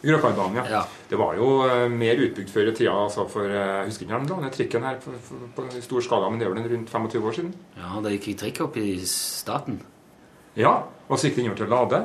[0.05, 0.65] Gråkallbanen, ja.
[0.79, 0.83] Ja.
[1.11, 2.93] Det var jo eh, mer utbygd før i tida.
[3.07, 6.31] Altså for, eh, jeg husker ikke den de trikken her på, på, på stor skala,
[6.31, 7.53] men det er vel rundt 25 år siden.
[7.81, 9.81] Ja, det gikk trikk opp i staten.
[10.59, 12.01] Ja, Og så gikk den over til Lade.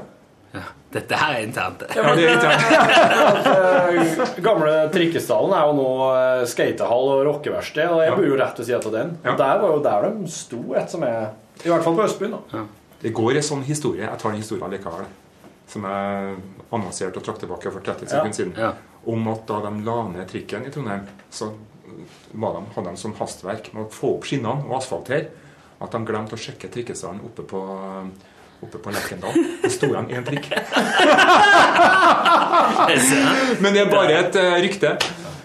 [0.55, 0.61] Ja.
[0.95, 1.81] Dette her er internt.
[1.95, 2.53] Ja, det er ikke
[3.95, 8.59] Eh, Gamle Trikkestallen er jo nå eh, skatehall og rockeverksted, og jeg bor jo rett
[8.61, 9.11] ved siden av den.
[9.25, 9.33] Ja.
[9.33, 11.29] Og Der var jo der de sto, et som er
[11.63, 12.35] I hvert fall på Østbyen.
[12.37, 12.63] da.
[13.05, 14.01] Det går en sånn historie.
[14.07, 15.05] Jeg tar den historien likevel.
[15.69, 16.35] Som jeg
[16.73, 18.09] annonserte og trakk tilbake for 30 Ja.
[18.15, 18.53] sekunder siden.
[18.57, 18.73] Ja.
[19.05, 21.51] Om at da de la ned trikken i Trondheim, så
[22.33, 25.27] var de, hadde de sånn hastverk med å få opp skinnene og asfaltere
[25.81, 27.61] at de glemte å sjekke trikkestanden oppe på
[28.63, 29.33] Oppe på Lerkendal.
[29.61, 30.45] Det sto igjen én trikk.
[33.61, 34.93] Men det er bare et eh, rykte.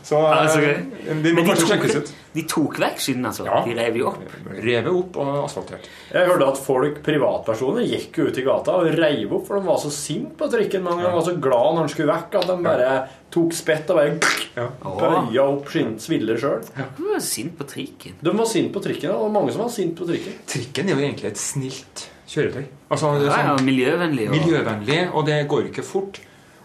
[0.07, 0.77] Så Ja, så gøy.
[1.11, 2.13] eh, må kanskje sjekkes ut.
[2.35, 3.45] De tok vekk skinnene, altså?
[3.49, 3.61] Ja.
[3.67, 4.35] De rev jo opp?
[4.55, 5.89] Revet opp og asfaltert.
[6.15, 9.67] Jeg hørte at folk, privatpersoner, gikk jo ut i gata og reiv opp, for de
[9.67, 10.85] var så sinte på trikken.
[10.87, 12.93] Mange de var så glad når den skulle vekk, at de bare
[13.35, 14.15] tok spett og bare
[14.57, 14.69] Ja.
[14.85, 16.63] bøya opp sviller sjøl.
[16.97, 18.15] De var sint på trikken.
[18.23, 20.39] De var sinte på trikken, og mange som var sinte på trikken.
[20.47, 22.65] Trikken er jo egentlig et snilt kjøretøy.
[22.91, 24.29] Altså, det er Ja, ja, sånn miljøvennlig.
[24.31, 26.21] Og, miljøvennlig, og det går ikke fort.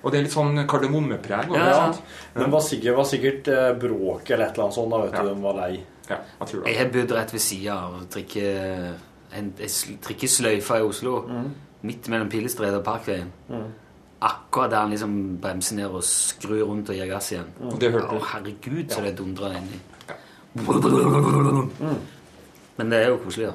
[0.06, 1.49] Og det er litt sånn kardemommepreg.
[1.49, 1.77] Ja, det, ja.
[1.82, 2.49] sant?
[2.53, 4.91] Var sikkert, var sikkert eh, bråk eller et eller annet sånt.
[4.94, 5.23] Da vet Ja.
[5.26, 5.80] du, de var lei.
[6.06, 8.06] Ja, jeg tror Jeg har bodd rett ved sida av
[10.06, 11.15] trikkesløyfa i Oslo.
[11.26, 11.49] Mm.
[11.90, 13.32] Midt mellom Pilestredet og Parkveien.
[14.26, 17.49] akkurat der han liksom bremser ned og skrur rundt og gir gass igjen.
[17.80, 18.18] Det hørte du.
[18.18, 19.80] Å, herregud, så det dundrer inni.
[22.77, 23.53] Men det er jo koselig, da.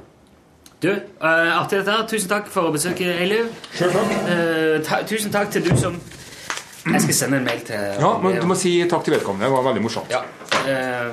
[0.80, 0.88] Du,
[1.20, 2.06] uh, artig dette her.
[2.08, 3.50] Tusen takk for besøket, Eiliv.
[3.76, 4.14] Takk.
[4.30, 5.98] Eh, ta, tusen takk til du som
[6.84, 9.46] Jeg skal sende en mail til Ja, men du må si takk til vedkommende.
[9.46, 10.12] Det var veldig morsomt.
[10.12, 10.22] Ja.
[10.64, 11.12] Eh,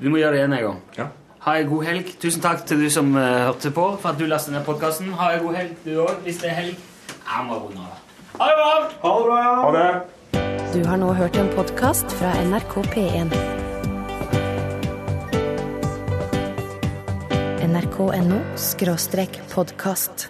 [0.00, 0.78] du må gjøre det igjen en gang.
[0.96, 1.08] Ja.
[1.44, 2.14] Ha en god helg.
[2.22, 5.12] Tusen takk til du som eh, hørte på, for at du lastet ned podkasten.
[5.18, 6.88] Ha en god helg, du òg, hvis det er helg.
[7.12, 7.98] Jeg må runde av.
[8.40, 9.40] Ha det bra!
[9.62, 9.88] Ha det.
[10.72, 13.34] Du har nå hørt en podkast fra NRK P1.
[17.72, 18.38] nrk.no
[19.54, 20.28] podkast.